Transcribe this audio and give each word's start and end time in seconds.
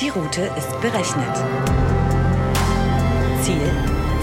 Die 0.00 0.10
Route 0.10 0.42
ist 0.58 0.78
berechnet. 0.82 1.36
Ziel 3.42 3.70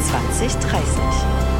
2030. 0.03 1.52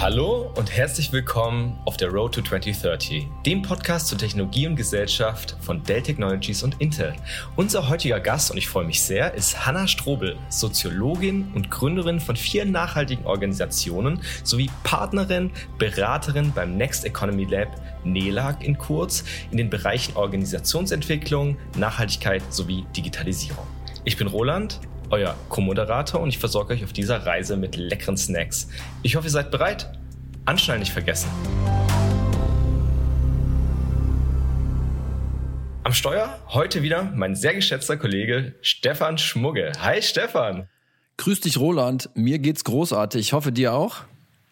Hallo 0.00 0.52
und 0.54 0.70
herzlich 0.76 1.10
willkommen 1.10 1.76
auf 1.84 1.96
der 1.96 2.10
Road 2.10 2.32
to 2.32 2.40
2030, 2.40 3.26
dem 3.44 3.62
Podcast 3.62 4.06
zur 4.06 4.16
Technologie 4.16 4.68
und 4.68 4.76
Gesellschaft 4.76 5.56
von 5.60 5.82
Dell 5.82 6.02
Technologies 6.02 6.62
und 6.62 6.80
Intel. 6.80 7.14
Unser 7.56 7.88
heutiger 7.88 8.20
Gast, 8.20 8.52
und 8.52 8.58
ich 8.58 8.68
freue 8.68 8.84
mich 8.84 9.02
sehr, 9.02 9.34
ist 9.34 9.66
Hanna 9.66 9.88
Strobel, 9.88 10.36
Soziologin 10.50 11.50
und 11.52 11.72
Gründerin 11.72 12.20
von 12.20 12.36
vier 12.36 12.64
nachhaltigen 12.64 13.26
Organisationen 13.26 14.20
sowie 14.44 14.70
Partnerin, 14.84 15.50
Beraterin 15.78 16.52
beim 16.52 16.76
Next 16.76 17.04
Economy 17.04 17.46
Lab, 17.46 17.68
NELAG 18.04 18.62
in 18.62 18.78
kurz, 18.78 19.24
in 19.50 19.56
den 19.56 19.68
Bereichen 19.68 20.14
Organisationsentwicklung, 20.14 21.56
Nachhaltigkeit 21.76 22.44
sowie 22.50 22.86
Digitalisierung. 22.96 23.66
Ich 24.04 24.16
bin 24.16 24.28
Roland 24.28 24.78
euer 25.10 25.36
Co-Moderator 25.48 26.20
und 26.20 26.28
ich 26.28 26.38
versorge 26.38 26.74
euch 26.74 26.84
auf 26.84 26.92
dieser 26.92 27.24
Reise 27.26 27.56
mit 27.56 27.76
leckeren 27.76 28.16
Snacks. 28.16 28.68
Ich 29.02 29.16
hoffe, 29.16 29.26
ihr 29.26 29.30
seid 29.30 29.50
bereit. 29.50 29.90
Anschnallen 30.44 30.80
nicht 30.80 30.92
vergessen. 30.92 31.28
Am 35.84 35.92
Steuer 35.92 36.38
heute 36.48 36.82
wieder 36.82 37.02
mein 37.14 37.34
sehr 37.34 37.54
geschätzter 37.54 37.96
Kollege 37.96 38.54
Stefan 38.60 39.16
Schmugge. 39.16 39.72
Hi 39.80 40.02
Stefan. 40.02 40.68
Grüß 41.16 41.40
dich 41.40 41.58
Roland, 41.58 42.10
mir 42.14 42.38
geht's 42.38 42.64
großartig. 42.64 43.20
Ich 43.20 43.32
hoffe 43.32 43.52
dir 43.52 43.72
auch. 43.72 44.04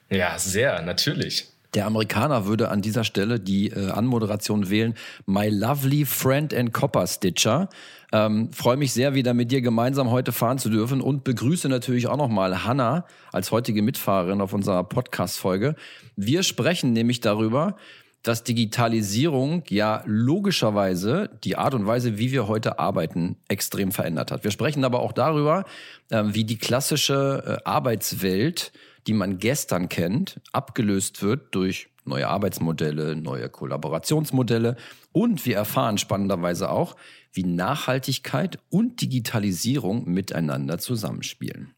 Ja, 0.08 0.38
sehr, 0.38 0.82
natürlich. 0.82 1.48
Der 1.76 1.84
Amerikaner 1.84 2.46
würde 2.46 2.70
an 2.70 2.80
dieser 2.80 3.04
Stelle 3.04 3.38
die 3.38 3.68
äh, 3.68 3.90
Anmoderation 3.90 4.70
wählen. 4.70 4.94
My 5.26 5.50
lovely 5.50 6.06
friend 6.06 6.54
and 6.54 6.72
copper 6.72 7.06
stitcher. 7.06 7.68
Ähm, 8.12 8.50
Freue 8.50 8.78
mich 8.78 8.94
sehr, 8.94 9.14
wieder 9.14 9.34
mit 9.34 9.52
dir 9.52 9.60
gemeinsam 9.60 10.10
heute 10.10 10.32
fahren 10.32 10.56
zu 10.56 10.70
dürfen 10.70 11.02
und 11.02 11.22
begrüße 11.22 11.68
natürlich 11.68 12.06
auch 12.06 12.16
nochmal 12.16 12.64
Hanna 12.64 13.04
als 13.30 13.52
heutige 13.52 13.82
Mitfahrerin 13.82 14.40
auf 14.40 14.54
unserer 14.54 14.84
Podcast-Folge. 14.84 15.74
Wir 16.16 16.42
sprechen 16.42 16.94
nämlich 16.94 17.20
darüber, 17.20 17.76
dass 18.22 18.42
Digitalisierung 18.42 19.62
ja 19.68 20.02
logischerweise 20.06 21.28
die 21.44 21.56
Art 21.56 21.74
und 21.74 21.86
Weise, 21.86 22.16
wie 22.16 22.32
wir 22.32 22.48
heute 22.48 22.78
arbeiten, 22.78 23.36
extrem 23.48 23.92
verändert 23.92 24.32
hat. 24.32 24.44
Wir 24.44 24.50
sprechen 24.50 24.82
aber 24.82 25.00
auch 25.00 25.12
darüber, 25.12 25.64
äh, 26.08 26.22
wie 26.28 26.44
die 26.44 26.56
klassische 26.56 27.60
äh, 27.62 27.68
Arbeitswelt, 27.68 28.72
die 29.06 29.14
man 29.14 29.38
gestern 29.38 29.88
kennt, 29.88 30.40
abgelöst 30.52 31.22
wird 31.22 31.54
durch 31.54 31.88
neue 32.04 32.28
Arbeitsmodelle, 32.28 33.16
neue 33.16 33.48
Kollaborationsmodelle 33.48 34.76
und 35.12 35.44
wir 35.46 35.56
erfahren 35.56 35.98
spannenderweise 35.98 36.70
auch, 36.70 36.96
wie 37.32 37.44
Nachhaltigkeit 37.44 38.58
und 38.70 39.00
Digitalisierung 39.00 40.08
miteinander 40.10 40.78
zusammenspielen. 40.78 41.74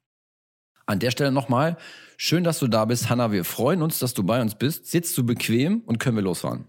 An 0.86 1.00
der 1.00 1.10
Stelle 1.10 1.32
nochmal, 1.32 1.76
schön, 2.16 2.44
dass 2.44 2.58
du 2.58 2.66
da 2.66 2.86
bist, 2.86 3.10
Hanna. 3.10 3.30
Wir 3.30 3.44
freuen 3.44 3.82
uns, 3.82 3.98
dass 3.98 4.14
du 4.14 4.22
bei 4.22 4.40
uns 4.40 4.54
bist. 4.54 4.86
Sitzt 4.86 5.16
du 5.18 5.24
bequem 5.24 5.82
und 5.84 5.98
können 5.98 6.16
wir 6.16 6.22
losfahren? 6.22 6.64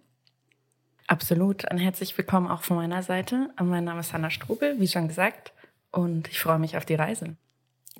Absolut. 1.07 1.69
Ein 1.71 1.77
herzlich 1.77 2.17
willkommen 2.17 2.47
auch 2.47 2.63
von 2.63 2.77
meiner 2.77 3.01
Seite. 3.01 3.49
Mein 3.63 3.85
Name 3.85 4.01
ist 4.01 4.11
Hanna 4.11 4.29
Strubel, 4.29 4.79
wie 4.79 4.87
schon 4.87 5.07
gesagt, 5.07 5.53
und 5.91 6.27
ich 6.27 6.39
freue 6.39 6.59
mich 6.59 6.75
auf 6.75 6.85
die 6.85 6.95
Reise. 6.95 7.37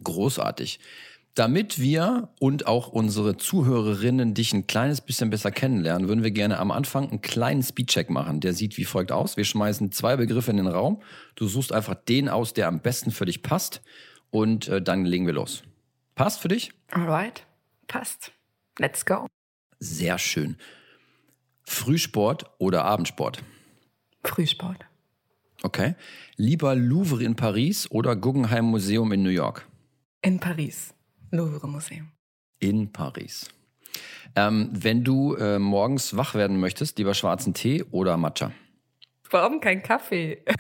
Großartig. 0.04 0.80
Damit 1.40 1.80
wir 1.80 2.28
und 2.42 2.68
auch 2.68 2.90
unsere 2.90 3.38
Zuhörerinnen 3.38 4.34
dich 4.34 4.52
ein 4.52 4.68
kleines 4.68 5.00
bisschen 5.00 5.30
besser 5.30 5.52
kennenlernen, 5.52 6.10
würden 6.10 6.22
wir 6.22 6.32
gerne 6.32 6.60
am 6.60 6.70
Anfang 6.70 7.10
einen 7.10 7.22
kleinen 7.22 7.64
Speedcheck 7.64 8.10
machen. 8.10 8.42
Der 8.42 8.52
sieht 8.52 8.76
wie 8.76 8.84
folgt 8.84 9.14
aus. 9.14 9.38
Wir 9.38 9.46
schmeißen 9.46 9.94
zwei 9.94 10.18
Begriffe 10.18 10.52
in 10.52 10.58
den 10.58 10.68
Raum. 10.68 11.02
Du 11.36 11.48
suchst 11.48 11.72
einfach 11.72 11.96
den 11.96 12.28
aus, 12.28 12.52
der 12.52 12.68
am 12.68 12.82
besten 12.82 13.12
für 13.12 13.24
dich 13.24 13.42
passt. 13.42 13.82
Und 14.32 14.68
äh, 14.68 14.82
dann 14.82 15.06
legen 15.06 15.28
wir 15.28 15.34
los. 15.34 15.64
Passt 16.14 16.42
für 16.42 16.50
dich? 16.50 16.74
Alright. 16.92 17.46
Passt. 17.88 18.34
Let's 18.78 19.06
go. 19.06 19.26
Sehr 19.80 20.18
schön. 20.18 20.58
Frühsport 21.64 22.52
oder 22.58 22.84
Abendsport? 22.84 23.42
Frühsport. 24.26 24.86
Okay. 25.64 25.96
Lieber 26.36 26.76
Louvre 26.76 27.24
in 27.24 27.38
Paris 27.38 27.90
oder 27.90 28.18
Guggenheim 28.18 28.66
Museum 28.66 29.14
in 29.14 29.24
New 29.24 29.30
York? 29.30 29.66
In 30.22 30.42
Paris. 30.42 30.94
Louvre 31.32 31.68
Museum. 31.68 32.12
In 32.60 32.92
Paris. 32.92 33.50
Ähm, 34.36 34.70
wenn 34.72 35.04
du 35.04 35.36
äh, 35.36 35.60
morgens 35.60 36.16
wach 36.16 36.36
werden 36.36 36.60
möchtest, 36.60 36.98
lieber 36.98 37.14
schwarzen 37.14 37.54
Tee 37.54 37.84
oder 37.92 38.18
Matcha? 38.18 38.52
Warum 39.30 39.60
kein 39.60 39.84
Kaffee? 39.84 40.44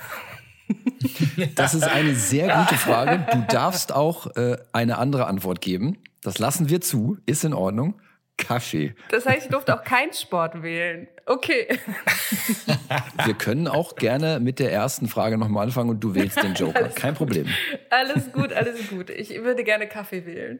Das 1.56 1.74
ist 1.74 1.84
eine 1.84 2.13
sehr 2.13 2.56
gute 2.56 2.75
Frage. 2.75 3.25
Du 3.31 3.44
darfst 3.52 3.91
auch 3.91 4.35
äh, 4.35 4.57
eine 4.72 5.00
andere 5.00 5.25
Antwort 5.25 5.62
geben. 5.62 5.97
Das 6.22 6.38
lassen 6.38 6.69
wir 6.69 6.80
zu. 6.80 7.18
Ist 7.25 7.44
in 7.44 7.56
Ordnung. 7.56 8.00
Kaffee. 8.40 8.96
Das 9.10 9.26
heißt, 9.26 9.46
ich 9.46 9.52
durfte 9.52 9.78
auch 9.78 9.84
keinen 9.84 10.14
Sport 10.14 10.64
wählen. 10.64 11.08
Okay. 11.26 11.68
Wir 13.26 13.34
können 13.36 13.68
auch 13.68 13.96
gerne 13.96 14.40
mit 14.40 14.58
der 14.60 14.72
ersten 14.72 15.08
Frage 15.08 15.38
nochmal 15.38 15.66
anfangen 15.66 15.90
und 15.92 16.00
du 16.00 16.16
wählst 16.16 16.42
den 16.42 16.56
Joker. 16.56 16.84
Alles 16.84 16.96
Kein 16.96 17.12
gut. 17.12 17.18
Problem. 17.18 17.48
Alles 17.90 18.32
gut, 18.32 18.54
alles 18.54 18.88
gut. 18.90 19.10
Ich 19.10 19.30
würde 19.44 19.64
gerne 19.64 19.88
Kaffee 19.88 20.26
wählen. 20.26 20.60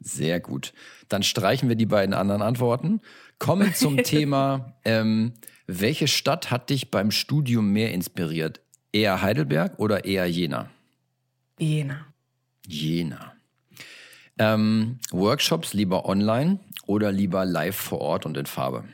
Sehr 0.00 0.40
gut. 0.40 0.72
Dann 1.08 1.22
streichen 1.22 1.68
wir 1.68 1.76
die 1.76 1.86
beiden 1.86 2.14
anderen 2.14 2.42
Antworten. 2.42 3.00
Kommen 3.38 3.74
zum 3.74 3.96
Thema, 4.02 4.74
ähm, 4.84 5.34
welche 5.66 6.06
Stadt 6.06 6.50
hat 6.50 6.70
dich 6.70 6.90
beim 6.90 7.10
Studium 7.10 7.72
mehr 7.72 7.92
inspiriert? 7.92 8.60
Eher 8.92 9.20
Heidelberg 9.20 9.78
oder 9.78 10.04
eher 10.04 10.26
Jena? 10.26 10.70
Jena. 11.58 12.06
Jena. 12.66 13.32
Ähm, 14.38 14.98
Workshops 15.10 15.72
lieber 15.72 16.06
online 16.06 16.60
oder 16.86 17.12
lieber 17.12 17.44
live 17.44 17.76
vor 17.76 18.00
Ort 18.00 18.26
und 18.26 18.36
in 18.36 18.46
Farbe? 18.46 18.84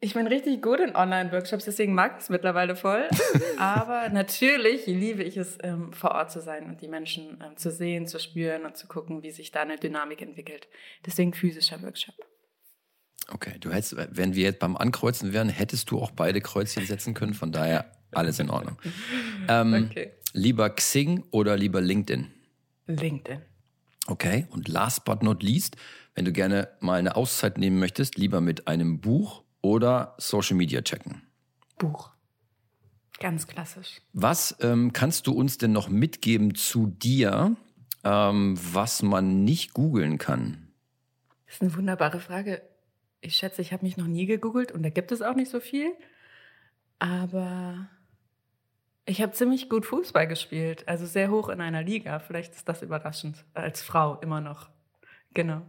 Ich 0.00 0.12
bin 0.12 0.26
richtig 0.26 0.60
gut 0.60 0.80
in 0.80 0.94
Online-Workshops, 0.94 1.64
deswegen 1.64 1.94
mag 1.94 2.16
ich 2.18 2.24
es 2.24 2.28
mittlerweile 2.28 2.76
voll. 2.76 3.08
Aber 3.58 4.10
natürlich 4.10 4.86
liebe 4.86 5.22
ich 5.22 5.38
es, 5.38 5.56
ähm, 5.62 5.94
vor 5.94 6.10
Ort 6.10 6.30
zu 6.30 6.42
sein 6.42 6.68
und 6.68 6.82
die 6.82 6.88
Menschen 6.88 7.42
ähm, 7.42 7.56
zu 7.56 7.70
sehen, 7.70 8.06
zu 8.06 8.18
spüren 8.18 8.66
und 8.66 8.76
zu 8.76 8.86
gucken, 8.86 9.22
wie 9.22 9.30
sich 9.30 9.50
da 9.50 9.62
eine 9.62 9.76
Dynamik 9.76 10.20
entwickelt. 10.20 10.68
Deswegen 11.06 11.32
physischer 11.32 11.80
Workshop. 11.82 12.14
Okay, 13.32 13.54
du 13.60 13.70
hättest, 13.72 13.96
wenn 13.96 14.34
wir 14.34 14.42
jetzt 14.42 14.58
beim 14.58 14.76
Ankreuzen 14.76 15.32
wären, 15.32 15.48
hättest 15.48 15.90
du 15.90 15.98
auch 15.98 16.10
beide 16.10 16.42
Kreuzchen 16.42 16.84
setzen 16.84 17.14
können. 17.14 17.32
Von 17.32 17.50
daher 17.50 17.90
alles 18.12 18.38
in 18.38 18.50
Ordnung. 18.50 18.76
Ähm, 19.48 19.88
Okay. 19.90 20.12
Lieber 20.32 20.68
Xing 20.70 21.22
oder 21.30 21.56
lieber 21.56 21.80
LinkedIn? 21.80 22.30
LinkedIn. 22.86 23.42
Okay, 24.06 24.46
und 24.50 24.68
last 24.68 25.04
but 25.04 25.22
not 25.22 25.42
least, 25.42 25.76
wenn 26.14 26.24
du 26.24 26.32
gerne 26.32 26.68
mal 26.80 26.98
eine 26.98 27.16
Auszeit 27.16 27.58
nehmen 27.58 27.78
möchtest, 27.78 28.18
lieber 28.18 28.40
mit 28.40 28.68
einem 28.68 29.00
Buch 29.00 29.42
oder 29.62 30.14
Social 30.18 30.56
Media 30.56 30.82
checken. 30.82 31.22
Buch. 31.78 32.10
Ganz 33.20 33.46
klassisch. 33.46 34.00
Was 34.12 34.56
ähm, 34.60 34.92
kannst 34.92 35.26
du 35.26 35.32
uns 35.32 35.56
denn 35.56 35.72
noch 35.72 35.88
mitgeben 35.88 36.54
zu 36.54 36.86
dir, 36.86 37.56
ähm, 38.02 38.58
was 38.72 39.02
man 39.02 39.44
nicht 39.44 39.72
googeln 39.72 40.18
kann? 40.18 40.68
Das 41.46 41.56
ist 41.56 41.62
eine 41.62 41.74
wunderbare 41.74 42.20
Frage. 42.20 42.62
Ich 43.20 43.36
schätze, 43.36 43.62
ich 43.62 43.72
habe 43.72 43.84
mich 43.84 43.96
noch 43.96 44.06
nie 44.06 44.26
gegoogelt 44.26 44.72
und 44.72 44.82
da 44.82 44.90
gibt 44.90 45.12
es 45.12 45.22
auch 45.22 45.34
nicht 45.34 45.50
so 45.50 45.60
viel. 45.60 45.92
Aber 46.98 47.88
ich 49.06 49.20
habe 49.20 49.32
ziemlich 49.32 49.68
gut 49.68 49.84
Fußball 49.84 50.26
gespielt, 50.26 50.88
also 50.88 51.06
sehr 51.06 51.30
hoch 51.30 51.48
in 51.48 51.60
einer 51.60 51.82
Liga. 51.82 52.18
Vielleicht 52.18 52.54
ist 52.54 52.68
das 52.68 52.82
überraschend, 52.82 53.44
als 53.52 53.82
Frau 53.82 54.18
immer 54.20 54.40
noch. 54.40 54.70
Genau. 55.34 55.62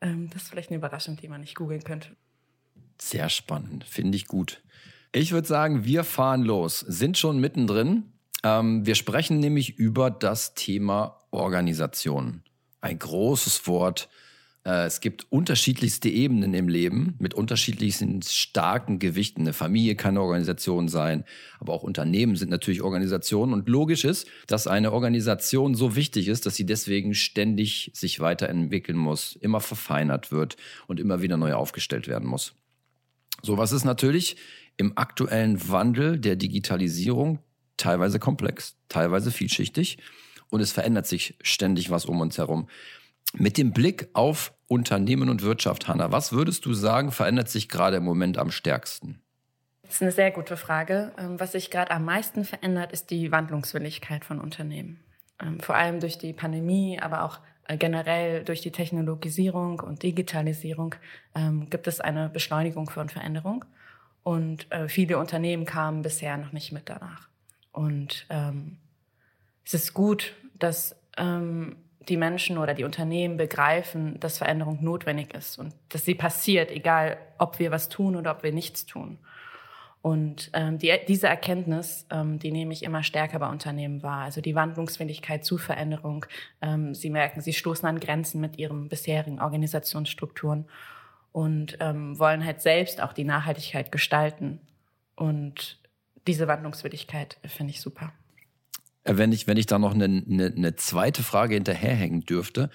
Ähm, 0.00 0.28
das 0.30 0.42
ist 0.42 0.48
vielleicht 0.50 0.70
eine 0.70 0.78
Überraschung, 0.78 1.16
die 1.16 1.28
man 1.28 1.40
nicht 1.40 1.54
googeln 1.54 1.84
könnte. 1.84 2.08
Sehr 3.00 3.28
spannend, 3.28 3.84
finde 3.84 4.16
ich 4.16 4.26
gut. 4.26 4.62
Ich 5.12 5.32
würde 5.32 5.46
sagen, 5.46 5.84
wir 5.84 6.04
fahren 6.04 6.42
los, 6.42 6.80
sind 6.80 7.18
schon 7.18 7.38
mittendrin. 7.38 8.12
Ähm, 8.42 8.86
wir 8.86 8.94
sprechen 8.94 9.38
nämlich 9.38 9.78
über 9.78 10.10
das 10.10 10.54
Thema 10.54 11.20
Organisation. 11.30 12.42
Ein 12.80 12.98
großes 12.98 13.66
Wort. 13.66 14.08
Äh, 14.64 14.86
es 14.86 15.00
gibt 15.00 15.26
unterschiedlichste 15.30 16.08
Ebenen 16.08 16.54
im 16.54 16.68
Leben 16.68 17.14
mit 17.18 17.34
unterschiedlichsten 17.34 18.22
starken 18.22 18.98
Gewichten. 18.98 19.42
Eine 19.42 19.52
Familie 19.52 19.96
kann 19.96 20.10
eine 20.10 20.22
Organisation 20.22 20.88
sein, 20.88 21.24
aber 21.58 21.72
auch 21.72 21.82
Unternehmen 21.82 22.36
sind 22.36 22.50
natürlich 22.50 22.82
Organisationen. 22.82 23.52
Und 23.52 23.68
logisch 23.68 24.04
ist, 24.04 24.28
dass 24.46 24.66
eine 24.66 24.92
Organisation 24.92 25.74
so 25.74 25.96
wichtig 25.96 26.28
ist, 26.28 26.46
dass 26.46 26.56
sie 26.56 26.66
deswegen 26.66 27.14
ständig 27.14 27.90
sich 27.94 28.20
weiterentwickeln 28.20 28.98
muss, 28.98 29.36
immer 29.36 29.60
verfeinert 29.60 30.32
wird 30.32 30.56
und 30.86 31.00
immer 31.00 31.22
wieder 31.22 31.36
neu 31.36 31.54
aufgestellt 31.54 32.08
werden 32.08 32.28
muss. 32.28 32.54
Sowas 33.42 33.72
ist 33.72 33.84
natürlich 33.84 34.36
im 34.76 34.96
aktuellen 34.96 35.68
Wandel 35.68 36.18
der 36.18 36.36
Digitalisierung 36.36 37.40
teilweise 37.76 38.18
komplex, 38.20 38.76
teilweise 38.88 39.32
vielschichtig 39.32 39.98
und 40.50 40.60
es 40.60 40.70
verändert 40.70 41.06
sich 41.06 41.36
ständig 41.42 41.90
was 41.90 42.04
um 42.04 42.20
uns 42.20 42.38
herum. 42.38 42.68
Mit 43.34 43.58
dem 43.58 43.72
Blick 43.72 44.08
auf 44.12 44.52
Unternehmen 44.68 45.28
und 45.28 45.42
Wirtschaft, 45.42 45.88
Hanna, 45.88 46.12
was 46.12 46.32
würdest 46.32 46.64
du 46.66 46.74
sagen, 46.74 47.12
verändert 47.12 47.48
sich 47.48 47.68
gerade 47.68 47.98
im 47.98 48.04
Moment 48.04 48.38
am 48.38 48.50
stärksten? 48.50 49.20
Das 49.82 49.96
ist 49.96 50.02
eine 50.02 50.12
sehr 50.12 50.30
gute 50.30 50.56
Frage. 50.56 51.12
Ähm, 51.18 51.38
was 51.38 51.52
sich 51.52 51.70
gerade 51.70 51.90
am 51.90 52.06
meisten 52.06 52.44
verändert, 52.44 52.92
ist 52.92 53.10
die 53.10 53.30
Wandlungswilligkeit 53.30 54.24
von 54.24 54.40
Unternehmen. 54.40 55.00
Ähm, 55.38 55.60
vor 55.60 55.74
allem 55.74 56.00
durch 56.00 56.16
die 56.16 56.32
Pandemie, 56.32 56.98
aber 56.98 57.24
auch 57.24 57.40
äh, 57.68 57.76
generell 57.76 58.42
durch 58.44 58.62
die 58.62 58.70
Technologisierung 58.70 59.80
und 59.80 60.02
Digitalisierung 60.02 60.94
ähm, 61.34 61.68
gibt 61.68 61.86
es 61.86 62.00
eine 62.00 62.30
Beschleunigung 62.30 62.88
von 62.88 63.10
Veränderung. 63.10 63.66
Und 64.22 64.70
äh, 64.72 64.88
viele 64.88 65.18
Unternehmen 65.18 65.66
kamen 65.66 66.00
bisher 66.00 66.38
noch 66.38 66.52
nicht 66.52 66.72
mit 66.72 66.88
danach. 66.88 67.28
Und 67.72 68.26
es 69.64 69.72
ist 69.72 69.94
gut, 69.94 70.34
dass 70.58 70.94
die 72.08 72.16
Menschen 72.16 72.58
oder 72.58 72.74
die 72.74 72.84
Unternehmen 72.84 73.36
begreifen, 73.36 74.18
dass 74.20 74.38
Veränderung 74.38 74.82
notwendig 74.82 75.34
ist 75.34 75.58
und 75.58 75.74
dass 75.88 76.04
sie 76.04 76.14
passiert, 76.14 76.70
egal 76.70 77.18
ob 77.38 77.58
wir 77.58 77.70
was 77.70 77.88
tun 77.88 78.16
oder 78.16 78.32
ob 78.32 78.42
wir 78.42 78.52
nichts 78.52 78.86
tun. 78.86 79.18
Und 80.02 80.50
ähm, 80.52 80.78
die, 80.78 80.92
diese 81.06 81.28
Erkenntnis, 81.28 82.06
ähm, 82.10 82.40
die 82.40 82.50
nehme 82.50 82.72
ich 82.72 82.82
immer 82.82 83.04
stärker 83.04 83.38
bei 83.38 83.48
Unternehmen 83.48 84.02
wahr. 84.02 84.24
Also 84.24 84.40
die 84.40 84.56
Wandlungsfähigkeit 84.56 85.44
zu 85.44 85.58
Veränderung. 85.58 86.26
Ähm, 86.60 86.92
sie 86.94 87.08
merken, 87.08 87.40
sie 87.40 87.52
stoßen 87.52 87.88
an 87.88 88.00
Grenzen 88.00 88.40
mit 88.40 88.58
ihren 88.58 88.88
bisherigen 88.88 89.40
Organisationsstrukturen 89.40 90.66
und 91.30 91.76
ähm, 91.78 92.18
wollen 92.18 92.44
halt 92.44 92.60
selbst 92.60 93.00
auch 93.00 93.12
die 93.12 93.22
Nachhaltigkeit 93.22 93.92
gestalten. 93.92 94.60
Und 95.14 95.78
diese 96.26 96.48
Wandlungswilligkeit 96.48 97.38
finde 97.46 97.70
ich 97.70 97.80
super. 97.80 98.12
Äh, 99.04 99.16
wenn 99.16 99.32
ich, 99.32 99.46
wenn 99.46 99.56
ich 99.56 99.66
da 99.66 99.78
noch 99.78 99.94
eine, 99.94 100.04
eine, 100.04 100.46
eine 100.46 100.76
zweite 100.76 101.22
Frage 101.22 101.54
hinterherhängen 101.54 102.22
dürfte. 102.22 102.70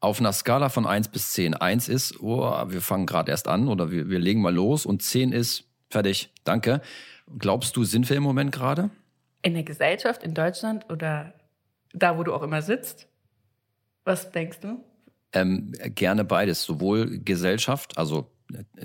Auf 0.00 0.18
einer 0.18 0.32
Skala 0.32 0.68
von 0.68 0.84
1 0.84 1.08
bis 1.08 1.32
10. 1.32 1.54
1 1.54 1.88
ist, 1.88 2.20
oh, 2.20 2.40
wir 2.68 2.80
fangen 2.80 3.06
gerade 3.06 3.30
erst 3.30 3.46
an 3.46 3.68
oder 3.68 3.92
wir, 3.92 4.08
wir 4.08 4.18
legen 4.18 4.40
mal 4.40 4.52
los 4.52 4.84
und 4.84 5.00
10 5.00 5.30
ist, 5.30 5.64
Fertig, 5.92 6.30
danke. 6.44 6.80
Glaubst 7.38 7.76
du, 7.76 7.84
sind 7.84 8.08
wir 8.08 8.16
im 8.16 8.22
Moment 8.22 8.50
gerade? 8.50 8.88
In 9.42 9.52
der 9.52 9.62
Gesellschaft, 9.62 10.22
in 10.22 10.32
Deutschland 10.32 10.90
oder 10.90 11.34
da, 11.92 12.16
wo 12.16 12.22
du 12.22 12.32
auch 12.32 12.42
immer 12.42 12.62
sitzt? 12.62 13.08
Was 14.04 14.32
denkst 14.32 14.60
du? 14.60 14.82
Ähm, 15.34 15.72
gerne 15.94 16.24
beides, 16.24 16.62
sowohl 16.62 17.18
Gesellschaft, 17.18 17.98
also 17.98 18.30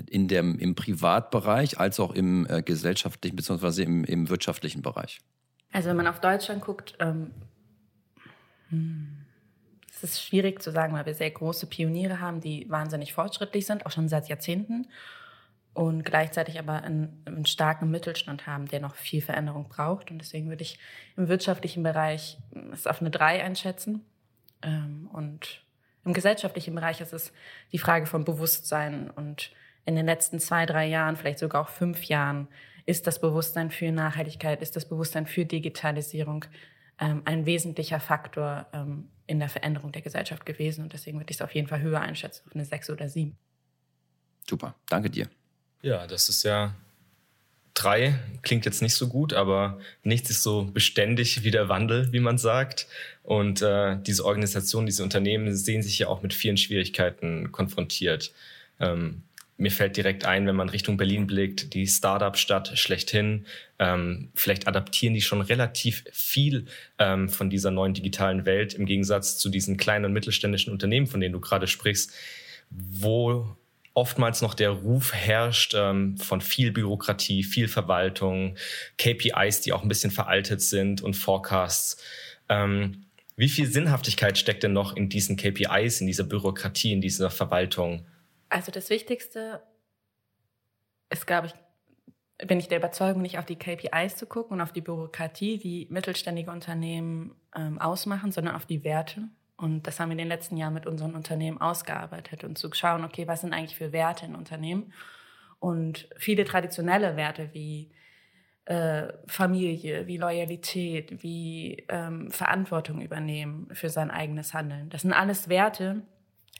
in 0.06 0.28
dem, 0.28 0.58
im 0.58 0.74
Privatbereich, 0.74 1.80
als 1.80 1.98
auch 1.98 2.12
im 2.12 2.46
äh, 2.46 2.62
gesellschaftlichen 2.62 3.36
bzw. 3.36 3.82
Im, 3.84 4.04
im 4.04 4.28
wirtschaftlichen 4.28 4.82
Bereich. 4.82 5.20
Also 5.72 5.90
wenn 5.90 5.96
man 5.96 6.06
auf 6.06 6.20
Deutschland 6.20 6.62
guckt, 6.62 6.94
ähm, 6.98 7.32
hm, 8.70 9.24
es 9.90 10.02
ist 10.04 10.22
schwierig 10.22 10.62
zu 10.62 10.70
sagen, 10.70 10.94
weil 10.94 11.06
wir 11.06 11.14
sehr 11.14 11.30
große 11.30 11.66
Pioniere 11.66 12.20
haben, 12.20 12.40
die 12.40 12.68
wahnsinnig 12.70 13.12
fortschrittlich 13.12 13.66
sind, 13.66 13.84
auch 13.84 13.90
schon 13.90 14.08
seit 14.08 14.28
Jahrzehnten 14.28 14.86
und 15.78 16.04
gleichzeitig 16.04 16.58
aber 16.58 16.82
einen, 16.82 17.22
einen, 17.24 17.46
starken 17.46 17.90
Mittelstand 17.90 18.46
haben, 18.46 18.66
der 18.66 18.80
noch 18.80 18.96
viel 18.96 19.22
Veränderung 19.22 19.68
braucht. 19.68 20.10
Und 20.10 20.18
deswegen 20.18 20.48
würde 20.48 20.62
ich 20.62 20.78
im 21.16 21.28
wirtschaftlichen 21.28 21.82
Bereich 21.82 22.38
es 22.72 22.86
auf 22.86 23.00
eine 23.00 23.10
3 23.10 23.44
einschätzen. 23.44 24.04
Ähm, 24.62 25.08
und 25.12 25.62
im 26.04 26.14
gesellschaftlichen 26.14 26.74
Bereich 26.74 27.00
ist 27.00 27.12
es 27.12 27.32
die 27.70 27.78
Frage 27.78 28.06
von 28.06 28.24
Bewusstsein. 28.24 29.10
Und 29.10 29.52
in 29.84 29.94
den 29.94 30.06
letzten 30.06 30.40
zwei, 30.40 30.66
drei 30.66 30.86
Jahren, 30.86 31.16
vielleicht 31.16 31.38
sogar 31.38 31.62
auch 31.62 31.68
fünf 31.68 32.04
Jahren, 32.04 32.48
ist 32.88 33.06
das 33.06 33.20
Bewusstsein 33.20 33.70
für 33.70 33.92
Nachhaltigkeit, 33.92 34.62
ist 34.62 34.74
das 34.74 34.88
Bewusstsein 34.88 35.26
für 35.26 35.44
Digitalisierung 35.44 36.46
ähm, 36.98 37.20
ein 37.26 37.44
wesentlicher 37.44 38.00
Faktor 38.00 38.66
ähm, 38.72 39.10
in 39.26 39.40
der 39.40 39.50
Veränderung 39.50 39.92
der 39.92 40.00
Gesellschaft 40.00 40.46
gewesen. 40.46 40.84
Und 40.84 40.94
deswegen 40.94 41.18
würde 41.18 41.30
ich 41.30 41.36
es 41.36 41.42
auf 41.42 41.54
jeden 41.54 41.68
Fall 41.68 41.82
höher 41.82 42.00
einschätzen, 42.00 42.44
auf 42.46 42.54
eine 42.54 42.64
6 42.64 42.88
oder 42.88 43.06
7. 43.10 43.36
Super, 44.48 44.74
danke 44.88 45.10
dir. 45.10 45.28
Ja, 45.82 46.06
das 46.06 46.30
ist 46.30 46.44
ja 46.44 46.74
drei, 47.74 48.18
klingt 48.40 48.64
jetzt 48.64 48.80
nicht 48.80 48.94
so 48.94 49.06
gut, 49.06 49.34
aber 49.34 49.78
nichts 50.02 50.30
ist 50.30 50.42
so 50.42 50.64
beständig 50.64 51.44
wie 51.44 51.50
der 51.50 51.68
Wandel, 51.68 52.10
wie 52.14 52.20
man 52.20 52.38
sagt. 52.38 52.86
Und 53.22 53.60
äh, 53.60 53.98
diese 54.00 54.24
Organisationen, 54.24 54.86
diese 54.86 55.02
Unternehmen 55.02 55.54
sehen 55.54 55.82
sich 55.82 55.98
ja 55.98 56.08
auch 56.08 56.22
mit 56.22 56.32
vielen 56.32 56.56
Schwierigkeiten 56.56 57.52
konfrontiert. 57.52 58.32
Ähm, 58.80 59.24
mir 59.58 59.72
fällt 59.72 59.96
direkt 59.96 60.24
ein, 60.24 60.46
wenn 60.46 60.54
man 60.54 60.68
Richtung 60.68 60.96
Berlin 60.96 61.26
blickt, 61.26 61.74
die 61.74 61.86
Startup-Stadt 61.86 62.78
schlechthin. 62.78 63.44
Ähm, 63.80 64.30
vielleicht 64.34 64.68
adaptieren 64.68 65.14
die 65.14 65.20
schon 65.20 65.40
relativ 65.40 66.04
viel 66.12 66.66
ähm, 66.98 67.28
von 67.28 67.50
dieser 67.50 67.72
neuen 67.72 67.92
digitalen 67.92 68.46
Welt 68.46 68.72
im 68.72 68.86
Gegensatz 68.86 69.36
zu 69.36 69.48
diesen 69.48 69.76
kleinen 69.76 70.04
und 70.04 70.12
mittelständischen 70.12 70.72
Unternehmen, 70.72 71.08
von 71.08 71.20
denen 71.20 71.32
du 71.32 71.40
gerade 71.40 71.66
sprichst, 71.66 72.12
wo 72.70 73.56
oftmals 73.94 74.42
noch 74.42 74.54
der 74.54 74.70
Ruf 74.70 75.12
herrscht 75.12 75.74
ähm, 75.76 76.16
von 76.18 76.40
viel 76.40 76.70
Bürokratie, 76.70 77.42
viel 77.42 77.66
Verwaltung, 77.66 78.56
KPIs, 78.96 79.62
die 79.62 79.72
auch 79.72 79.82
ein 79.82 79.88
bisschen 79.88 80.12
veraltet 80.12 80.62
sind 80.62 81.02
und 81.02 81.14
Forecasts. 81.14 82.00
Ähm, 82.48 83.06
wie 83.34 83.48
viel 83.48 83.66
Sinnhaftigkeit 83.66 84.38
steckt 84.38 84.62
denn 84.62 84.72
noch 84.72 84.96
in 84.96 85.08
diesen 85.08 85.36
KPIs, 85.36 86.00
in 86.00 86.06
dieser 86.06 86.24
Bürokratie, 86.24 86.92
in 86.92 87.00
dieser 87.00 87.30
Verwaltung? 87.30 88.06
Also 88.48 88.72
das 88.72 88.90
Wichtigste 88.90 89.62
ist, 91.10 91.26
glaube 91.26 91.48
ich, 91.48 92.46
bin 92.46 92.60
ich 92.60 92.68
der 92.68 92.78
Überzeugung, 92.78 93.22
nicht 93.22 93.38
auf 93.38 93.46
die 93.46 93.56
KPIs 93.56 94.16
zu 94.16 94.26
gucken 94.26 94.54
und 94.54 94.60
auf 94.60 94.72
die 94.72 94.80
Bürokratie, 94.80 95.58
die 95.58 95.86
mittelständige 95.90 96.50
Unternehmen 96.50 97.34
ähm, 97.54 97.80
ausmachen, 97.80 98.30
sondern 98.30 98.54
auf 98.54 98.66
die 98.66 98.84
Werte 98.84 99.28
und 99.58 99.88
das 99.88 99.98
haben 99.98 100.10
wir 100.10 100.12
in 100.12 100.18
den 100.18 100.28
letzten 100.28 100.56
Jahren 100.56 100.74
mit 100.74 100.86
unseren 100.86 101.16
Unternehmen 101.16 101.60
ausgearbeitet 101.60 102.44
und 102.44 102.56
zu 102.56 102.72
schauen, 102.72 103.04
okay, 103.04 103.26
was 103.26 103.40
sind 103.40 103.52
eigentlich 103.52 103.76
für 103.76 103.92
Werte 103.92 104.24
in 104.24 104.36
Unternehmen? 104.36 104.92
Und 105.58 106.08
viele 106.16 106.44
traditionelle 106.44 107.16
Werte 107.16 107.50
wie 107.52 107.90
äh, 108.66 109.08
Familie, 109.26 110.06
wie 110.06 110.16
Loyalität, 110.16 111.24
wie 111.24 111.84
ähm, 111.88 112.30
Verantwortung 112.30 113.00
übernehmen 113.00 113.68
für 113.72 113.88
sein 113.88 114.12
eigenes 114.12 114.54
Handeln. 114.54 114.90
Das 114.90 115.02
sind 115.02 115.12
alles 115.12 115.48
Werte, 115.48 116.02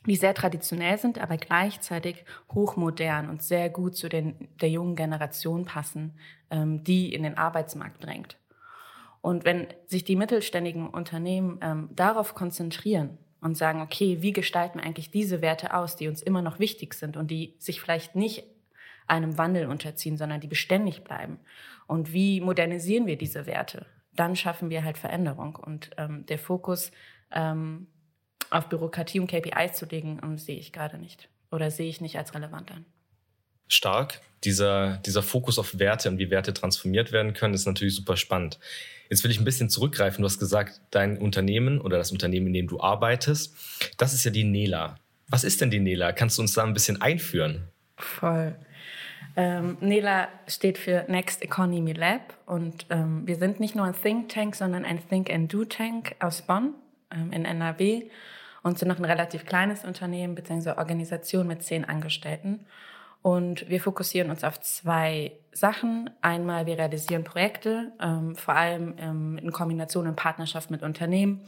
die 0.06 0.16
sehr 0.16 0.34
traditionell 0.34 0.98
sind, 0.98 1.18
aber 1.18 1.36
gleichzeitig 1.36 2.24
hochmodern 2.52 3.28
und 3.28 3.42
sehr 3.42 3.68
gut 3.70 3.96
zu 3.96 4.08
den, 4.08 4.48
der 4.60 4.70
jungen 4.70 4.96
Generation 4.96 5.64
passen, 5.64 6.14
ähm, 6.50 6.84
die 6.84 7.12
in 7.12 7.22
den 7.22 7.36
Arbeitsmarkt 7.36 8.04
drängt. 8.04 8.38
Und 9.20 9.44
wenn 9.44 9.66
sich 9.86 10.04
die 10.04 10.16
mittelständigen 10.16 10.88
Unternehmen 10.88 11.58
ähm, 11.60 11.88
darauf 11.92 12.34
konzentrieren 12.34 13.18
und 13.40 13.56
sagen, 13.56 13.80
okay, 13.80 14.18
wie 14.20 14.32
gestalten 14.32 14.78
wir 14.78 14.86
eigentlich 14.86 15.10
diese 15.10 15.42
Werte 15.42 15.74
aus, 15.74 15.96
die 15.96 16.08
uns 16.08 16.22
immer 16.22 16.42
noch 16.42 16.58
wichtig 16.58 16.94
sind 16.94 17.16
und 17.16 17.30
die 17.30 17.54
sich 17.58 17.80
vielleicht 17.80 18.14
nicht 18.14 18.44
einem 19.06 19.38
Wandel 19.38 19.66
unterziehen, 19.66 20.16
sondern 20.16 20.40
die 20.40 20.48
beständig 20.48 21.02
bleiben. 21.02 21.38
Und 21.86 22.12
wie 22.12 22.40
modernisieren 22.40 23.06
wir 23.06 23.16
diese 23.16 23.46
Werte? 23.46 23.86
Dann 24.14 24.36
schaffen 24.36 24.70
wir 24.70 24.84
halt 24.84 24.98
Veränderung. 24.98 25.56
Und 25.56 25.90
ähm, 25.96 26.26
der 26.26 26.38
Fokus 26.38 26.90
ähm, 27.32 27.88
auf 28.50 28.68
Bürokratie 28.68 29.20
und 29.20 29.30
KPIs 29.30 29.74
zu 29.76 29.86
legen, 29.86 30.20
ähm, 30.22 30.38
sehe 30.38 30.58
ich 30.58 30.72
gerade 30.72 30.98
nicht 30.98 31.28
oder 31.50 31.70
sehe 31.70 31.88
ich 31.88 32.00
nicht 32.00 32.16
als 32.16 32.34
relevant 32.34 32.70
an 32.70 32.84
stark. 33.68 34.20
Dieser, 34.44 34.98
dieser 34.98 35.22
Fokus 35.22 35.58
auf 35.58 35.78
Werte 35.78 36.08
und 36.08 36.18
wie 36.18 36.30
Werte 36.30 36.54
transformiert 36.54 37.12
werden 37.12 37.34
können, 37.34 37.54
ist 37.54 37.66
natürlich 37.66 37.94
super 37.94 38.16
spannend. 38.16 38.58
Jetzt 39.10 39.24
will 39.24 39.30
ich 39.30 39.38
ein 39.38 39.44
bisschen 39.44 39.68
zurückgreifen. 39.68 40.22
Du 40.22 40.26
hast 40.26 40.38
gesagt, 40.38 40.80
dein 40.90 41.18
Unternehmen 41.18 41.80
oder 41.80 41.98
das 41.98 42.12
Unternehmen, 42.12 42.48
in 42.48 42.52
dem 42.52 42.68
du 42.68 42.80
arbeitest, 42.80 43.54
das 43.96 44.14
ist 44.14 44.24
ja 44.24 44.30
die 44.30 44.44
Nela. 44.44 44.96
Was 45.28 45.44
ist 45.44 45.60
denn 45.60 45.70
die 45.70 45.80
Nela? 45.80 46.12
Kannst 46.12 46.38
du 46.38 46.42
uns 46.42 46.54
da 46.54 46.64
ein 46.64 46.72
bisschen 46.72 47.02
einführen? 47.02 47.68
Voll. 47.96 48.54
Ähm, 49.36 49.76
NELA 49.80 50.28
steht 50.46 50.78
für 50.78 51.04
Next 51.08 51.42
Economy 51.42 51.92
Lab 51.92 52.34
und 52.46 52.86
ähm, 52.90 53.26
wir 53.26 53.36
sind 53.36 53.60
nicht 53.60 53.74
nur 53.74 53.86
ein 53.86 53.94
Think 54.00 54.28
Tank, 54.28 54.54
sondern 54.54 54.84
ein 54.84 55.00
Think 55.08 55.30
and 55.30 55.52
Do 55.52 55.64
Tank 55.64 56.14
aus 56.20 56.42
Bonn 56.42 56.74
ähm, 57.10 57.32
in 57.32 57.44
NRW 57.44 58.04
und 58.68 58.78
sind 58.78 58.88
noch 58.88 58.98
ein 58.98 59.04
relativ 59.04 59.46
kleines 59.46 59.84
Unternehmen 59.84 60.34
bzw. 60.34 60.72
Organisation 60.72 61.46
mit 61.46 61.62
zehn 61.62 61.84
Angestellten. 61.84 62.66
Und 63.22 63.68
wir 63.68 63.80
fokussieren 63.80 64.30
uns 64.30 64.44
auf 64.44 64.60
zwei 64.60 65.32
Sachen. 65.52 66.10
Einmal, 66.20 66.66
wir 66.66 66.78
realisieren 66.78 67.24
Projekte, 67.24 67.92
ähm, 68.00 68.36
vor 68.36 68.54
allem 68.54 68.94
ähm, 68.98 69.38
in 69.38 69.50
Kombination 69.50 70.06
in 70.06 70.14
Partnerschaft 70.14 70.70
mit 70.70 70.82
Unternehmen, 70.82 71.40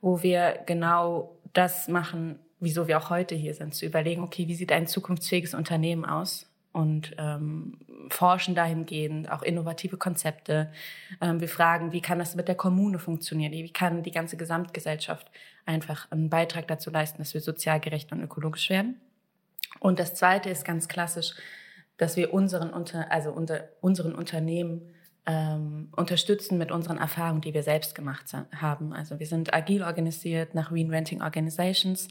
wo 0.00 0.22
wir 0.22 0.58
genau 0.66 1.36
das 1.52 1.86
machen, 1.86 2.40
wieso 2.58 2.88
wir 2.88 2.98
auch 2.98 3.10
heute 3.10 3.34
hier 3.34 3.54
sind, 3.54 3.74
zu 3.74 3.86
überlegen, 3.86 4.22
okay, 4.22 4.48
wie 4.48 4.54
sieht 4.54 4.72
ein 4.72 4.86
zukunftsfähiges 4.86 5.54
Unternehmen 5.54 6.04
aus? 6.04 6.50
Und 6.74 7.14
ähm, 7.18 7.78
forschen 8.10 8.56
dahingehend 8.56 9.30
auch 9.30 9.42
innovative 9.42 9.96
Konzepte. 9.96 10.72
Ähm, 11.20 11.40
wir 11.40 11.48
fragen, 11.48 11.92
wie 11.92 12.02
kann 12.02 12.18
das 12.18 12.34
mit 12.34 12.48
der 12.48 12.56
Kommune 12.56 12.98
funktionieren? 12.98 13.52
Wie 13.52 13.72
kann 13.72 14.02
die 14.02 14.10
ganze 14.10 14.36
Gesamtgesellschaft 14.36 15.30
einfach 15.66 16.10
einen 16.10 16.30
Beitrag 16.30 16.66
dazu 16.66 16.90
leisten, 16.90 17.18
dass 17.18 17.32
wir 17.32 17.40
sozial 17.40 17.78
gerecht 17.78 18.10
und 18.10 18.20
ökologisch 18.20 18.70
werden? 18.70 19.00
Und 19.78 20.00
das 20.00 20.16
Zweite 20.16 20.50
ist 20.50 20.64
ganz 20.64 20.88
klassisch, 20.88 21.34
dass 21.96 22.16
wir 22.16 22.34
unseren, 22.34 22.70
Unter 22.70 23.10
also 23.12 23.30
unter, 23.30 23.68
unseren 23.80 24.14
Unternehmen 24.14 24.82
ähm, 25.26 25.90
unterstützen 25.96 26.58
mit 26.58 26.70
unseren 26.70 26.98
Erfahrungen, 26.98 27.40
die 27.40 27.54
wir 27.54 27.62
selbst 27.62 27.94
gemacht 27.94 28.26
haben. 28.56 28.92
Also 28.92 29.20
wir 29.20 29.26
sind 29.26 29.54
agil 29.54 29.82
organisiert 29.82 30.54
nach 30.54 30.72
Reinventing 30.72 31.22
Organizations 31.22 32.08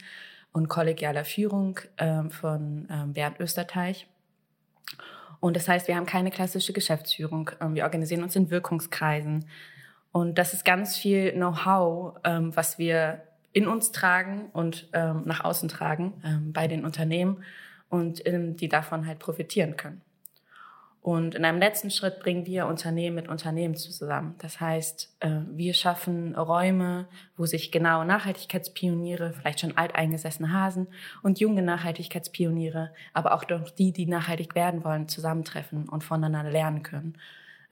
und 0.51 0.69
kollegialer 0.69 1.25
Führung 1.25 1.79
äh, 1.97 2.23
von 2.29 2.87
äh, 2.89 3.05
Bernd 3.07 3.39
Österteich. 3.39 4.07
Und 5.39 5.55
das 5.57 5.67
heißt, 5.67 5.87
wir 5.87 5.95
haben 5.95 6.05
keine 6.05 6.31
klassische 6.31 6.73
Geschäftsführung. 6.73 7.51
Ähm, 7.59 7.75
wir 7.75 7.83
organisieren 7.83 8.23
uns 8.23 8.35
in 8.35 8.49
Wirkungskreisen. 8.49 9.45
Und 10.11 10.37
das 10.37 10.53
ist 10.53 10.63
ganz 10.63 10.95
viel 10.95 11.31
Know-how, 11.33 12.17
ähm, 12.23 12.55
was 12.55 12.77
wir 12.77 13.23
in 13.51 13.67
uns 13.67 13.91
tragen 13.91 14.49
und 14.53 14.89
ähm, 14.93 15.23
nach 15.25 15.43
außen 15.43 15.69
tragen 15.69 16.13
bei 16.53 16.67
den 16.67 16.85
Unternehmen 16.85 17.43
und 17.89 18.23
die 18.25 18.67
davon 18.67 19.05
halt 19.05 19.19
profitieren 19.19 19.77
können. 19.77 20.01
Und 21.03 21.35
in 21.35 21.43
einem 21.43 21.59
letzten 21.59 21.91
Schritt 21.91 22.21
bringen 22.21 22.45
wir 22.45 22.65
Unternehmen 22.65 23.17
mit 23.17 23.27
Unternehmen 23.27 23.75
zusammen. 23.75 24.35
Das 24.37 24.61
heißt, 24.61 25.17
äh, 25.19 25.41
wir 25.51 25.73
schaffen 25.73 26.33
Räume, 26.33 27.09
wo 27.35 27.45
sich 27.45 27.73
genau 27.73 28.05
Nachhaltigkeitspioniere, 28.05 29.33
vielleicht 29.33 29.59
schon 29.59 29.75
alteingesessene 29.75 30.53
Hasen 30.53 30.87
und 31.21 31.41
junge 31.41 31.61
Nachhaltigkeitspioniere, 31.61 32.93
aber 33.11 33.33
auch 33.33 33.43
die, 33.43 33.91
die 33.91 34.05
nachhaltig 34.05 34.55
werden 34.55 34.85
wollen, 34.85 35.09
zusammentreffen 35.09 35.89
und 35.89 36.05
voneinander 36.05 36.49
lernen 36.49 36.83
können. 36.83 37.17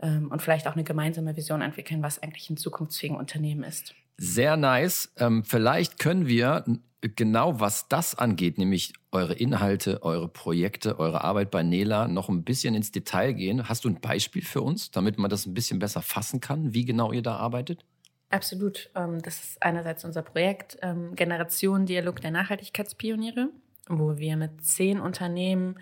Ähm, 0.01 0.29
und 0.29 0.41
vielleicht 0.41 0.67
auch 0.67 0.73
eine 0.73 0.83
gemeinsame 0.83 1.37
Vision 1.37 1.61
entwickeln, 1.61 2.03
was 2.03 2.21
eigentlich 2.21 2.49
ein 2.49 2.57
zukunftsfähiges 2.57 3.17
Unternehmen 3.17 3.63
ist. 3.63 3.95
Sehr 4.17 4.57
nice. 4.57 5.09
Ähm, 5.17 5.45
vielleicht 5.45 5.99
können 5.99 6.27
wir 6.27 6.65
genau 7.01 7.59
was 7.59 7.87
das 7.87 8.15
angeht, 8.15 8.57
nämlich 8.57 8.93
eure 9.11 9.33
Inhalte, 9.33 10.03
eure 10.03 10.27
Projekte, 10.27 10.99
eure 10.99 11.23
Arbeit 11.23 11.51
bei 11.51 11.63
Nela 11.63 12.07
noch 12.07 12.29
ein 12.29 12.43
bisschen 12.43 12.75
ins 12.75 12.91
Detail 12.91 13.33
gehen. 13.33 13.67
Hast 13.67 13.85
du 13.85 13.89
ein 13.89 13.99
Beispiel 13.99 14.43
für 14.43 14.61
uns, 14.61 14.91
damit 14.91 15.17
man 15.17 15.29
das 15.29 15.45
ein 15.45 15.53
bisschen 15.53 15.79
besser 15.79 16.01
fassen 16.01 16.39
kann, 16.39 16.73
wie 16.73 16.85
genau 16.85 17.11
ihr 17.11 17.23
da 17.23 17.37
arbeitet? 17.37 17.85
Absolut. 18.29 18.89
Ähm, 18.95 19.21
das 19.21 19.43
ist 19.43 19.63
einerseits 19.63 20.05
unser 20.05 20.21
Projekt 20.21 20.77
ähm, 20.81 21.15
Generation 21.15 21.85
Dialog 21.85 22.21
der 22.21 22.31
Nachhaltigkeitspioniere, 22.31 23.49
wo 23.87 24.17
wir 24.17 24.37
mit 24.37 24.63
zehn 24.63 24.99
Unternehmen 24.99 25.77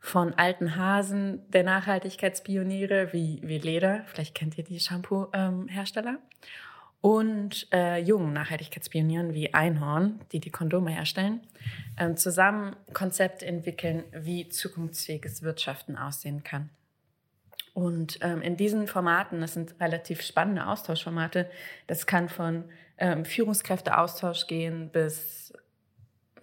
von 0.00 0.34
alten 0.34 0.76
Hasen 0.76 1.48
der 1.50 1.64
Nachhaltigkeitspioniere 1.64 3.12
wie, 3.12 3.40
Leder, 3.58 4.04
vielleicht 4.06 4.34
kennt 4.34 4.56
ihr 4.56 4.64
die 4.64 4.80
Shampoo-Hersteller, 4.80 6.10
ähm, 6.10 6.18
und 7.00 7.68
äh, 7.72 7.98
jungen 7.98 8.32
Nachhaltigkeitspionieren 8.32 9.32
wie 9.32 9.54
Einhorn, 9.54 10.20
die 10.32 10.40
die 10.40 10.50
Kondome 10.50 10.90
herstellen, 10.90 11.40
äh, 11.96 12.14
zusammen 12.14 12.74
Konzepte 12.92 13.46
entwickeln, 13.46 14.04
wie 14.12 14.48
zukunftsfähiges 14.48 15.42
Wirtschaften 15.42 15.96
aussehen 15.96 16.42
kann. 16.42 16.70
Und 17.72 18.18
ähm, 18.22 18.42
in 18.42 18.56
diesen 18.56 18.88
Formaten, 18.88 19.40
das 19.40 19.54
sind 19.54 19.78
relativ 19.80 20.22
spannende 20.22 20.66
Austauschformate, 20.66 21.48
das 21.86 22.06
kann 22.06 22.28
von 22.28 22.64
ähm, 22.96 23.24
Führungskräfteaustausch 23.24 24.48
gehen 24.48 24.90
bis 24.90 25.52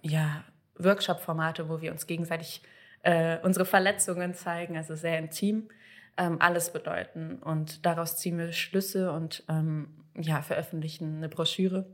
ja, 0.00 0.44
Workshop-Formate, 0.78 1.68
wo 1.68 1.82
wir 1.82 1.92
uns 1.92 2.06
gegenseitig 2.06 2.62
äh, 3.02 3.38
unsere 3.42 3.66
Verletzungen 3.66 4.34
zeigen, 4.34 4.78
also 4.78 4.94
sehr 4.94 5.18
intim, 5.18 5.68
ähm, 6.16 6.40
alles 6.40 6.72
bedeuten. 6.72 7.42
Und 7.42 7.84
daraus 7.84 8.16
ziehen 8.16 8.38
wir 8.38 8.52
Schlüsse 8.52 9.12
und 9.12 9.44
ähm, 9.48 10.05
ja, 10.20 10.42
veröffentlichen 10.42 11.16
eine 11.16 11.28
Broschüre, 11.28 11.86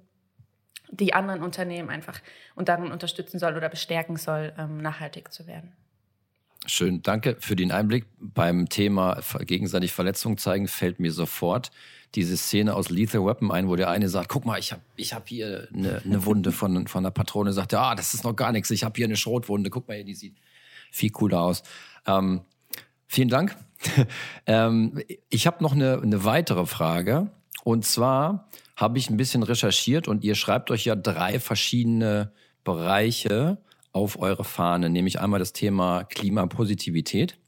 die 0.91 1.15
anderen 1.15 1.43
Unternehmen 1.43 1.91
einfach 1.91 2.21
und 2.55 2.69
darin 2.69 2.93
unterstützen 2.93 3.39
soll 3.39 3.57
oder 3.57 3.69
bestärken 3.69 4.17
soll, 4.17 4.53
ähm, 4.59 4.79
nachhaltig 4.79 5.33
zu 5.33 5.47
werden. 5.47 5.73
Schön, 6.67 7.03
danke 7.03 7.37
für 7.41 7.57
den 7.57 7.73
Einblick. 7.73 8.07
Beim 8.21 8.69
Thema 8.69 9.21
gegenseitig 9.41 9.93
Verletzungen 9.93 10.39
zeigen 10.39 10.69
fällt 10.69 11.01
mir 11.01 11.11
sofort 11.11 11.73
diese 12.15 12.37
Szene 12.37 12.75
aus 12.75 12.91
Lethal 12.91 13.25
Weapon 13.25 13.51
ein, 13.51 13.69
wo 13.69 13.75
der 13.75 13.89
eine 13.89 14.09
sagt, 14.09 14.29
guck 14.29 14.45
mal, 14.45 14.59
ich 14.59 14.71
habe 14.71 14.83
ich 14.97 15.13
hab 15.13 15.29
hier 15.29 15.69
eine, 15.75 16.03
eine 16.05 16.25
Wunde 16.25 16.53
von, 16.53 16.87
von 16.87 17.05
einer 17.05 17.11
Patrone. 17.11 17.53
Sagt 17.53 17.73
er, 17.73 17.81
ah, 17.81 17.95
das 17.95 18.15
ist 18.15 18.23
noch 18.23 18.37
gar 18.37 18.53
nichts, 18.53 18.71
ich 18.71 18.85
habe 18.85 18.95
hier 18.97 19.07
eine 19.07 19.17
Schrotwunde. 19.17 19.71
Guck 19.71 19.89
mal, 19.89 20.05
die 20.05 20.15
sieht 20.15 20.37
viel 20.91 21.11
cooler 21.11 21.41
aus. 21.41 21.63
Ähm, 22.07 22.43
vielen 23.07 23.29
Dank. 23.29 23.57
ähm, 24.47 25.01
ich 25.31 25.47
habe 25.47 25.63
noch 25.63 25.73
eine, 25.73 26.01
eine 26.01 26.25
weitere 26.25 26.67
Frage. 26.67 27.31
Und 27.65 27.85
zwar 27.85 28.49
habe 28.77 28.99
ich 28.99 29.11
ein 29.11 29.17
bisschen 29.17 29.43
recherchiert 29.43 30.09
und 30.09 30.25
ihr 30.25 30.35
schreibt 30.35 30.71
euch 30.71 30.85
ja 30.85 30.97
drei 30.97 31.39
verschiedene 31.39 32.33
Bereiche 32.65 33.59
auf 33.93 34.19
eure 34.19 34.45
Fahne, 34.45 34.91
nämlich 34.91 35.21
einmal 35.21 35.39
das 35.39 35.53
Thema 35.53 36.05
Klimapositivität, 36.05 37.39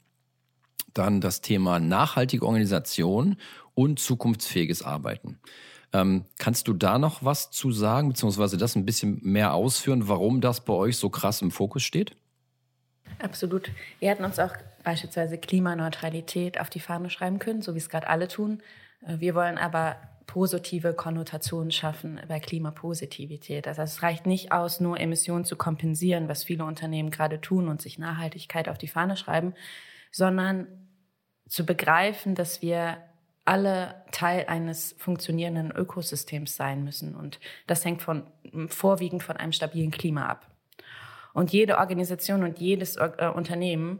dann 0.93 1.19
das 1.19 1.41
Thema 1.41 1.79
nachhaltige 1.79 2.45
Organisation 2.45 3.37
und 3.73 3.99
zukunftsfähiges 3.99 4.83
Arbeiten. 4.83 5.39
Ähm, 5.91 6.25
kannst 6.37 6.67
du 6.67 6.73
da 6.73 6.99
noch 6.99 7.23
was 7.23 7.51
zu 7.51 7.71
sagen, 7.71 8.09
beziehungsweise 8.09 8.57
das 8.57 8.75
ein 8.75 8.85
bisschen 8.85 9.19
mehr 9.21 9.53
ausführen, 9.53 10.07
warum 10.07 10.41
das 10.41 10.63
bei 10.63 10.73
euch 10.73 10.97
so 10.97 11.09
krass 11.09 11.41
im 11.41 11.51
Fokus 11.51 11.83
steht? 11.83 12.15
Absolut. 13.19 13.71
Wir 13.99 14.09
hätten 14.09 14.25
uns 14.25 14.39
auch 14.39 14.51
beispielsweise 14.83 15.37
Klimaneutralität 15.37 16.59
auf 16.59 16.69
die 16.69 16.79
Fahne 16.79 17.09
schreiben 17.09 17.39
können, 17.39 17.61
so 17.61 17.73
wie 17.73 17.79
es 17.79 17.89
gerade 17.89 18.07
alle 18.07 18.27
tun. 18.27 18.61
Äh, 19.05 19.19
wir 19.19 19.35
wollen 19.35 19.57
aber 19.57 19.97
positive 20.27 20.93
Konnotationen 20.93 21.71
schaffen 21.71 22.19
bei 22.27 22.39
Klimapositivität. 22.39 23.67
Also 23.67 23.83
es 23.83 24.01
reicht 24.01 24.25
nicht 24.25 24.51
aus, 24.51 24.79
nur 24.79 24.99
Emissionen 24.99 25.45
zu 25.45 25.55
kompensieren, 25.55 26.27
was 26.27 26.43
viele 26.43 26.65
Unternehmen 26.65 27.11
gerade 27.11 27.39
tun 27.39 27.69
und 27.69 27.81
sich 27.81 27.99
Nachhaltigkeit 27.99 28.67
auf 28.67 28.77
die 28.77 28.87
Fahne 28.87 29.17
schreiben, 29.17 29.53
sondern 30.11 30.67
zu 31.47 31.65
begreifen, 31.65 32.35
dass 32.35 32.61
wir 32.61 32.97
alle 33.45 34.03
Teil 34.11 34.45
eines 34.47 34.95
funktionierenden 34.97 35.71
Ökosystems 35.71 36.55
sein 36.55 36.83
müssen. 36.83 37.15
Und 37.15 37.39
das 37.67 37.85
hängt 37.85 38.01
von, 38.01 38.23
vorwiegend 38.67 39.21
von 39.21 39.37
einem 39.37 39.51
stabilen 39.51 39.91
Klima 39.91 40.25
ab. 40.25 40.49
Und 41.33 41.51
jede 41.51 41.77
Organisation 41.77 42.43
und 42.43 42.59
jedes 42.59 42.95
äh, 42.95 43.31
Unternehmen 43.33 43.99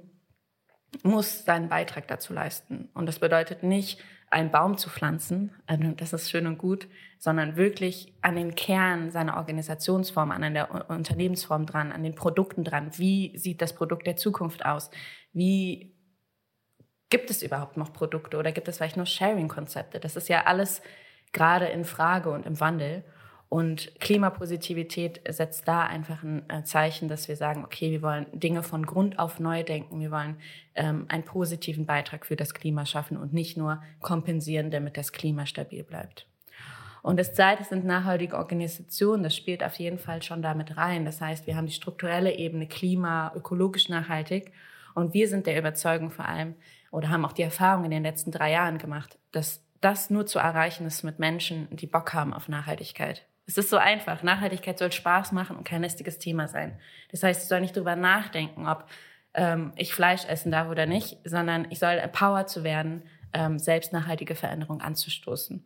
muss 1.04 1.46
seinen 1.46 1.70
Beitrag 1.70 2.08
dazu 2.08 2.34
leisten. 2.34 2.90
Und 2.94 3.06
das 3.06 3.20
bedeutet 3.20 3.62
nicht, 3.62 4.00
einen 4.30 4.52
Baum 4.52 4.78
zu 4.78 4.90
pflanzen, 4.90 5.52
also 5.66 5.84
das 5.92 6.14
ist 6.14 6.30
schön 6.30 6.48
und 6.48 6.58
gut, 6.58 6.88
sondern 7.20 7.56
wirklich 7.56 8.14
an 8.22 8.36
den 8.36 8.56
Kern 8.56 9.12
seiner 9.12 9.38
Organisationsform, 9.38 10.32
an 10.32 10.54
der 10.54 10.90
Unternehmensform 10.90 11.66
dran, 11.66 11.92
an 11.92 12.04
den 12.04 12.16
Produkten 12.16 12.64
dran. 12.64 12.92
Wie 12.98 13.38
sieht 13.38 13.62
das 13.62 13.74
Produkt 13.74 14.08
der 14.08 14.18
Zukunft 14.18 14.66
aus? 14.66 14.90
Wie 15.32 15.96
gibt 17.10 17.30
es 17.30 17.44
überhaupt 17.44 17.78
noch 17.78 17.94
Produkte 17.94 18.38
oder 18.38 18.52
gibt 18.52 18.68
es 18.68 18.78
vielleicht 18.78 18.98
nur 18.98 19.06
Sharing-Konzepte? 19.06 20.00
Das 20.00 20.16
ist 20.16 20.28
ja 20.28 20.46
alles 20.46 20.82
gerade 21.32 21.68
in 21.68 21.86
Frage 21.86 22.30
und 22.30 22.46
im 22.46 22.60
Wandel. 22.60 23.04
Und 23.48 24.00
Klimapositivität 24.00 25.22
setzt 25.30 25.68
da 25.68 25.84
einfach 25.84 26.24
ein 26.24 26.50
äh, 26.50 26.64
Zeichen, 26.64 27.08
dass 27.08 27.28
wir 27.28 27.36
sagen, 27.36 27.64
okay, 27.64 27.92
wir 27.92 28.02
wollen 28.02 28.26
Dinge 28.34 28.64
von 28.64 28.86
Grund 28.86 29.20
auf 29.20 29.40
neu 29.40 29.64
denken. 29.64 30.00
Wir 30.00 30.12
wollen 30.12 30.38
ähm, 30.74 31.06
einen 31.10 31.24
positiven 31.24 31.86
Beitrag 31.86 32.26
für 32.26 32.36
das 32.36 32.54
Klima 32.54 32.86
schaffen 32.86 33.18
und 33.18 33.34
nicht 33.34 33.56
nur 33.56 33.82
kompensieren, 34.02 34.72
damit 34.72 34.98
das 34.98 35.12
Klima 35.12 35.46
stabil 35.46 35.84
bleibt. 35.84 36.28
Und 37.04 37.20
das 37.20 37.36
zweite 37.36 37.64
sind 37.64 37.86
nachhaltige 37.86 38.36
Organisationen. 38.36 39.22
Das 39.22 39.36
spielt 39.36 39.64
auf 39.64 39.76
jeden 39.76 40.00
Fall 40.00 40.24
schon 40.24 40.42
damit 40.42 40.76
rein. 40.76 41.06
Das 41.06 41.22
heißt, 41.22 41.46
wir 41.46 41.56
haben 41.56 41.68
die 41.68 41.74
strukturelle 41.74 42.36
Ebene 42.36 42.68
Klima, 42.68 43.32
ökologisch 43.36 43.90
nachhaltig. 43.90 44.52
Und 44.96 45.14
wir 45.14 45.28
sind 45.28 45.46
der 45.46 45.60
Überzeugung 45.60 46.10
vor 46.10 46.26
allem 46.26 46.56
oder 46.90 47.10
haben 47.10 47.24
auch 47.24 47.34
die 47.34 47.44
Erfahrung 47.44 47.86
in 47.86 47.92
den 47.92 48.02
letzten 48.02 48.32
drei 48.32 48.52
Jahren 48.54 48.80
gemacht, 48.80 49.20
dass 49.32 49.62
das 49.82 50.10
nur 50.10 50.26
zu 50.26 50.40
erreichen 50.40 50.88
ist 50.88 51.04
mit 51.04 51.20
Menschen, 51.20 51.68
die 51.70 51.86
Bock 51.86 52.14
haben 52.14 52.34
auf 52.34 52.48
Nachhaltigkeit. 52.48 53.28
Es 53.48 53.58
ist 53.58 53.70
so 53.70 53.78
einfach. 53.78 54.24
Nachhaltigkeit 54.24 54.80
soll 54.80 54.92
Spaß 54.92 55.32
machen 55.32 55.56
und 55.56 55.66
kein 55.66 55.82
lästiges 55.82 56.18
Thema 56.18 56.48
sein. 56.48 56.80
Das 57.12 57.24
heißt, 57.24 57.44
ich 57.44 57.48
soll 57.48 57.62
nicht 57.62 57.76
drüber 57.76 57.96
nachdenken, 57.96 58.68
ob 58.68 58.88
ähm, 59.34 59.72
ich 59.76 59.94
Fleisch 59.94 60.26
essen 60.26 60.52
darf 60.52 60.70
oder 60.70 60.86
nicht, 60.86 61.18
sondern 61.24 61.68
ich 61.70 61.80
soll 61.80 61.94
empowered 61.94 62.50
zu 62.50 62.64
werden, 62.64 63.04
ähm, 63.34 63.60
selbst 63.60 63.94
nachhaltige 63.94 64.36
Veränderungen 64.36 64.82
anzustoßen. 64.82 65.66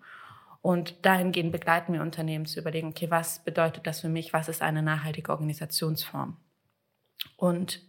Und 0.61 1.05
dahingehend 1.05 1.53
begleiten 1.53 1.93
wir 1.93 2.01
Unternehmen 2.01 2.45
zu 2.45 2.59
überlegen, 2.59 2.89
okay, 2.89 3.09
was 3.09 3.43
bedeutet 3.43 3.87
das 3.87 4.01
für 4.01 4.09
mich? 4.09 4.33
Was 4.33 4.49
ist 4.49 4.61
eine 4.61 4.81
nachhaltige 4.81 5.31
Organisationsform? 5.31 6.35
Und 7.37 7.81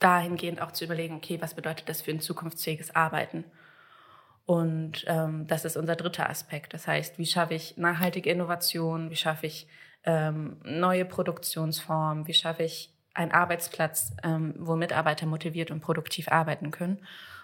dahingehend 0.00 0.60
auch 0.60 0.72
zu 0.72 0.84
überlegen, 0.84 1.14
okay, 1.16 1.40
was 1.40 1.54
bedeutet 1.54 1.88
das 1.88 2.02
für 2.02 2.10
ein 2.10 2.20
zukunftsfähiges 2.20 2.94
Arbeiten? 2.96 3.44
Und 4.48 5.04
ähm, 5.08 5.46
das 5.46 5.66
ist 5.66 5.76
unser 5.76 5.94
dritter 5.94 6.30
Aspekt. 6.30 6.72
Das 6.72 6.86
heißt, 6.86 7.18
wie 7.18 7.26
schaffe 7.26 7.52
ich 7.52 7.76
nachhaltige 7.76 8.30
Innovation? 8.30 9.10
Wie 9.10 9.16
schaffe 9.16 9.46
ich 9.46 9.66
ähm, 10.04 10.56
neue 10.64 11.04
Produktionsformen? 11.04 12.26
Wie 12.26 12.32
schaffe 12.32 12.62
ich 12.62 12.90
einen 13.12 13.30
Arbeitsplatz, 13.30 14.14
ähm, 14.24 14.54
wo 14.56 14.74
Mitarbeiter 14.74 15.26
motiviert 15.26 15.70
und 15.70 15.82
produktiv 15.82 16.28
arbeiten 16.28 16.70
können? 16.70 16.96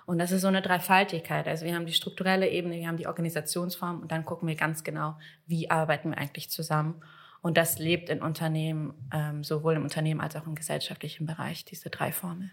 Und 0.07 0.19
das 0.19 0.33
ist 0.33 0.41
so 0.41 0.49
eine 0.49 0.63
Dreifaltigkeit. 0.63 1.47
Also 1.47 1.67
wir 1.67 1.75
haben 1.75 1.85
die 1.85 1.93
strukturelle 1.93 2.49
Ebene, 2.49 2.77
wir 2.77 2.89
haben 2.89 2.97
die 2.97 3.07
Organisationsform 3.07 4.01
und 4.01 4.11
dann 4.11 4.25
gucken 4.25 4.49
wir 4.49 4.55
ganz 4.55 4.83
genau, 4.83 5.19
wie 5.47 5.71
arbeiten 5.71 6.13
wir 6.13 6.17
eigentlich 6.17 6.49
zusammen. 6.49 7.03
Und 7.43 7.59
das 7.59 7.79
lebt 7.79 8.09
in 8.09 8.23
Unternehmen, 8.23 8.95
ähm, 9.13 9.45
sowohl 9.45 9.75
im 9.75 9.83
Unternehmen 9.83 10.23
als 10.23 10.37
auch 10.37 10.47
im 10.47 10.55
gesellschaftlichen 10.55 11.27
Bereich, 11.27 11.67
diese 11.67 11.91
drei 11.91 12.13
Formen. 12.13 12.51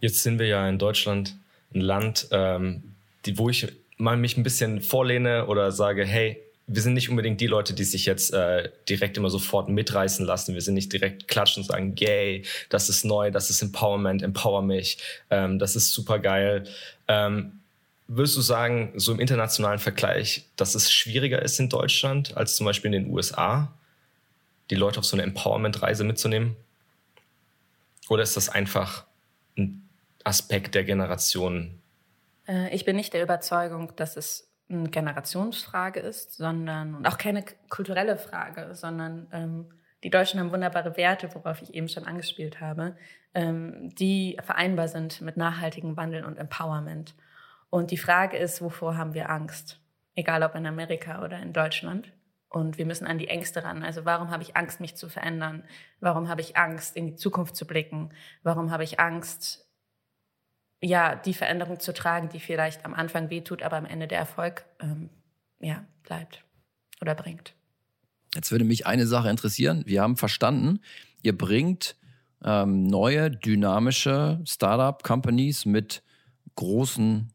Jetzt 0.00 0.22
sind 0.22 0.38
wir 0.38 0.46
ja 0.46 0.66
in 0.66 0.78
Deutschland 0.78 1.36
ein 1.74 1.82
Land, 1.82 2.28
ähm, 2.30 2.94
die, 3.24 3.38
wo 3.38 3.48
ich 3.48 3.66
mal 3.96 4.16
mich 4.16 4.36
ein 4.36 4.42
bisschen 4.42 4.82
vorlehne 4.82 5.46
oder 5.46 5.72
sage, 5.72 6.04
hey, 6.04 6.42
wir 6.66 6.80
sind 6.80 6.94
nicht 6.94 7.10
unbedingt 7.10 7.40
die 7.40 7.46
Leute, 7.46 7.74
die 7.74 7.84
sich 7.84 8.06
jetzt 8.06 8.32
äh, 8.32 8.70
direkt 8.88 9.16
immer 9.16 9.30
sofort 9.30 9.68
mitreißen 9.68 10.24
lassen. 10.24 10.54
Wir 10.54 10.62
sind 10.62 10.74
nicht 10.74 10.92
direkt 10.92 11.28
klatschen 11.28 11.62
und 11.62 11.66
sagen, 11.66 11.94
yay, 11.96 12.44
das 12.68 12.88
ist 12.88 13.04
neu, 13.04 13.30
das 13.30 13.50
ist 13.50 13.62
Empowerment, 13.62 14.22
empower 14.22 14.62
mich, 14.62 14.98
ähm, 15.30 15.58
das 15.58 15.76
ist 15.76 15.92
super 15.92 16.18
geil. 16.18 16.64
Ähm, 17.08 17.60
würdest 18.06 18.36
du 18.36 18.40
sagen, 18.40 18.92
so 18.96 19.12
im 19.12 19.20
internationalen 19.20 19.78
Vergleich, 19.78 20.46
dass 20.56 20.74
es 20.74 20.92
schwieriger 20.92 21.42
ist 21.42 21.58
in 21.58 21.68
Deutschland 21.68 22.36
als 22.36 22.56
zum 22.56 22.66
Beispiel 22.66 22.94
in 22.94 23.04
den 23.04 23.12
USA, 23.12 23.72
die 24.70 24.76
Leute 24.76 25.00
auf 25.00 25.04
so 25.04 25.16
eine 25.16 25.24
Empowerment-Reise 25.24 26.04
mitzunehmen? 26.04 26.56
Oder 28.08 28.22
ist 28.22 28.36
das 28.36 28.48
einfach 28.48 29.04
ein 29.56 29.88
Aspekt 30.24 30.74
der 30.74 30.84
Generation? 30.84 31.81
Äh, 32.46 32.74
ich 32.74 32.84
bin 32.84 32.96
nicht 32.96 33.12
der 33.12 33.22
Überzeugung, 33.22 33.94
dass 33.96 34.16
es 34.16 34.52
eine 34.68 34.88
Generationsfrage 34.88 36.00
ist, 36.00 36.34
sondern 36.36 36.94
und 36.94 37.06
auch 37.06 37.18
keine 37.18 37.44
kulturelle 37.68 38.16
Frage, 38.16 38.74
sondern 38.74 39.26
ähm, 39.32 39.70
die 40.02 40.10
Deutschen 40.10 40.40
haben 40.40 40.50
wunderbare 40.50 40.96
Werte, 40.96 41.32
worauf 41.34 41.62
ich 41.62 41.74
eben 41.74 41.88
schon 41.88 42.04
angespielt 42.04 42.60
habe, 42.60 42.96
ähm, 43.34 43.94
die 43.94 44.38
vereinbar 44.42 44.88
sind 44.88 45.20
mit 45.20 45.36
nachhaltigem 45.36 45.96
Wandel 45.96 46.24
und 46.24 46.38
Empowerment. 46.38 47.14
Und 47.70 47.90
die 47.90 47.98
Frage 47.98 48.36
ist, 48.36 48.60
wovor 48.60 48.96
haben 48.96 49.14
wir 49.14 49.30
Angst? 49.30 49.80
Egal 50.14 50.42
ob 50.42 50.54
in 50.54 50.66
Amerika 50.66 51.24
oder 51.24 51.40
in 51.40 51.52
Deutschland. 51.52 52.12
Und 52.48 52.76
wir 52.76 52.84
müssen 52.84 53.06
an 53.06 53.16
die 53.16 53.28
Ängste 53.28 53.64
ran. 53.64 53.82
Also 53.82 54.04
warum 54.04 54.30
habe 54.30 54.42
ich 54.42 54.56
Angst, 54.56 54.80
mich 54.80 54.94
zu 54.94 55.08
verändern? 55.08 55.64
Warum 56.00 56.28
habe 56.28 56.42
ich 56.42 56.56
Angst, 56.56 56.96
in 56.96 57.06
die 57.06 57.14
Zukunft 57.14 57.56
zu 57.56 57.66
blicken? 57.66 58.10
Warum 58.42 58.70
habe 58.70 58.84
ich 58.84 59.00
Angst, 59.00 59.66
ja, 60.82 61.14
die 61.14 61.34
Veränderung 61.34 61.80
zu 61.80 61.94
tragen, 61.94 62.28
die 62.28 62.40
vielleicht 62.40 62.84
am 62.84 62.92
Anfang 62.92 63.30
wehtut, 63.30 63.62
aber 63.62 63.76
am 63.76 63.86
Ende 63.86 64.08
der 64.08 64.18
Erfolg 64.18 64.64
ähm, 64.80 65.08
ja, 65.60 65.84
bleibt 66.02 66.44
oder 67.00 67.14
bringt? 67.14 67.54
Jetzt 68.34 68.50
würde 68.50 68.64
mich 68.64 68.86
eine 68.86 69.06
Sache 69.06 69.30
interessieren. 69.30 69.84
Wir 69.86 70.02
haben 70.02 70.16
verstanden, 70.16 70.80
ihr 71.22 71.36
bringt 71.36 71.96
ähm, 72.44 72.84
neue, 72.84 73.30
dynamische 73.30 74.40
Startup-Companies 74.44 75.66
mit 75.66 76.02
großen 76.56 77.32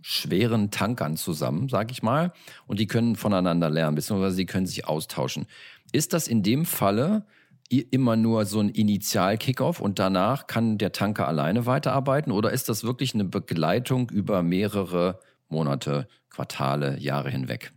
schweren 0.00 0.70
Tankern 0.70 1.16
zusammen, 1.16 1.68
sag 1.68 1.90
ich 1.90 2.02
mal, 2.02 2.32
und 2.66 2.78
die 2.78 2.86
können 2.86 3.16
voneinander 3.16 3.68
lernen, 3.68 3.96
beziehungsweise 3.96 4.36
sie 4.36 4.46
können 4.46 4.66
sich 4.66 4.86
austauschen. 4.86 5.46
Ist 5.92 6.12
das 6.12 6.28
in 6.28 6.42
dem 6.42 6.64
Falle 6.64 7.26
immer 7.68 8.16
nur 8.16 8.46
so 8.46 8.60
ein 8.60 8.70
Initial-Kickoff 8.70 9.80
und 9.80 9.98
danach 9.98 10.46
kann 10.46 10.78
der 10.78 10.92
Tanker 10.92 11.28
alleine 11.28 11.66
weiterarbeiten 11.66 12.32
oder 12.32 12.50
ist 12.50 12.68
das 12.68 12.84
wirklich 12.84 13.14
eine 13.14 13.24
Begleitung 13.24 14.08
über 14.10 14.42
mehrere 14.42 15.20
Monate, 15.48 16.08
Quartale, 16.30 16.98
Jahre 16.98 17.30
hinweg? 17.30 17.72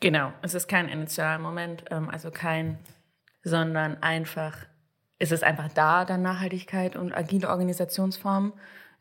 Genau, 0.00 0.32
es 0.42 0.54
ist 0.54 0.68
kein 0.68 0.88
Initialmoment, 0.88 1.84
ähm, 1.90 2.08
also 2.08 2.30
kein, 2.30 2.78
sondern 3.42 4.02
einfach, 4.02 4.56
es 5.18 5.32
ist 5.32 5.44
einfach 5.44 5.68
da, 5.72 6.06
dann 6.06 6.22
Nachhaltigkeit 6.22 6.96
und 6.96 7.12
agile 7.12 7.48
Organisationsformen, 7.48 8.52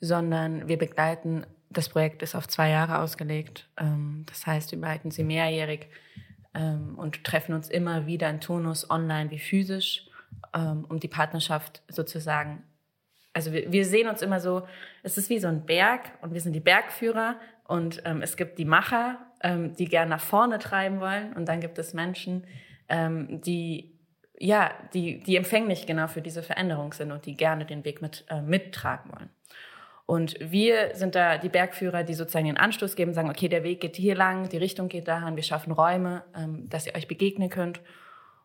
sondern 0.01 0.67
wir 0.67 0.77
begleiten 0.77 1.45
das 1.69 1.89
Projekt 1.89 2.23
ist 2.23 2.35
auf 2.35 2.47
zwei 2.47 2.69
Jahre 2.69 2.99
ausgelegt. 2.99 3.69
Ähm, 3.77 4.23
das 4.27 4.45
heißt, 4.45 4.71
wir 4.71 4.81
behalten 4.81 5.11
sie 5.11 5.23
mehrjährig 5.23 5.87
ähm, 6.53 6.97
und 6.97 7.23
treffen 7.23 7.53
uns 7.53 7.69
immer 7.69 8.07
wieder 8.07 8.29
in 8.29 8.41
Turnus 8.41 8.89
online 8.89 9.29
wie 9.31 9.39
physisch, 9.39 10.08
ähm, 10.53 10.85
um 10.89 10.99
die 10.99 11.07
Partnerschaft 11.07 11.81
sozusagen. 11.87 12.63
Also 13.33 13.53
wir, 13.53 13.71
wir 13.71 13.85
sehen 13.85 14.07
uns 14.07 14.21
immer 14.21 14.39
so, 14.39 14.67
es 15.03 15.17
ist 15.17 15.29
wie 15.29 15.39
so 15.39 15.47
ein 15.47 15.65
Berg 15.65 16.01
und 16.21 16.33
wir 16.33 16.41
sind 16.41 16.53
die 16.53 16.59
Bergführer 16.59 17.35
und 17.65 18.01
ähm, 18.05 18.21
es 18.21 18.37
gibt 18.37 18.57
die 18.57 18.65
Macher, 18.65 19.17
ähm, 19.41 19.75
die 19.75 19.85
gern 19.85 20.09
nach 20.09 20.21
vorne 20.21 20.59
treiben 20.59 20.99
wollen 20.99 21.33
und 21.33 21.47
dann 21.47 21.59
gibt 21.61 21.77
es 21.77 21.93
Menschen, 21.93 22.45
ähm, 22.87 23.41
die 23.41 23.99
ja, 24.39 24.71
die, 24.93 25.21
die 25.21 25.35
empfänglich 25.35 25.85
genau 25.85 26.07
für 26.07 26.21
diese 26.21 26.43
Veränderung 26.43 26.93
sind 26.93 27.11
und 27.11 27.25
die 27.25 27.35
gerne 27.35 27.65
den 27.65 27.83
Weg 27.83 28.01
mit, 28.01 28.25
äh, 28.29 28.41
mittragen 28.41 29.11
wollen. 29.11 29.29
Und 30.05 30.37
wir 30.39 30.95
sind 30.95 31.13
da 31.13 31.37
die 31.37 31.49
Bergführer, 31.49 32.03
die 32.03 32.15
sozusagen 32.15 32.45
den 32.45 32.57
Anstoß 32.57 32.95
geben, 32.95 33.13
sagen, 33.13 33.29
okay, 33.29 33.47
der 33.47 33.63
Weg 33.63 33.81
geht 33.81 33.95
hier 33.95 34.15
lang, 34.15 34.49
die 34.49 34.57
Richtung 34.57 34.87
geht 34.87 35.07
dahin, 35.07 35.35
wir 35.35 35.43
schaffen 35.43 35.71
Räume, 35.71 36.23
ähm, 36.35 36.67
dass 36.69 36.87
ihr 36.87 36.95
euch 36.95 37.07
begegnen 37.07 37.49
könnt. 37.49 37.81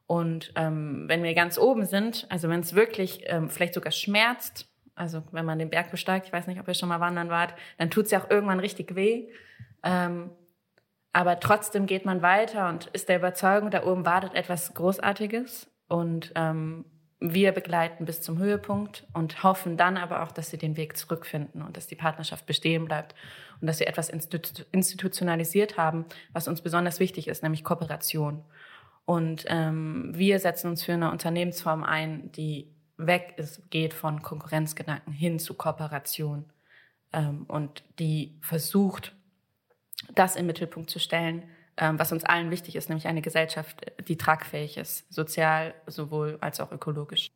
Und 0.06 0.52
ähm, 0.56 1.04
wenn 1.08 1.22
wir 1.22 1.34
ganz 1.34 1.58
oben 1.58 1.86
sind, 1.86 2.26
also 2.28 2.48
wenn 2.48 2.60
es 2.60 2.74
wirklich 2.74 3.24
ähm, 3.26 3.48
vielleicht 3.48 3.74
sogar 3.74 3.92
schmerzt, 3.92 4.68
also 4.94 5.22
wenn 5.32 5.44
man 5.44 5.58
den 5.58 5.70
Berg 5.70 5.90
besteigt, 5.90 6.26
ich 6.26 6.32
weiß 6.32 6.46
nicht, 6.46 6.60
ob 6.60 6.68
ihr 6.68 6.74
schon 6.74 6.88
mal 6.88 7.00
wandern 7.00 7.30
wart, 7.30 7.54
dann 7.78 7.90
tut 7.90 8.06
es 8.06 8.10
ja 8.10 8.22
auch 8.22 8.30
irgendwann 8.30 8.60
richtig 8.60 8.94
weh. 8.94 9.28
Ähm, 9.82 10.30
aber 11.12 11.40
trotzdem 11.40 11.86
geht 11.86 12.04
man 12.04 12.22
weiter 12.22 12.68
und 12.68 12.86
ist 12.86 13.08
der 13.08 13.18
Überzeugung, 13.18 13.70
da 13.70 13.84
oben 13.84 14.04
wartet 14.04 14.34
etwas 14.34 14.74
Großartiges. 14.74 15.68
Und 15.88 16.32
ähm, 16.34 16.84
wir 17.20 17.52
begleiten 17.52 18.04
bis 18.04 18.20
zum 18.20 18.38
Höhepunkt 18.38 19.06
und 19.14 19.42
hoffen 19.42 19.76
dann 19.76 19.96
aber 19.96 20.22
auch, 20.22 20.32
dass 20.32 20.50
sie 20.50 20.58
den 20.58 20.76
Weg 20.76 20.96
zurückfinden 20.96 21.62
und 21.62 21.76
dass 21.76 21.86
die 21.86 21.94
Partnerschaft 21.94 22.46
bestehen 22.46 22.84
bleibt 22.84 23.14
und 23.60 23.66
dass 23.66 23.80
wir 23.80 23.86
etwas 23.86 24.10
institutionalisiert 24.10 25.78
haben, 25.78 26.04
was 26.32 26.48
uns 26.48 26.60
besonders 26.60 27.00
wichtig 27.00 27.28
ist, 27.28 27.42
nämlich 27.42 27.64
Kooperation. 27.64 28.44
Und 29.06 29.44
ähm, 29.48 30.12
wir 30.14 30.38
setzen 30.38 30.70
uns 30.70 30.82
für 30.82 30.94
eine 30.94 31.10
Unternehmensform 31.10 31.84
ein, 31.84 32.32
die 32.32 32.68
weg 32.96 33.34
ist, 33.36 33.70
geht 33.70 33.92
von 33.92 34.22
Konkurrenzgedanken 34.22 35.12
hin 35.12 35.38
zu 35.38 35.54
Kooperation 35.54 36.46
ähm, 37.12 37.44
und 37.48 37.82
die 37.98 38.38
versucht, 38.40 39.14
das 40.14 40.36
im 40.36 40.46
Mittelpunkt 40.46 40.90
zu 40.90 40.98
stellen, 40.98 41.44
ähm, 41.76 41.98
was 41.98 42.12
uns 42.12 42.24
allen 42.24 42.50
wichtig 42.50 42.76
ist, 42.76 42.88
nämlich 42.88 43.06
eine 43.06 43.22
Gesellschaft, 43.22 43.84
die 44.06 44.16
tragfähig 44.16 44.76
ist, 44.76 45.12
sozial 45.12 45.74
sowohl 45.86 46.38
als 46.40 46.60
auch 46.60 46.72
ökologisch. 46.72 47.30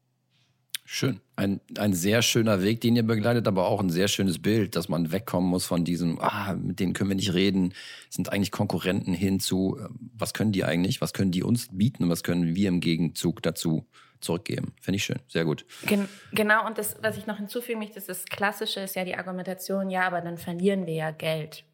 Schön. 0.90 1.20
Ein, 1.36 1.60
ein 1.76 1.92
sehr 1.92 2.22
schöner 2.22 2.62
Weg, 2.62 2.80
den 2.80 2.96
ihr 2.96 3.02
begleitet, 3.02 3.46
aber 3.46 3.66
auch 3.66 3.78
ein 3.80 3.90
sehr 3.90 4.08
schönes 4.08 4.40
Bild, 4.40 4.74
dass 4.74 4.88
man 4.88 5.12
wegkommen 5.12 5.50
muss 5.50 5.66
von 5.66 5.84
diesem, 5.84 6.18
ah, 6.18 6.54
mit 6.54 6.80
denen 6.80 6.94
können 6.94 7.10
wir 7.10 7.14
nicht 7.14 7.34
reden, 7.34 7.74
sind 8.08 8.32
eigentlich 8.32 8.50
Konkurrenten 8.50 9.12
hin 9.12 9.38
zu, 9.38 9.78
äh, 9.78 9.86
was 10.14 10.32
können 10.32 10.50
die 10.50 10.64
eigentlich, 10.64 11.02
was 11.02 11.12
können 11.12 11.30
die 11.30 11.42
uns 11.42 11.68
bieten 11.70 12.04
und 12.04 12.08
was 12.08 12.22
können 12.22 12.54
wir 12.54 12.68
im 12.68 12.80
Gegenzug 12.80 13.42
dazu 13.42 13.86
zurückgeben. 14.20 14.72
Finde 14.80 14.96
ich 14.96 15.04
schön, 15.04 15.18
sehr 15.28 15.44
gut. 15.44 15.66
Gen 15.84 16.08
genau, 16.32 16.66
und 16.66 16.78
das, 16.78 16.96
was 17.02 17.18
ich 17.18 17.26
noch 17.26 17.36
hinzufügen 17.36 17.80
möchte, 17.80 17.98
ist 17.98 18.08
das 18.08 18.24
Klassische, 18.24 18.80
ist 18.80 18.96
ja 18.96 19.04
die 19.04 19.14
Argumentation, 19.14 19.90
ja, 19.90 20.06
aber 20.06 20.22
dann 20.22 20.38
verlieren 20.38 20.86
wir 20.86 20.94
ja 20.94 21.10
Geld. 21.10 21.64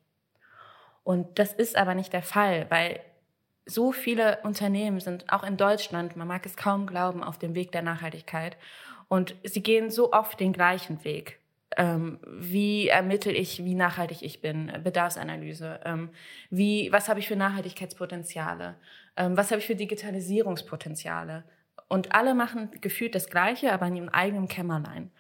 Und 1.04 1.38
das 1.38 1.52
ist 1.52 1.76
aber 1.76 1.94
nicht 1.94 2.12
der 2.12 2.24
Fall, 2.24 2.66
weil 2.68 2.98
so 3.66 3.92
viele 3.92 4.40
Unternehmen 4.42 5.00
sind 5.00 5.32
auch 5.32 5.44
in 5.44 5.56
Deutschland, 5.56 6.16
man 6.16 6.28
mag 6.28 6.44
es 6.44 6.56
kaum 6.56 6.86
glauben, 6.86 7.22
auf 7.22 7.38
dem 7.38 7.54
Weg 7.54 7.72
der 7.72 7.82
Nachhaltigkeit. 7.82 8.56
Und 9.08 9.34
sie 9.44 9.62
gehen 9.62 9.90
so 9.90 10.12
oft 10.12 10.40
den 10.40 10.52
gleichen 10.52 11.04
Weg. 11.04 11.38
Ähm, 11.76 12.18
wie 12.26 12.88
ermittel 12.88 13.34
ich, 13.34 13.64
wie 13.64 13.74
nachhaltig 13.74 14.22
ich 14.22 14.40
bin? 14.40 14.72
Bedarfsanalyse. 14.82 15.80
Ähm, 15.84 16.10
wie, 16.50 16.90
was 16.92 17.08
habe 17.08 17.20
ich 17.20 17.28
für 17.28 17.36
Nachhaltigkeitspotenziale? 17.36 18.76
Ähm, 19.16 19.36
was 19.36 19.50
habe 19.50 19.60
ich 19.60 19.66
für 19.66 19.74
Digitalisierungspotenziale? 19.74 21.44
Und 21.88 22.14
alle 22.14 22.34
machen 22.34 22.70
gefühlt 22.80 23.14
das 23.14 23.28
Gleiche, 23.28 23.72
aber 23.72 23.86
in 23.86 23.96
ihrem 23.96 24.08
eigenen 24.08 24.48
Kämmerlein. 24.48 25.10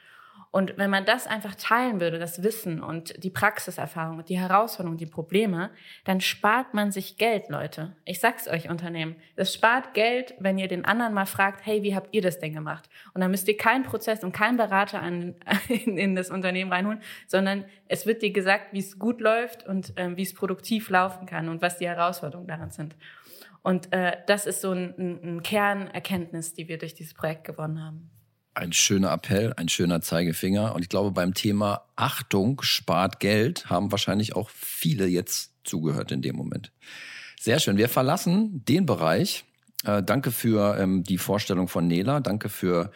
Und 0.54 0.78
wenn 0.78 0.88
man 0.88 1.04
das 1.04 1.26
einfach 1.26 1.56
teilen 1.56 2.00
würde, 2.00 2.20
das 2.20 2.44
Wissen 2.44 2.80
und 2.80 3.24
die 3.24 3.30
Praxiserfahrung 3.30 4.18
und 4.18 4.28
die 4.28 4.38
Herausforderungen, 4.38 4.98
die 4.98 5.04
Probleme, 5.04 5.70
dann 6.04 6.20
spart 6.20 6.74
man 6.74 6.92
sich 6.92 7.16
Geld, 7.16 7.48
Leute. 7.48 7.96
Ich 8.04 8.20
sag's 8.20 8.46
euch, 8.46 8.70
Unternehmen. 8.70 9.16
Es 9.34 9.52
spart 9.52 9.94
Geld, 9.94 10.32
wenn 10.38 10.56
ihr 10.56 10.68
den 10.68 10.84
anderen 10.84 11.12
mal 11.12 11.26
fragt, 11.26 11.66
hey, 11.66 11.82
wie 11.82 11.96
habt 11.96 12.14
ihr 12.14 12.22
das 12.22 12.38
denn 12.38 12.54
gemacht? 12.54 12.88
Und 13.14 13.20
dann 13.20 13.32
müsst 13.32 13.48
ihr 13.48 13.56
keinen 13.56 13.82
Prozess 13.82 14.22
und 14.22 14.30
keinen 14.30 14.56
Berater 14.56 15.02
an, 15.02 15.34
in, 15.66 15.98
in 15.98 16.14
das 16.14 16.30
Unternehmen 16.30 16.72
reinholen, 16.72 17.02
sondern 17.26 17.64
es 17.88 18.06
wird 18.06 18.22
dir 18.22 18.30
gesagt, 18.30 18.72
wie 18.72 18.78
es 18.78 18.96
gut 18.96 19.20
läuft 19.20 19.66
und 19.66 19.92
ähm, 19.96 20.16
wie 20.16 20.22
es 20.22 20.34
produktiv 20.34 20.88
laufen 20.88 21.26
kann 21.26 21.48
und 21.48 21.62
was 21.62 21.78
die 21.78 21.88
Herausforderungen 21.88 22.46
daran 22.46 22.70
sind. 22.70 22.94
Und 23.62 23.92
äh, 23.92 24.18
das 24.28 24.46
ist 24.46 24.60
so 24.60 24.70
ein, 24.70 24.94
ein, 24.98 25.42
Kernerkenntnis, 25.42 26.54
die 26.54 26.68
wir 26.68 26.78
durch 26.78 26.94
dieses 26.94 27.12
Projekt 27.12 27.42
gewonnen 27.42 27.82
haben 27.82 28.13
ein 28.54 28.72
schöner 28.72 29.12
Appell, 29.12 29.52
ein 29.56 29.68
schöner 29.68 30.00
Zeigefinger. 30.00 30.74
Und 30.74 30.82
ich 30.82 30.88
glaube, 30.88 31.10
beim 31.10 31.34
Thema 31.34 31.84
Achtung 31.96 32.62
spart 32.62 33.20
Geld 33.20 33.68
haben 33.68 33.90
wahrscheinlich 33.90 34.36
auch 34.36 34.48
viele 34.50 35.06
jetzt 35.06 35.52
zugehört 35.64 36.12
in 36.12 36.22
dem 36.22 36.36
Moment. 36.36 36.72
Sehr 37.40 37.58
schön. 37.58 37.76
Wir 37.76 37.88
verlassen 37.88 38.64
den 38.64 38.86
Bereich. 38.86 39.44
Äh, 39.84 40.02
danke 40.02 40.30
für 40.30 40.78
ähm, 40.78 41.04
die 41.04 41.18
Vorstellung 41.18 41.68
von 41.68 41.86
Nela. 41.86 42.20
Danke 42.20 42.48
für 42.48 42.90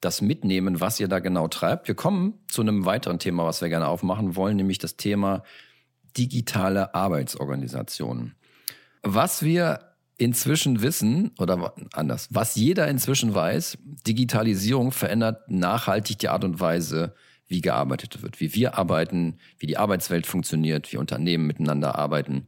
das 0.00 0.20
Mitnehmen, 0.20 0.80
was 0.80 1.00
ihr 1.00 1.08
da 1.08 1.20
genau 1.20 1.48
treibt. 1.48 1.88
Wir 1.88 1.94
kommen 1.94 2.34
zu 2.48 2.60
einem 2.60 2.84
weiteren 2.84 3.18
Thema, 3.18 3.46
was 3.46 3.62
wir 3.62 3.68
gerne 3.68 3.88
aufmachen 3.88 4.36
wollen, 4.36 4.56
nämlich 4.56 4.78
das 4.78 4.96
Thema 4.96 5.42
digitale 6.16 6.94
Arbeitsorganisation. 6.94 8.34
Was 9.02 9.42
wir 9.42 9.93
inzwischen 10.16 10.82
wissen, 10.82 11.32
oder 11.38 11.74
anders, 11.92 12.28
was 12.30 12.54
jeder 12.54 12.88
inzwischen 12.88 13.34
weiß, 13.34 13.78
Digitalisierung 14.06 14.92
verändert 14.92 15.50
nachhaltig 15.50 16.18
die 16.18 16.28
Art 16.28 16.44
und 16.44 16.60
Weise, 16.60 17.14
wie 17.46 17.60
gearbeitet 17.60 18.22
wird, 18.22 18.40
wie 18.40 18.54
wir 18.54 18.78
arbeiten, 18.78 19.38
wie 19.58 19.66
die 19.66 19.76
Arbeitswelt 19.76 20.26
funktioniert, 20.26 20.92
wie 20.92 20.96
Unternehmen 20.96 21.46
miteinander 21.46 21.98
arbeiten. 21.98 22.46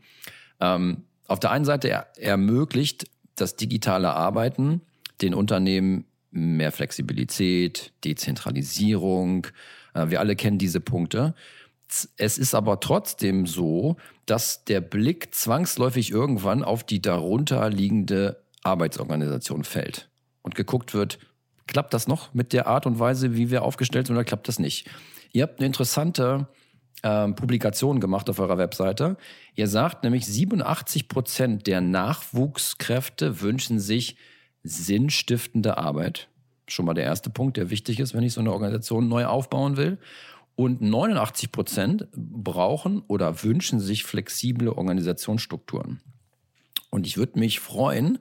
Ähm, 0.61 1.03
Auf 1.27 1.41
der 1.41 1.51
einen 1.51 1.65
Seite 1.65 1.89
er 1.89 2.07
ermöglicht 2.19 3.07
das 3.35 3.57
digitale 3.57 4.15
Arbeiten 4.15 4.81
den 5.21 5.35
Unternehmen 5.35 6.05
mehr 6.31 6.73
Flexibilität, 6.73 7.93
Dezentralisierung. 8.05 9.47
Äh, 9.95 10.11
wir 10.11 10.21
alle 10.21 10.37
kennen 10.37 10.59
diese 10.59 10.81
Punkte. 10.81 11.35
Es 12.17 12.39
ist 12.39 12.55
aber 12.55 12.81
trotzdem 12.81 13.47
so, 13.47 13.97
dass 14.27 14.65
der 14.65 14.81
Blick 14.81 15.35
zwangsläufig 15.35 16.11
irgendwann 16.11 16.65
auf 16.65 16.85
die 16.85 17.01
darunter 17.01 17.71
liegende 17.71 18.43
Arbeitsorganisation 18.63 19.65
fällt 19.65 20.09
und 20.43 20.55
geguckt 20.55 20.95
wird, 20.95 21.19
klappt 21.67 21.95
das 21.95 22.09
noch 22.09 22.35
mit 22.35 22.53
der 22.53 22.67
Art 22.67 22.87
und 22.87 22.99
Weise, 22.99 23.37
wie 23.37 23.51
wir 23.51 23.63
aufgestellt 23.63 24.09
sind 24.09 24.17
oder 24.17 24.25
klappt 24.25 24.49
das 24.49 24.59
nicht? 24.59 24.89
Ihr 25.33 25.43
habt 25.43 25.59
eine 25.59 25.67
interessante 25.67 26.49
äh, 27.03 27.29
Publikation 27.29 28.01
gemacht 28.01 28.29
auf 28.31 28.39
eurer 28.39 28.59
Webseite. 28.59 29.17
Ihr 29.55 29.69
sagt 29.69 30.05
nämlich, 30.05 30.27
87 30.27 31.09
Prozent 31.09 31.67
der 31.67 31.81
Nachwuchskräfte 31.81 33.41
wünschen 33.41 33.79
sich 33.79 34.17
sinnstiftende 34.63 35.79
Arbeit. 35.79 36.29
Schon 36.69 36.85
mal 36.85 36.95
der 36.95 37.05
erste 37.05 37.31
Punkt, 37.31 37.57
der 37.57 37.71
wichtig 37.71 38.01
ist, 38.01 38.15
wenn 38.15 38.25
ich 38.25 38.33
so 38.33 38.41
eine 38.41 38.53
Organisation 38.53 39.09
neu 39.09 39.27
aufbauen 39.27 39.77
will. 39.77 39.99
Und 40.57 40.81
89 40.81 41.53
Prozent 41.53 42.09
brauchen 42.13 43.03
oder 43.09 43.43
wünschen 43.43 43.79
sich 43.79 44.05
flexible 44.05 44.71
Organisationsstrukturen. 44.71 46.01
Und 46.91 47.07
ich 47.07 47.19
würde 47.19 47.39
mich 47.39 47.61
freuen, 47.61 48.19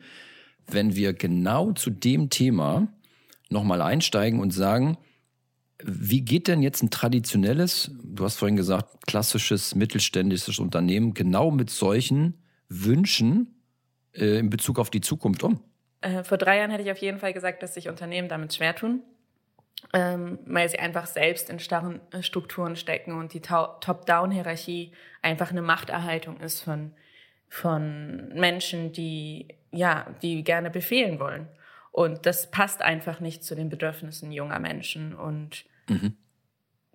wenn 0.68 0.96
wir 0.96 1.14
genau 1.14 1.72
zu 1.72 1.90
dem 1.90 2.30
Thema 2.30 2.88
nochmal 3.50 3.82
einsteigen 3.82 4.40
und 4.40 4.52
sagen, 4.52 4.98
wie 5.84 6.22
geht 6.22 6.48
denn 6.48 6.62
jetzt 6.62 6.82
ein 6.84 6.90
traditionelles, 6.90 7.92
du 8.04 8.24
hast 8.24 8.38
vorhin 8.38 8.56
gesagt, 8.56 9.08
klassisches 9.08 9.76
mittelständisches 9.76 10.60
Unternehmen 10.60 11.14
genau 11.14 11.52
mit 11.52 11.70
solchen 11.70 12.42
Wünschen 12.70 13.62
äh, 14.14 14.40
in 14.40 14.50
Bezug 14.50 14.80
auf 14.80 14.90
die 14.90 15.02
Zukunft 15.02 15.44
um? 15.44 15.62
Äh, 16.02 16.24
vor 16.24 16.38
drei 16.38 16.58
Jahren 16.58 16.72
hätte 16.72 16.84
ich 16.84 16.92
auf 16.92 16.98
jeden 16.98 17.20
Fall 17.20 17.34
gesagt, 17.34 17.62
dass 17.62 17.74
sich 17.74 17.90
Unternehmen 17.90 18.30
damit 18.30 18.54
schwer 18.54 18.76
tun, 18.76 19.02
ähm, 19.94 20.40
weil 20.46 20.70
sie 20.70 20.80
einfach 20.80 21.06
selbst 21.06 21.50
in 21.50 21.60
starren 21.60 22.02
äh, 22.12 22.22
Strukturen 22.24 22.76
stecken 22.76 23.14
und 23.14 23.34
die 23.34 23.42
Top-Down-Hierarchie 23.42 24.92
einfach 25.22 25.52
eine 25.52 25.62
Machterhaltung 25.62 26.40
ist 26.40 26.62
von, 26.62 26.92
von 27.50 28.30
Menschen, 28.30 28.92
die, 28.92 29.48
ja, 29.72 30.08
die 30.22 30.44
gerne 30.44 30.70
befehlen 30.70 31.20
wollen. 31.20 31.48
Und 31.92 32.26
das 32.26 32.52
passt 32.52 32.82
einfach 32.82 33.20
nicht 33.20 33.44
zu 33.44 33.56
den 33.56 33.70
Bedürfnissen 33.70 34.32
junger 34.32 34.60
Menschen. 34.60 35.16
Und 35.16 35.66
mhm 35.88 36.18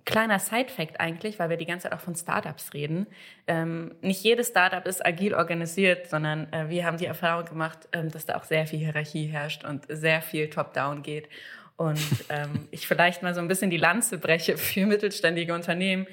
kleiner 0.05 0.39
Side-Fact 0.39 1.01
eigentlich, 1.01 1.39
weil 1.39 1.51
wir 1.51 1.57
die 1.57 1.67
ganze 1.67 1.85
Zeit 1.85 1.93
auch 1.93 2.03
von 2.03 2.15
Startups 2.15 2.75
reden. 2.75 3.07
Ähm, 3.47 3.95
nicht 4.01 4.23
jedes 4.23 4.49
Startup 4.49 4.85
ist 4.87 5.05
agil 5.05 5.35
organisiert, 5.35 6.09
sondern 6.09 6.53
äh, 6.53 6.69
wir 6.69 6.85
haben 6.85 6.99
die 6.99 7.07
Erfahrung 7.07 7.45
gemacht, 7.45 7.89
ähm, 7.93 8.11
dass 8.11 8.27
da 8.27 8.37
auch 8.37 8.45
sehr 8.45 8.67
viel 8.67 8.81
Hierarchie 8.81 9.27
herrscht 9.27 9.65
und 9.65 9.87
sehr 9.89 10.23
viel 10.23 10.51
Top-Down 10.51 11.03
geht. 11.03 11.29
Und 11.81 12.27
ähm, 12.29 12.69
ich 12.71 12.87
vielleicht 12.87 13.23
mal 13.23 13.35
so 13.35 13.41
ein 13.41 13.49
bisschen 13.49 13.71
die 13.71 13.79
Lanze 13.79 14.19
breche 14.19 14.59
für 14.59 14.85
mittelständige 14.85 15.55
Unternehmen, 15.55 16.07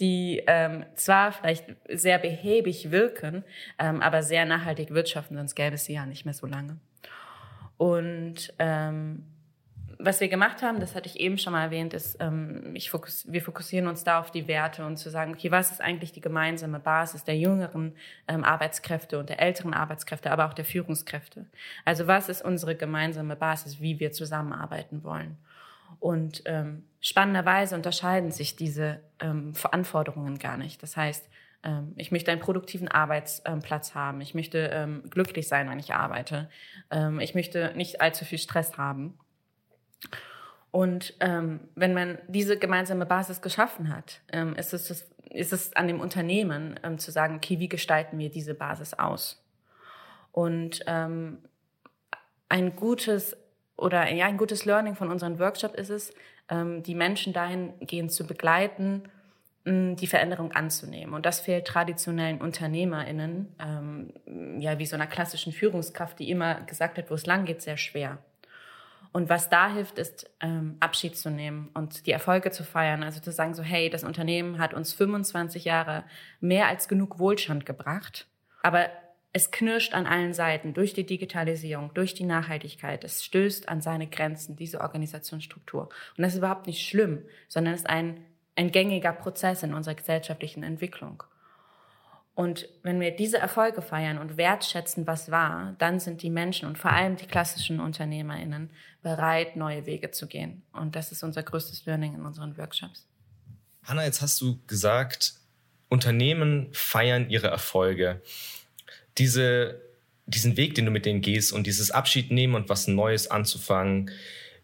die 0.00 0.42
ähm, 0.48 0.84
zwar 0.96 1.30
vielleicht 1.30 1.64
sehr 1.88 2.18
behäbig 2.18 2.90
wirken, 2.90 3.44
ähm, 3.78 4.02
aber 4.02 4.24
sehr 4.24 4.46
nachhaltig 4.46 4.90
wirtschaften, 4.90 5.36
sonst 5.36 5.54
gäbe 5.54 5.76
es 5.76 5.84
sie 5.84 5.92
ja 5.92 6.06
nicht 6.06 6.24
mehr 6.24 6.34
so 6.34 6.48
lange. 6.48 6.76
Und 7.76 8.52
ähm, 8.58 9.22
was 10.04 10.20
wir 10.20 10.28
gemacht 10.28 10.62
haben, 10.62 10.80
das 10.80 10.94
hatte 10.94 11.08
ich 11.08 11.20
eben 11.20 11.38
schon 11.38 11.52
mal 11.52 11.64
erwähnt, 11.64 11.94
ist, 11.94 12.16
ähm, 12.20 12.76
fokus 12.88 13.24
wir 13.30 13.40
fokussieren 13.40 13.86
uns 13.86 14.04
da 14.04 14.20
auf 14.20 14.30
die 14.30 14.48
Werte 14.48 14.84
und 14.84 14.96
zu 14.96 15.10
sagen, 15.10 15.32
okay, 15.32 15.50
was 15.50 15.70
ist 15.70 15.80
eigentlich 15.80 16.12
die 16.12 16.20
gemeinsame 16.20 16.80
Basis 16.80 17.24
der 17.24 17.38
jüngeren 17.38 17.94
ähm, 18.28 18.44
Arbeitskräfte 18.44 19.18
und 19.18 19.28
der 19.28 19.40
älteren 19.40 19.74
Arbeitskräfte, 19.74 20.30
aber 20.30 20.46
auch 20.46 20.54
der 20.54 20.64
Führungskräfte? 20.64 21.46
Also 21.84 22.06
was 22.06 22.28
ist 22.28 22.44
unsere 22.44 22.74
gemeinsame 22.74 23.36
Basis, 23.36 23.80
wie 23.80 24.00
wir 24.00 24.12
zusammenarbeiten 24.12 25.04
wollen? 25.04 25.36
Und 26.00 26.42
ähm, 26.46 26.84
spannenderweise 27.00 27.74
unterscheiden 27.74 28.32
sich 28.32 28.56
diese 28.56 29.00
ähm, 29.20 29.52
Anforderungen 29.70 30.38
gar 30.38 30.56
nicht. 30.56 30.82
Das 30.82 30.96
heißt, 30.96 31.28
ähm, 31.64 31.92
ich 31.96 32.10
möchte 32.10 32.30
einen 32.30 32.40
produktiven 32.40 32.88
Arbeitsplatz 32.88 33.94
haben. 33.94 34.20
Ich 34.20 34.34
möchte 34.34 34.70
ähm, 34.72 35.04
glücklich 35.10 35.48
sein, 35.48 35.68
wenn 35.70 35.78
ich 35.78 35.94
arbeite. 35.94 36.48
Ähm, 36.90 37.20
ich 37.20 37.34
möchte 37.34 37.72
nicht 37.76 38.00
allzu 38.00 38.24
viel 38.24 38.38
Stress 38.38 38.76
haben. 38.78 39.14
Und 40.70 41.14
ähm, 41.20 41.60
wenn 41.74 41.92
man 41.92 42.18
diese 42.28 42.58
gemeinsame 42.58 43.04
Basis 43.04 43.42
geschaffen 43.42 43.94
hat, 43.94 44.20
ähm, 44.32 44.54
ist, 44.56 44.72
es, 44.72 44.90
ist 45.30 45.52
es 45.52 45.76
an 45.76 45.86
dem 45.86 46.00
Unternehmen 46.00 46.80
ähm, 46.82 46.98
zu 46.98 47.10
sagen, 47.10 47.36
okay, 47.36 47.58
wie 47.58 47.68
gestalten 47.68 48.18
wir 48.18 48.30
diese 48.30 48.54
Basis 48.54 48.94
aus? 48.94 49.44
Und 50.32 50.82
ähm, 50.86 51.38
ein 52.48 52.74
gutes 52.74 53.36
oder 53.76 54.10
ja 54.10 54.26
ein 54.26 54.38
gutes 54.38 54.64
Learning 54.64 54.94
von 54.94 55.10
unserem 55.10 55.38
Workshop 55.38 55.74
ist 55.74 55.90
es, 55.90 56.14
ähm, 56.48 56.82
die 56.82 56.94
Menschen 56.94 57.32
dahingehend 57.32 58.12
zu 58.12 58.26
begleiten, 58.26 59.02
mh, 59.64 59.94
die 59.96 60.06
Veränderung 60.06 60.52
anzunehmen. 60.52 61.14
Und 61.14 61.26
das 61.26 61.40
fehlt 61.40 61.66
traditionellen 61.66 62.40
UnternehmerInnen, 62.40 63.54
ähm, 63.58 64.60
ja 64.60 64.78
wie 64.78 64.86
so 64.86 64.96
einer 64.96 65.06
klassischen 65.06 65.52
Führungskraft, 65.52 66.18
die 66.18 66.30
immer 66.30 66.60
gesagt 66.62 66.98
hat, 66.98 67.10
wo 67.10 67.14
es 67.14 67.26
lang 67.26 67.44
geht, 67.44 67.62
sehr 67.62 67.76
schwer. 67.76 68.18
Und 69.12 69.28
was 69.28 69.50
da 69.50 69.70
hilft, 69.70 69.98
ist 69.98 70.30
ähm, 70.40 70.76
Abschied 70.80 71.16
zu 71.16 71.30
nehmen 71.30 71.68
und 71.74 72.06
die 72.06 72.12
Erfolge 72.12 72.50
zu 72.50 72.64
feiern. 72.64 73.02
Also 73.02 73.20
zu 73.20 73.30
sagen 73.30 73.54
so, 73.54 73.62
hey, 73.62 73.90
das 73.90 74.04
Unternehmen 74.04 74.58
hat 74.58 74.72
uns 74.72 74.94
25 74.94 75.64
Jahre 75.64 76.04
mehr 76.40 76.66
als 76.68 76.88
genug 76.88 77.18
Wohlstand 77.18 77.66
gebracht, 77.66 78.26
aber 78.62 78.88
es 79.34 79.50
knirscht 79.50 79.94
an 79.94 80.06
allen 80.06 80.34
Seiten 80.34 80.74
durch 80.74 80.92
die 80.92 81.06
Digitalisierung, 81.06 81.92
durch 81.94 82.12
die 82.14 82.24
Nachhaltigkeit. 82.24 83.02
Es 83.02 83.24
stößt 83.24 83.68
an 83.68 83.80
seine 83.80 84.06
Grenzen, 84.06 84.56
diese 84.56 84.80
Organisationsstruktur. 84.80 85.88
Und 86.16 86.22
das 86.22 86.32
ist 86.32 86.38
überhaupt 86.38 86.66
nicht 86.66 86.86
schlimm, 86.86 87.22
sondern 87.48 87.74
ist 87.74 87.88
ein, 87.88 88.24
ein 88.56 88.70
gängiger 88.72 89.12
Prozess 89.12 89.62
in 89.62 89.72
unserer 89.72 89.94
gesellschaftlichen 89.94 90.62
Entwicklung. 90.62 91.22
Und 92.34 92.66
wenn 92.82 92.98
wir 92.98 93.10
diese 93.14 93.38
Erfolge 93.38 93.82
feiern 93.82 94.16
und 94.16 94.38
wertschätzen, 94.38 95.06
was 95.06 95.30
war, 95.30 95.74
dann 95.78 96.00
sind 96.00 96.22
die 96.22 96.30
Menschen 96.30 96.66
und 96.66 96.78
vor 96.78 96.90
allem 96.90 97.16
die 97.16 97.26
klassischen 97.26 97.78
UnternehmerInnen 97.78 98.70
bereit, 99.02 99.56
neue 99.56 99.84
Wege 99.84 100.10
zu 100.12 100.26
gehen. 100.26 100.62
Und 100.72 100.96
das 100.96 101.12
ist 101.12 101.22
unser 101.22 101.42
größtes 101.42 101.84
Learning 101.84 102.14
in 102.14 102.24
unseren 102.24 102.56
Workshops. 102.56 103.06
Hanna, 103.82 104.04
jetzt 104.04 104.22
hast 104.22 104.40
du 104.40 104.58
gesagt, 104.66 105.34
Unternehmen 105.90 106.68
feiern 106.72 107.28
ihre 107.28 107.48
Erfolge. 107.48 108.22
Diese, 109.18 109.82
diesen 110.24 110.56
Weg, 110.56 110.74
den 110.74 110.86
du 110.86 110.90
mit 110.90 111.04
denen 111.04 111.20
gehst 111.20 111.52
und 111.52 111.66
dieses 111.66 111.90
Abschied 111.90 112.30
nehmen 112.30 112.54
und 112.54 112.70
was 112.70 112.88
Neues 112.88 113.30
anzufangen, 113.30 114.10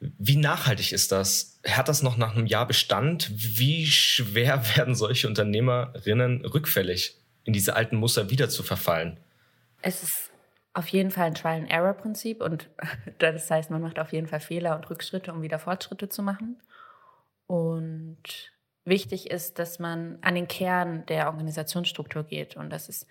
wie 0.01 0.37
nachhaltig 0.37 0.93
ist 0.93 1.13
das? 1.13 1.59
Hat 1.67 1.89
das 1.89 2.03
noch 2.03 2.17
nach 2.17 2.35
einem 2.35 2.47
Jahr 2.47 2.67
Bestand? 2.67 3.31
Wie 3.35 3.87
schwer 3.87 4.65
werden 4.77 4.95
solche 4.95 5.29
Unternehmerinnen 5.29 6.47
rückfällig? 6.47 7.18
In 7.49 7.55
diese 7.55 7.75
alten 7.75 7.97
Muster 7.97 8.29
wieder 8.29 8.51
zu 8.51 8.63
verfallen? 8.63 9.19
Es 9.81 10.03
ist 10.03 10.31
auf 10.75 10.87
jeden 10.89 11.11
Fall 11.11 11.29
ein 11.29 11.35
Trial-and-Error-Prinzip 11.35 12.43
und 12.43 12.69
das 13.19 13.51
heißt, 13.51 13.71
man 13.71 13.81
macht 13.81 13.99
auf 13.99 14.13
jeden 14.13 14.27
Fall 14.27 14.41
Fehler 14.41 14.77
und 14.77 14.89
Rückschritte, 14.91 15.33
um 15.33 15.41
wieder 15.41 15.59
Fortschritte 15.59 16.11
zu 16.11 16.23
machen. 16.23 16.61
Und 17.47 18.53
wichtig 18.85 19.31
ist, 19.31 19.59
dass 19.59 19.79
man 19.79 20.19
an 20.21 20.35
den 20.35 20.47
Kern 20.47 21.07
der 21.07 21.29
Organisationsstruktur 21.29 22.25
geht. 22.25 22.59
Und 22.59 22.69
das 22.69 22.91
ist, 22.91 23.07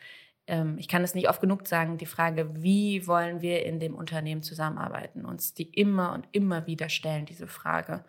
ähm, 0.45 0.77
ich 0.77 0.87
kann 0.87 1.03
es 1.03 1.15
nicht 1.15 1.29
oft 1.29 1.41
genug 1.41 1.67
sagen, 1.67 1.97
die 1.97 2.05
Frage, 2.05 2.61
wie 2.61 3.07
wollen 3.07 3.41
wir 3.41 3.65
in 3.65 3.79
dem 3.79 3.95
Unternehmen 3.95 4.43
zusammenarbeiten? 4.43 5.25
Uns 5.25 5.55
die 5.55 5.67
immer 5.67 6.13
und 6.13 6.27
immer 6.31 6.67
wieder 6.67 6.89
stellen, 6.89 7.25
diese 7.25 7.47
Frage. 7.47 8.05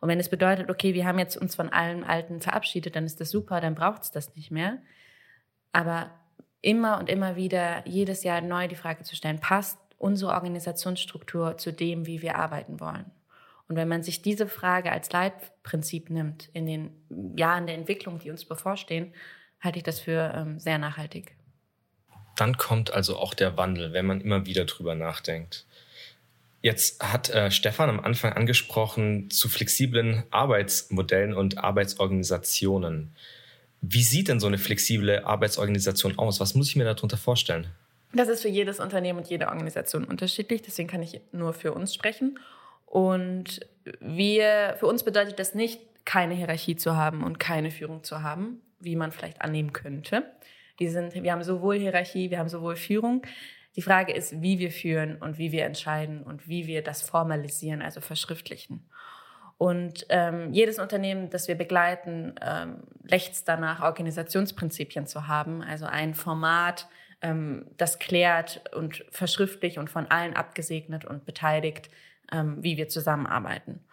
Und 0.00 0.10
wenn 0.10 0.20
es 0.20 0.28
bedeutet, 0.28 0.68
okay, 0.68 0.92
wir 0.92 1.06
haben 1.06 1.18
jetzt 1.18 1.38
uns 1.38 1.54
von 1.54 1.70
allen 1.70 2.04
Alten 2.04 2.42
verabschiedet, 2.42 2.96
dann 2.96 3.06
ist 3.06 3.18
das 3.18 3.30
super, 3.30 3.62
dann 3.62 3.74
braucht 3.74 4.02
es 4.02 4.10
das 4.10 4.36
nicht 4.36 4.50
mehr 4.50 4.76
aber 5.72 6.10
immer 6.62 6.98
und 6.98 7.08
immer 7.08 7.36
wieder 7.36 7.86
jedes 7.86 8.22
Jahr 8.22 8.40
neu 8.40 8.68
die 8.68 8.76
Frage 8.76 9.02
zu 9.04 9.16
stellen, 9.16 9.40
passt 9.40 9.78
unsere 9.98 10.32
Organisationsstruktur 10.32 11.58
zu 11.58 11.72
dem, 11.72 12.06
wie 12.06 12.22
wir 12.22 12.36
arbeiten 12.36 12.80
wollen? 12.80 13.10
Und 13.68 13.76
wenn 13.76 13.88
man 13.88 14.02
sich 14.02 14.20
diese 14.20 14.48
Frage 14.48 14.90
als 14.90 15.12
Leitprinzip 15.12 16.10
nimmt 16.10 16.48
in 16.52 16.66
den 16.66 16.90
Jahren 17.36 17.66
der 17.66 17.76
Entwicklung, 17.76 18.18
die 18.18 18.30
uns 18.30 18.44
bevorstehen, 18.44 19.14
halte 19.60 19.78
ich 19.78 19.84
das 19.84 20.00
für 20.00 20.32
ähm, 20.34 20.58
sehr 20.58 20.78
nachhaltig. 20.78 21.36
Dann 22.36 22.56
kommt 22.56 22.92
also 22.92 23.16
auch 23.16 23.34
der 23.34 23.56
Wandel, 23.56 23.92
wenn 23.92 24.06
man 24.06 24.20
immer 24.20 24.46
wieder 24.46 24.64
drüber 24.64 24.94
nachdenkt. 24.94 25.66
Jetzt 26.62 27.02
hat 27.02 27.30
äh, 27.30 27.50
Stefan 27.50 27.88
am 27.88 28.00
Anfang 28.00 28.32
angesprochen 28.32 29.30
zu 29.30 29.48
flexiblen 29.48 30.24
Arbeitsmodellen 30.30 31.34
und 31.34 31.58
Arbeitsorganisationen. 31.58 33.14
Wie 33.82 34.02
sieht 34.02 34.28
denn 34.28 34.40
so 34.40 34.46
eine 34.46 34.58
flexible 34.58 35.24
Arbeitsorganisation 35.24 36.18
aus? 36.18 36.40
Was 36.40 36.54
muss 36.54 36.68
ich 36.68 36.76
mir 36.76 36.84
darunter 36.84 37.16
vorstellen? 37.16 37.66
Das 38.12 38.28
ist 38.28 38.42
für 38.42 38.48
jedes 38.48 38.80
Unternehmen 38.80 39.20
und 39.20 39.28
jede 39.28 39.48
Organisation 39.48 40.04
unterschiedlich. 40.04 40.62
Deswegen 40.62 40.88
kann 40.88 41.02
ich 41.02 41.20
nur 41.32 41.52
für 41.52 41.72
uns 41.72 41.94
sprechen. 41.94 42.38
Und 42.86 43.60
wir, 44.00 44.76
für 44.78 44.86
uns 44.86 45.04
bedeutet 45.04 45.38
das 45.38 45.54
nicht, 45.54 45.80
keine 46.04 46.34
Hierarchie 46.34 46.76
zu 46.76 46.96
haben 46.96 47.22
und 47.22 47.38
keine 47.38 47.70
Führung 47.70 48.02
zu 48.02 48.22
haben, 48.22 48.60
wie 48.80 48.96
man 48.96 49.12
vielleicht 49.12 49.42
annehmen 49.42 49.72
könnte. 49.72 50.24
Die 50.80 50.88
sind, 50.88 51.14
wir 51.14 51.32
haben 51.32 51.44
sowohl 51.44 51.78
Hierarchie, 51.78 52.30
wir 52.30 52.38
haben 52.38 52.48
sowohl 52.48 52.74
Führung. 52.74 53.22
Die 53.76 53.82
Frage 53.82 54.12
ist, 54.12 54.42
wie 54.42 54.58
wir 54.58 54.72
führen 54.72 55.16
und 55.16 55.38
wie 55.38 55.52
wir 55.52 55.64
entscheiden 55.64 56.22
und 56.22 56.48
wie 56.48 56.66
wir 56.66 56.82
das 56.82 57.02
formalisieren, 57.02 57.82
also 57.82 58.00
verschriftlichen. 58.00 58.82
Und 59.60 60.06
ähm, 60.08 60.54
jedes 60.54 60.78
Unternehmen, 60.78 61.28
das 61.28 61.46
wir 61.46 61.54
begleiten, 61.54 62.34
ähm, 62.40 62.76
lechzt 63.02 63.46
danach, 63.46 63.82
Organisationsprinzipien 63.82 65.06
zu 65.06 65.28
haben, 65.28 65.62
also 65.62 65.84
ein 65.84 66.14
Format, 66.14 66.88
ähm, 67.20 67.66
das 67.76 67.98
klärt 67.98 68.62
und 68.74 69.04
verschriftlich 69.10 69.78
und 69.78 69.90
von 69.90 70.06
allen 70.10 70.34
abgesegnet 70.34 71.04
und 71.04 71.26
beteiligt, 71.26 71.90
ähm, 72.32 72.56
wie 72.62 72.78
wir 72.78 72.88
zusammenarbeiten. 72.88 73.84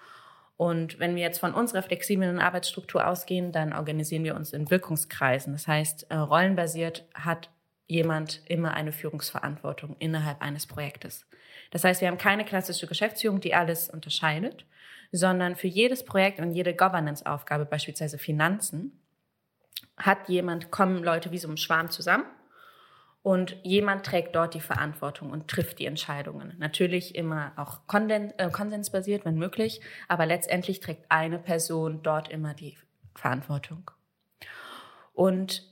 Und 0.56 1.00
wenn 1.00 1.18
wir 1.18 1.24
jetzt 1.24 1.40
von 1.40 1.54
unserer 1.54 1.84
flexiblen 1.84 2.40
Arbeitsstruktur 2.40 3.06
ausgehen, 3.06 3.52
dann 3.52 3.74
organisieren 3.74 4.24
wir 4.24 4.38
uns 4.38 4.54
in 4.54 4.72
Wirkungskreisen. 4.72 5.52
Das 5.52 5.68
heißt, 5.68 6.10
äh, 6.10 6.16
rollenbasiert 6.16 7.04
hat 7.14 7.50
jemand 7.88 8.40
immer 8.46 8.74
eine 8.74 8.94
Führungsverantwortung 8.94 9.98
innerhalb 10.00 10.42
eines 10.42 10.66
Projektes. 10.66 11.28
Das 11.72 11.84
heißt, 11.84 12.00
wir 12.00 12.08
haben 12.08 12.18
keine 12.18 12.46
klassische 12.46 12.88
Geschäftsführung, 12.88 13.42
die 13.42 13.54
alles 13.54 13.90
unterscheidet, 13.90 14.66
sondern 15.12 15.56
für 15.56 15.68
jedes 15.68 16.06
Projekt 16.06 16.40
und 16.40 16.54
jede 16.54 16.76
Governance-Aufgabe, 16.76 17.66
beispielsweise 17.66 18.18
Finanzen, 18.18 19.00
hat 19.98 20.30
jemand, 20.30 20.72
kommen 20.72 21.04
Leute 21.04 21.32
wie 21.32 21.38
so 21.38 21.50
ein 21.50 21.58
Schwarm 21.58 21.90
zusammen 21.90 22.26
und 23.24 23.58
jemand 23.64 24.06
trägt 24.06 24.36
dort 24.36 24.54
die 24.54 24.62
Verantwortung 24.62 25.32
und 25.32 25.48
trifft 25.48 25.80
die 25.80 25.86
Entscheidungen. 25.86 26.54
Natürlich 26.60 27.16
immer 27.16 27.52
auch 27.58 27.82
äh, 28.00 28.50
konsensbasiert, 28.52 29.26
wenn 29.26 29.36
möglich, 29.36 29.82
aber 30.08 30.26
letztendlich 30.26 30.80
trägt 30.80 31.06
eine 31.10 31.40
Person 31.40 32.02
dort 32.04 32.30
immer 32.30 32.54
die 32.54 32.78
Verantwortung. 33.16 33.92
Und 35.14 35.64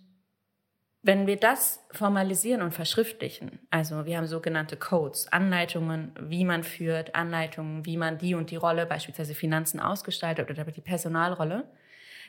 wenn 1.06 1.28
wir 1.28 1.38
das 1.38 1.86
formalisieren 1.92 2.64
und 2.64 2.74
verschriftlichen, 2.74 3.60
also 3.70 4.08
wir 4.08 4.18
haben 4.18 4.26
sogenannte 4.26 4.76
Codes, 4.76 5.32
Anleitungen, 5.32 6.12
wie 6.20 6.44
man 6.46 6.64
führt, 6.64 7.14
Anleitungen, 7.14 7.86
wie 7.86 7.96
man 7.96 8.18
die 8.18 8.34
und 8.34 8.50
die 8.50 8.56
Rolle, 8.56 8.88
beispielsweise 8.88 9.36
Finanzen 9.36 9.80
ausgestaltet 9.80 10.50
oder 10.50 10.64
die 10.64 10.82
Personalrolle, 10.82 11.70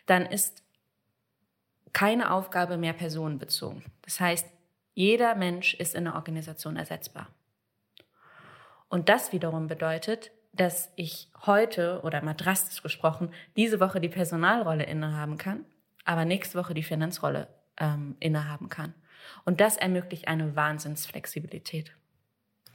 dann 0.04 0.26
ist 0.26 0.62
keine 1.94 2.30
Aufgabe 2.30 2.76
mehr 2.76 2.92
personenbezogen. 2.92 3.82
Das 4.02 4.20
heißt, 4.20 4.46
jeder 4.92 5.34
Mensch 5.36 5.72
ist 5.72 5.94
in 5.94 6.04
der 6.04 6.14
Organisation 6.14 6.76
ersetzbar. 6.76 7.28
Und 8.90 9.08
das 9.08 9.32
wiederum 9.32 9.68
bedeutet, 9.68 10.32
dass 10.52 10.92
ich 10.96 11.30
heute 11.46 12.02
oder 12.02 12.22
mal 12.22 12.34
drastisch 12.34 12.82
gesprochen 12.82 13.32
diese 13.56 13.80
Woche 13.80 14.02
die 14.02 14.10
Personalrolle 14.10 14.84
innehaben 14.84 15.38
kann, 15.38 15.64
aber 16.04 16.26
nächste 16.26 16.58
Woche 16.58 16.74
die 16.74 16.82
Finanzrolle 16.82 17.48
ähm, 17.78 18.16
innehaben 18.20 18.68
kann. 18.68 18.94
Und 19.44 19.60
das 19.60 19.76
ermöglicht 19.76 20.28
eine 20.28 20.56
Wahnsinnsflexibilität. 20.56 21.92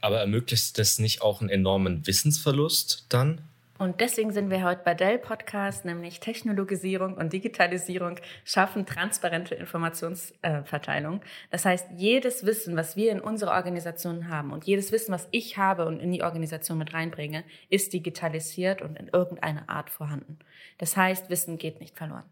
Aber 0.00 0.20
ermöglicht 0.20 0.78
das 0.78 0.98
nicht 0.98 1.22
auch 1.22 1.40
einen 1.40 1.50
enormen 1.50 2.06
Wissensverlust 2.06 3.06
dann? 3.08 3.40
Und 3.78 4.00
deswegen 4.00 4.32
sind 4.32 4.48
wir 4.48 4.62
heute 4.62 4.82
bei 4.84 4.94
Dell 4.94 5.18
Podcast, 5.18 5.84
nämlich 5.84 6.20
Technologisierung 6.20 7.14
und 7.16 7.32
Digitalisierung 7.32 8.16
schaffen 8.44 8.86
transparente 8.86 9.56
Informationsverteilung. 9.56 11.20
Das 11.50 11.64
heißt, 11.64 11.88
jedes 11.96 12.46
Wissen, 12.46 12.76
was 12.76 12.94
wir 12.94 13.10
in 13.10 13.20
unserer 13.20 13.52
Organisation 13.52 14.28
haben 14.28 14.52
und 14.52 14.66
jedes 14.66 14.92
Wissen, 14.92 15.12
was 15.12 15.26
ich 15.32 15.56
habe 15.56 15.86
und 15.86 15.98
in 15.98 16.12
die 16.12 16.22
Organisation 16.22 16.78
mit 16.78 16.94
reinbringe, 16.94 17.42
ist 17.70 17.92
digitalisiert 17.92 18.82
und 18.82 18.96
in 18.96 19.08
irgendeiner 19.08 19.68
Art 19.68 19.90
vorhanden. 19.90 20.38
Das 20.78 20.96
heißt, 20.96 21.28
Wissen 21.28 21.58
geht 21.58 21.80
nicht 21.80 21.96
verloren. 21.96 22.24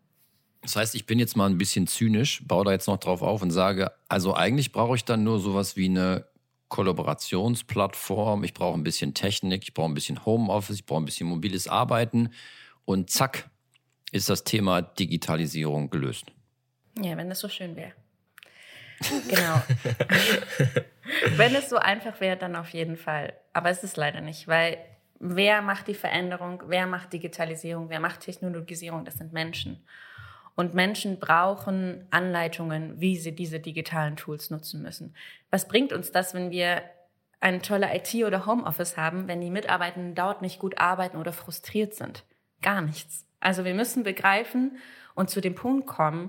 Das 0.62 0.76
heißt, 0.76 0.94
ich 0.94 1.06
bin 1.06 1.18
jetzt 1.18 1.36
mal 1.36 1.48
ein 1.48 1.58
bisschen 1.58 1.86
zynisch, 1.86 2.46
baue 2.46 2.64
da 2.64 2.72
jetzt 2.72 2.86
noch 2.86 2.98
drauf 2.98 3.22
auf 3.22 3.40
und 3.42 3.50
sage, 3.50 3.92
also 4.08 4.34
eigentlich 4.34 4.72
brauche 4.72 4.94
ich 4.94 5.04
dann 5.04 5.24
nur 5.24 5.40
sowas 5.40 5.76
wie 5.76 5.86
eine 5.86 6.26
Kollaborationsplattform, 6.68 8.44
ich 8.44 8.54
brauche 8.54 8.78
ein 8.78 8.84
bisschen 8.84 9.14
Technik, 9.14 9.64
ich 9.64 9.74
brauche 9.74 9.90
ein 9.90 9.94
bisschen 9.94 10.24
Homeoffice, 10.24 10.76
ich 10.76 10.86
brauche 10.86 11.00
ein 11.00 11.06
bisschen 11.06 11.26
mobiles 11.26 11.66
Arbeiten 11.66 12.30
und 12.84 13.10
zack, 13.10 13.48
ist 14.12 14.28
das 14.28 14.44
Thema 14.44 14.82
Digitalisierung 14.82 15.90
gelöst. 15.90 16.26
Ja, 17.00 17.16
wenn 17.16 17.28
das 17.28 17.40
so 17.40 17.48
schön 17.48 17.74
wäre. 17.76 17.92
Genau. 19.28 19.62
wenn 21.36 21.54
es 21.54 21.70
so 21.70 21.76
einfach 21.76 22.20
wäre, 22.20 22.36
dann 22.36 22.54
auf 22.54 22.70
jeden 22.70 22.96
Fall. 22.96 23.32
Aber 23.52 23.70
es 23.70 23.82
ist 23.82 23.96
leider 23.96 24.20
nicht, 24.20 24.46
weil 24.46 24.78
wer 25.18 25.62
macht 25.62 25.88
die 25.88 25.94
Veränderung, 25.94 26.62
wer 26.66 26.86
macht 26.86 27.12
Digitalisierung, 27.12 27.88
wer 27.88 28.00
macht 28.00 28.20
Technologisierung, 28.20 29.04
das 29.04 29.14
sind 29.18 29.32
Menschen. 29.32 29.82
Und 30.60 30.74
Menschen 30.74 31.18
brauchen 31.18 32.06
Anleitungen, 32.10 33.00
wie 33.00 33.16
sie 33.16 33.34
diese 33.34 33.60
digitalen 33.60 34.16
Tools 34.16 34.50
nutzen 34.50 34.82
müssen. 34.82 35.14
Was 35.50 35.66
bringt 35.66 35.90
uns 35.90 36.12
das, 36.12 36.34
wenn 36.34 36.50
wir 36.50 36.82
eine 37.40 37.62
tolle 37.62 37.88
IT 37.96 38.14
oder 38.26 38.44
Homeoffice 38.44 38.98
haben, 38.98 39.26
wenn 39.26 39.40
die 39.40 39.48
Mitarbeitenden 39.48 40.14
dort 40.14 40.42
nicht 40.42 40.58
gut 40.58 40.76
arbeiten 40.76 41.16
oder 41.16 41.32
frustriert 41.32 41.94
sind? 41.94 42.26
Gar 42.60 42.82
nichts. 42.82 43.24
Also 43.40 43.64
wir 43.64 43.72
müssen 43.72 44.02
begreifen 44.02 44.76
und 45.14 45.30
zu 45.30 45.40
dem 45.40 45.54
Punkt 45.54 45.86
kommen, 45.86 46.28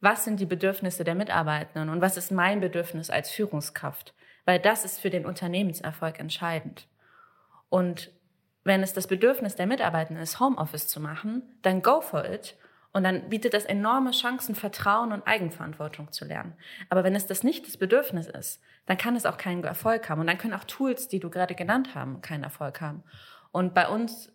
was 0.00 0.22
sind 0.22 0.38
die 0.38 0.46
Bedürfnisse 0.46 1.02
der 1.02 1.16
Mitarbeitenden 1.16 1.88
und 1.88 2.00
was 2.00 2.16
ist 2.16 2.30
mein 2.30 2.60
Bedürfnis 2.60 3.10
als 3.10 3.32
Führungskraft? 3.32 4.14
Weil 4.44 4.60
das 4.60 4.84
ist 4.84 5.00
für 5.00 5.10
den 5.10 5.26
Unternehmenserfolg 5.26 6.20
entscheidend. 6.20 6.86
Und 7.68 8.12
wenn 8.62 8.84
es 8.84 8.92
das 8.92 9.08
Bedürfnis 9.08 9.56
der 9.56 9.66
Mitarbeitenden 9.66 10.22
ist, 10.22 10.38
Homeoffice 10.38 10.86
zu 10.86 11.00
machen, 11.00 11.42
dann 11.62 11.82
go 11.82 12.00
for 12.00 12.24
it 12.24 12.56
und 12.92 13.04
dann 13.04 13.30
bietet 13.30 13.54
das 13.54 13.64
enorme 13.64 14.10
Chancen, 14.10 14.54
Vertrauen 14.54 15.12
und 15.12 15.26
Eigenverantwortung 15.26 16.12
zu 16.12 16.26
lernen. 16.26 16.54
Aber 16.90 17.04
wenn 17.04 17.14
es 17.14 17.26
das 17.26 17.42
nicht 17.42 17.66
das 17.66 17.78
Bedürfnis 17.78 18.26
ist, 18.26 18.60
dann 18.86 18.98
kann 18.98 19.16
es 19.16 19.24
auch 19.24 19.38
keinen 19.38 19.64
Erfolg 19.64 20.08
haben. 20.08 20.20
Und 20.20 20.26
dann 20.26 20.36
können 20.36 20.52
auch 20.52 20.64
Tools, 20.64 21.08
die 21.08 21.18
du 21.18 21.30
gerade 21.30 21.54
genannt 21.54 21.94
haben, 21.94 22.20
keinen 22.20 22.44
Erfolg 22.44 22.82
haben. 22.82 23.02
Und 23.50 23.72
bei 23.72 23.88
uns, 23.88 24.30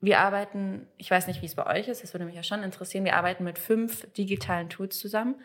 wir 0.00 0.18
arbeiten, 0.18 0.88
ich 0.96 1.10
weiß 1.10 1.28
nicht, 1.28 1.40
wie 1.40 1.46
es 1.46 1.54
bei 1.54 1.66
euch 1.66 1.86
ist, 1.86 2.02
das 2.02 2.12
würde 2.12 2.24
mich 2.24 2.34
ja 2.34 2.42
schon 2.42 2.64
interessieren, 2.64 3.04
wir 3.04 3.16
arbeiten 3.16 3.44
mit 3.44 3.58
fünf 3.58 4.10
digitalen 4.14 4.68
Tools 4.68 4.98
zusammen. 4.98 5.36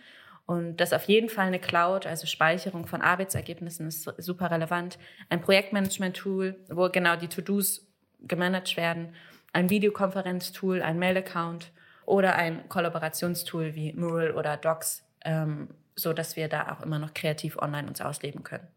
Und 0.47 0.77
das 0.77 0.93
auf 0.93 1.03
jeden 1.03 1.29
Fall 1.29 1.45
eine 1.45 1.59
Cloud, 1.59 2.07
also 2.07 2.25
Speicherung 2.25 2.87
von 2.87 3.03
Arbeitsergebnissen 3.03 3.87
ist 3.87 4.11
super 4.17 4.49
relevant. 4.49 4.97
Ein 5.29 5.41
Projektmanagement-Tool, 5.41 6.55
wo 6.69 6.89
genau 6.89 7.15
die 7.15 7.27
To-Dos 7.27 7.87
gemanagt 8.21 8.75
werden. 8.75 9.13
Ein 9.53 9.69
Videokonferenztool, 9.69 10.81
ein 10.81 10.97
Mail-Account 10.97 11.71
oder 12.09 12.35
ein 12.35 12.67
Kollaborationstool 12.69 13.75
wie 13.75 13.93
Mural 13.93 14.31
oder 14.31 14.57
Docs, 14.57 15.03
ähm, 15.23 15.69
so 15.95 16.11
dass 16.11 16.35
wir 16.35 16.47
da 16.47 16.71
auch 16.73 16.83
immer 16.83 16.97
noch 16.97 17.13
kreativ 17.13 17.57
online 17.57 17.87
uns 17.87 18.01
ausleben 18.01 18.43
können. 18.43 18.67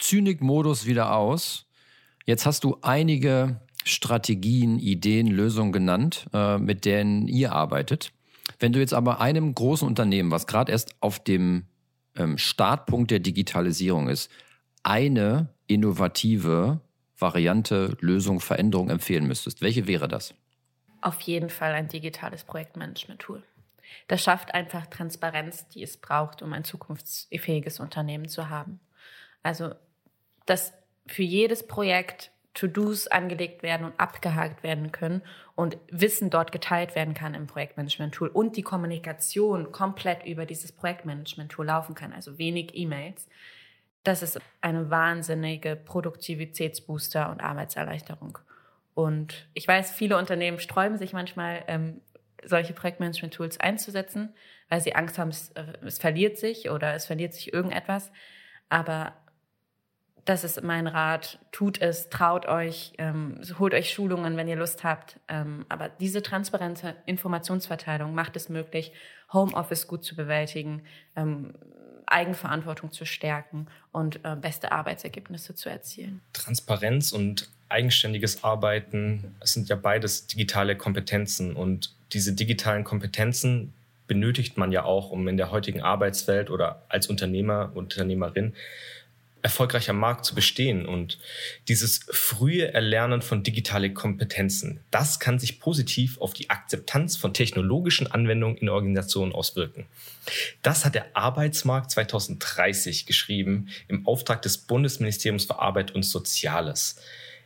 Zynik-Modus 0.00 0.86
wieder 0.86 1.14
aus. 1.14 1.66
Jetzt 2.26 2.46
hast 2.46 2.64
du 2.64 2.78
einige 2.82 3.60
Strategien, 3.84 4.78
Ideen, 4.78 5.28
Lösungen 5.28 5.72
genannt, 5.72 6.26
äh, 6.32 6.58
mit 6.58 6.84
denen 6.84 7.28
ihr 7.28 7.52
arbeitet. 7.52 8.12
Wenn 8.58 8.72
du 8.72 8.80
jetzt 8.80 8.94
aber 8.94 9.20
einem 9.20 9.54
großen 9.54 9.86
Unternehmen, 9.86 10.32
was 10.32 10.48
gerade 10.48 10.72
erst 10.72 10.96
auf 11.00 11.22
dem 11.22 11.66
ähm, 12.16 12.38
Startpunkt 12.38 13.12
der 13.12 13.20
Digitalisierung 13.20 14.08
ist, 14.08 14.30
eine 14.82 15.50
innovative 15.68 16.80
Variante, 17.16 17.96
Lösung, 18.00 18.40
Veränderung 18.40 18.90
empfehlen 18.90 19.28
müsstest, 19.28 19.62
welche 19.62 19.86
wäre 19.86 20.08
das? 20.08 20.34
Auf 21.02 21.20
jeden 21.22 21.50
Fall 21.50 21.72
ein 21.72 21.88
digitales 21.88 22.44
Projektmanagement-Tool. 22.44 23.42
Das 24.08 24.22
schafft 24.22 24.54
einfach 24.54 24.86
Transparenz, 24.86 25.68
die 25.68 25.82
es 25.82 25.96
braucht, 25.96 26.42
um 26.42 26.52
ein 26.52 26.64
zukunftsfähiges 26.64 27.80
Unternehmen 27.80 28.28
zu 28.28 28.48
haben. 28.48 28.80
Also, 29.42 29.74
dass 30.46 30.72
für 31.06 31.22
jedes 31.22 31.66
Projekt 31.66 32.30
To-Dos 32.54 33.06
angelegt 33.06 33.62
werden 33.62 33.86
und 33.86 33.98
abgehakt 33.98 34.62
werden 34.62 34.90
können 34.92 35.22
und 35.54 35.78
Wissen 35.88 36.30
dort 36.30 36.52
geteilt 36.52 36.94
werden 36.94 37.14
kann 37.14 37.34
im 37.34 37.46
Projektmanagement-Tool 37.46 38.28
und 38.28 38.56
die 38.56 38.62
Kommunikation 38.62 39.70
komplett 39.72 40.24
über 40.26 40.46
dieses 40.46 40.72
Projektmanagement-Tool 40.72 41.66
laufen 41.66 41.94
kann, 41.94 42.12
also 42.12 42.38
wenig 42.38 42.74
E-Mails. 42.74 43.28
Das 44.02 44.22
ist 44.22 44.40
eine 44.60 44.90
wahnsinnige 44.90 45.76
Produktivitätsbooster 45.76 47.30
und 47.30 47.40
Arbeitserleichterung. 47.40 48.38
Und 48.94 49.48
ich 49.54 49.66
weiß, 49.66 49.92
viele 49.92 50.18
Unternehmen 50.18 50.58
sträuben 50.58 50.98
sich 50.98 51.12
manchmal, 51.12 51.64
ähm, 51.68 52.00
solche 52.44 52.72
Projektmanagement-Tools 52.72 53.60
einzusetzen, 53.60 54.34
weil 54.68 54.80
sie 54.80 54.94
Angst 54.94 55.18
haben, 55.18 55.30
es, 55.30 55.50
äh, 55.50 55.64
es 55.84 55.98
verliert 55.98 56.38
sich 56.38 56.70
oder 56.70 56.94
es 56.94 57.06
verliert 57.06 57.34
sich 57.34 57.52
irgendetwas. 57.52 58.10
Aber 58.68 59.14
das 60.24 60.44
ist 60.44 60.62
mein 60.62 60.86
Rat. 60.86 61.38
Tut 61.50 61.80
es, 61.80 62.08
traut 62.08 62.46
euch, 62.46 62.92
ähm, 62.98 63.40
holt 63.58 63.74
euch 63.74 63.90
Schulungen, 63.90 64.36
wenn 64.36 64.48
ihr 64.48 64.56
Lust 64.56 64.84
habt. 64.84 65.18
Ähm, 65.28 65.66
aber 65.68 65.88
diese 65.88 66.22
transparente 66.22 66.94
Informationsverteilung 67.06 68.14
macht 68.14 68.36
es 68.36 68.48
möglich, 68.48 68.92
Homeoffice 69.32 69.86
gut 69.86 70.04
zu 70.04 70.16
bewältigen, 70.16 70.82
ähm, 71.16 71.54
Eigenverantwortung 72.06 72.92
zu 72.92 73.04
stärken 73.04 73.66
und 73.92 74.24
äh, 74.24 74.36
beste 74.36 74.72
Arbeitsergebnisse 74.72 75.54
zu 75.54 75.68
erzielen. 75.68 76.20
Transparenz 76.32 77.12
und 77.12 77.48
eigenständiges 77.70 78.44
Arbeiten, 78.44 79.34
das 79.40 79.52
sind 79.52 79.68
ja 79.68 79.76
beides 79.76 80.26
digitale 80.26 80.76
Kompetenzen 80.76 81.54
und 81.54 81.92
diese 82.12 82.32
digitalen 82.32 82.84
Kompetenzen 82.84 83.72
benötigt 84.06 84.56
man 84.56 84.72
ja 84.72 84.84
auch, 84.84 85.10
um 85.10 85.28
in 85.28 85.36
der 85.36 85.52
heutigen 85.52 85.82
Arbeitswelt 85.82 86.50
oder 86.50 86.82
als 86.88 87.06
Unternehmer, 87.06 87.70
Unternehmerin 87.74 88.54
erfolgreich 89.42 89.88
am 89.88 89.98
Markt 89.98 90.24
zu 90.24 90.34
bestehen. 90.34 90.86
Und 90.86 91.18
dieses 91.68 92.00
frühe 92.10 92.72
Erlernen 92.72 93.22
von 93.22 93.42
digitalen 93.42 93.94
Kompetenzen, 93.94 94.80
das 94.90 95.20
kann 95.20 95.38
sich 95.38 95.60
positiv 95.60 96.20
auf 96.20 96.32
die 96.34 96.50
Akzeptanz 96.50 97.16
von 97.16 97.34
technologischen 97.34 98.06
Anwendungen 98.06 98.56
in 98.56 98.68
Organisationen 98.68 99.32
auswirken. 99.32 99.86
Das 100.62 100.84
hat 100.84 100.94
der 100.94 101.16
Arbeitsmarkt 101.16 101.90
2030 101.90 103.06
geschrieben 103.06 103.68
im 103.88 104.06
Auftrag 104.06 104.42
des 104.42 104.58
Bundesministeriums 104.58 105.44
für 105.44 105.58
Arbeit 105.58 105.92
und 105.94 106.02
Soziales. 106.02 107.00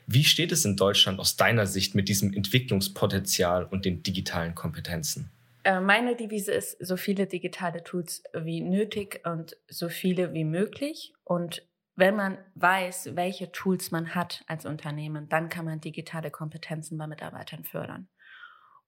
Wie 0.06 0.24
steht 0.24 0.52
es 0.52 0.64
in 0.64 0.76
Deutschland 0.76 1.18
aus 1.18 1.36
deiner 1.36 1.66
Sicht 1.66 1.94
mit 1.94 2.08
diesem 2.08 2.32
Entwicklungspotenzial 2.32 3.64
und 3.64 3.84
den 3.84 4.02
digitalen 4.02 4.54
Kompetenzen? 4.54 5.30
Äh, 5.64 5.80
meine 5.80 6.14
Devise 6.14 6.52
ist, 6.52 6.76
so 6.84 6.96
viele 6.96 7.26
digitale 7.26 7.82
Tools 7.82 8.22
wie 8.34 8.60
nötig 8.60 9.22
und 9.24 9.56
so 9.68 9.88
viele 9.88 10.34
wie 10.34 10.44
möglich. 10.44 11.14
Und 11.24 11.66
wenn 11.96 12.16
man 12.16 12.38
weiß, 12.54 13.10
welche 13.14 13.50
Tools 13.52 13.90
man 13.90 14.14
hat 14.14 14.44
als 14.46 14.66
Unternehmen, 14.66 15.28
dann 15.28 15.48
kann 15.48 15.64
man 15.64 15.80
digitale 15.80 16.30
Kompetenzen 16.30 16.98
bei 16.98 17.06
Mitarbeitern 17.06 17.64
fördern. 17.64 18.08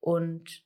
Und 0.01 0.63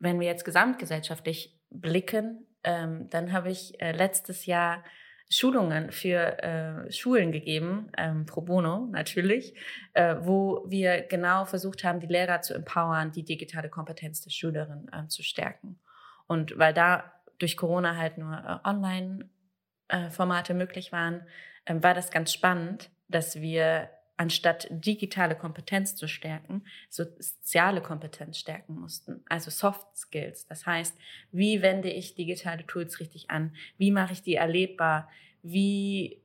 wenn 0.00 0.18
wir 0.18 0.26
jetzt 0.26 0.44
gesamtgesellschaftlich 0.44 1.58
blicken, 1.70 2.46
ähm, 2.64 3.08
dann 3.10 3.32
habe 3.32 3.50
ich 3.50 3.80
äh, 3.80 3.92
letztes 3.92 4.46
Jahr 4.46 4.82
Schulungen 5.30 5.90
für 5.90 6.42
äh, 6.42 6.92
Schulen 6.92 7.32
gegeben, 7.32 7.90
ähm, 7.96 8.26
pro 8.26 8.42
bono 8.42 8.86
natürlich, 8.92 9.54
äh, 9.94 10.16
wo 10.20 10.64
wir 10.68 11.02
genau 11.02 11.44
versucht 11.44 11.82
haben, 11.82 12.00
die 12.00 12.06
Lehrer 12.06 12.40
zu 12.42 12.54
empowern, 12.54 13.10
die 13.10 13.24
digitale 13.24 13.68
Kompetenz 13.68 14.20
der 14.22 14.30
Schülerin 14.30 14.88
äh, 14.92 15.06
zu 15.08 15.22
stärken. 15.22 15.78
Und 16.26 16.58
weil 16.58 16.74
da 16.74 17.12
durch 17.38 17.56
Corona 17.56 17.96
halt 17.96 18.18
nur 18.18 18.32
äh, 18.32 18.68
Online-Formate 18.68 20.52
äh, 20.52 20.56
möglich 20.56 20.92
waren, 20.92 21.26
ähm, 21.66 21.82
war 21.82 21.94
das 21.94 22.10
ganz 22.10 22.32
spannend, 22.32 22.90
dass 23.08 23.40
wir 23.40 23.90
anstatt 24.16 24.68
digitale 24.70 25.34
Kompetenz 25.34 25.96
zu 25.96 26.06
stärken, 26.06 26.64
soziale 26.88 27.80
Kompetenz 27.80 28.38
stärken 28.38 28.74
mussten, 28.78 29.24
also 29.28 29.50
Soft 29.50 29.96
Skills. 29.96 30.46
Das 30.46 30.66
heißt, 30.66 30.96
wie 31.32 31.62
wende 31.62 31.90
ich 31.90 32.14
digitale 32.14 32.66
Tools 32.66 33.00
richtig 33.00 33.30
an? 33.30 33.54
Wie 33.76 33.90
mache 33.90 34.12
ich 34.12 34.22
die 34.22 34.34
erlebbar? 34.34 35.10
Wie 35.42 36.20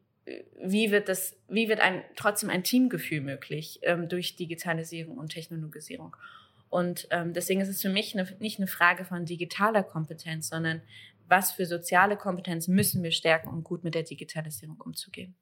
wie 0.61 0.91
wird 0.91 1.09
das, 1.09 1.35
wie 1.47 1.69
wird 1.69 1.79
ein 1.79 2.03
trotzdem 2.15 2.49
ein 2.49 2.63
Teamgefühl 2.63 3.21
möglich 3.21 3.79
ähm, 3.83 4.09
durch 4.09 4.35
Digitalisierung 4.35 5.17
und 5.17 5.29
Technologisierung? 5.29 6.15
Und 6.69 7.07
ähm, 7.09 7.33
deswegen 7.33 7.61
ist 7.61 7.69
es 7.69 7.81
für 7.81 7.89
mich 7.89 8.17
eine, 8.17 8.29
nicht 8.39 8.59
eine 8.59 8.67
Frage 8.67 9.05
von 9.05 9.25
digitaler 9.25 9.83
Kompetenz, 9.83 10.49
sondern 10.49 10.81
was 11.27 11.51
für 11.51 11.65
soziale 11.65 12.15
Kompetenz 12.15 12.67
müssen 12.67 13.03
wir 13.03 13.11
stärken, 13.11 13.49
um 13.49 13.63
gut 13.63 13.83
mit 13.83 13.95
der 13.95 14.03
Digitalisierung 14.03 14.79
umzugehen. 14.79 15.35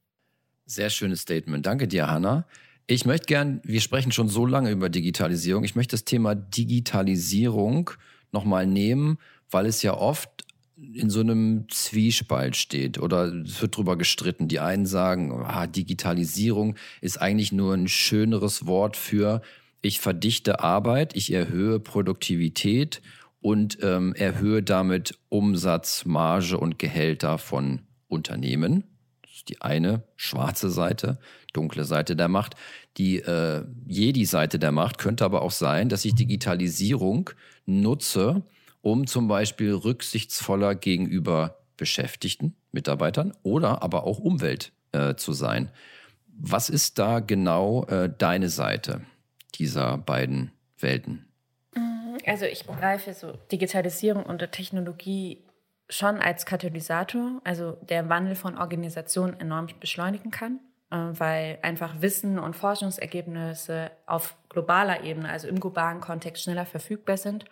Sehr 0.70 0.90
schönes 0.90 1.22
Statement. 1.22 1.66
Danke 1.66 1.88
dir, 1.88 2.08
Hanna. 2.08 2.46
Ich 2.88 3.06
möchte 3.06 3.26
gern, 3.26 3.62
wir 3.64 3.80
sprechen 3.80 4.12
schon 4.12 4.28
so 4.28 4.46
lange 4.46 4.70
über 4.70 4.90
Digitalisierung. 4.90 5.64
Ich 5.64 5.76
möchte 5.78 5.94
das 5.94 6.04
Thema 6.04 6.36
Digitalisierung 6.36 7.92
nochmal 8.34 8.68
nehmen, 8.68 9.18
weil 9.50 9.66
es 9.66 9.82
ja 9.82 9.94
oft 9.94 10.30
in 10.76 11.10
so 11.10 11.22
einem 11.22 11.70
Zwiespalt 11.70 12.58
steht 12.58 13.00
oder 13.00 13.34
es 13.34 13.62
wird 13.62 13.78
drüber 13.78 13.98
gestritten. 13.98 14.50
Die 14.50 14.60
einen 14.60 14.86
sagen, 14.86 15.32
ah, 15.32 15.68
Digitalisierung 15.68 16.76
ist 17.00 17.22
eigentlich 17.22 17.54
nur 17.54 17.74
ein 17.74 17.88
schöneres 17.88 18.66
Wort 18.68 18.98
für 18.98 19.42
ich 19.82 20.02
verdichte 20.02 20.60
Arbeit, 20.60 21.16
ich 21.16 21.32
erhöhe 21.32 21.80
Produktivität 21.80 23.02
und 23.40 23.78
ähm, 23.82 24.14
erhöhe 24.16 24.62
damit 24.64 25.18
Umsatz, 25.30 26.04
Marge 26.04 26.58
und 26.58 26.78
Gehälter 26.78 27.38
von 27.38 27.84
Unternehmen 28.10 28.84
die 29.50 29.62
eine 29.62 30.04
schwarze 30.16 30.70
Seite, 30.70 31.20
dunkle 31.54 31.84
Seite 31.84 32.16
der 32.16 32.28
Macht. 32.28 32.56
Die 32.98 33.18
äh, 33.18 33.64
Jedi-Seite 33.88 34.60
der 34.60 34.72
Macht 34.72 34.98
könnte 34.98 35.26
aber 35.26 35.42
auch 35.42 35.52
sein, 35.52 35.90
dass 35.90 36.06
ich 36.06 36.16
Digitalisierung 36.16 37.30
nutze, 37.66 38.44
um 38.82 39.08
zum 39.08 39.28
Beispiel 39.28 39.74
rücksichtsvoller 39.74 40.76
gegenüber 40.76 41.58
Beschäftigten, 41.78 42.56
Mitarbeitern 42.72 43.34
oder 43.44 43.84
aber 43.84 44.04
auch 44.04 44.20
Umwelt 44.20 44.72
äh, 44.92 45.16
zu 45.16 45.34
sein. 45.34 45.72
Was 46.28 46.70
ist 46.70 47.00
da 47.00 47.20
genau 47.20 47.86
äh, 47.86 48.12
deine 48.16 48.50
Seite 48.50 49.02
dieser 49.56 49.98
beiden 49.98 50.52
Welten? 50.80 51.28
Also 52.26 52.46
ich 52.46 52.66
begreife 52.66 53.14
so 53.14 53.34
Digitalisierung 53.52 54.24
und 54.24 54.40
Technologie 54.52 55.44
schon 55.90 56.20
als 56.20 56.46
Katalysator, 56.46 57.42
also 57.44 57.78
der 57.82 58.10
Wandel 58.10 58.36
von 58.36 58.58
Organisationen 58.58 59.40
enorm 59.40 59.68
beschleunigen 59.80 60.32
kann, 60.32 60.60
äh, 60.92 60.98
weil 60.98 61.60
einfach 61.62 62.02
Wissen 62.02 62.40
und 62.40 62.56
Forschungsergebnisse 62.56 63.92
auf 64.06 64.36
globaler 64.50 65.04
Ebene, 65.04 65.30
also 65.30 65.48
im 65.48 65.60
globalen 65.60 66.02
Kontext 66.02 66.44
schneller 66.44 66.66
verfügbar 66.66 67.18
sind 67.18 67.46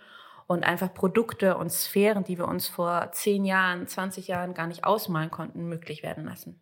und 0.48 0.63
einfach 0.63 0.93
Produkte 0.93 1.58
und 1.58 1.71
Sphären, 1.71 2.24
die 2.24 2.38
wir 2.38 2.48
uns 2.48 2.67
vor 2.67 3.12
zehn 3.13 3.45
Jahren, 3.45 3.88
20 3.88 4.28
Jahren 4.28 4.54
gar 4.54 4.67
nicht 4.67 4.84
ausmalen 4.84 5.32
konnten, 5.32 5.67
möglich 5.67 6.04
werden 6.04 6.26
lassen. 6.26 6.60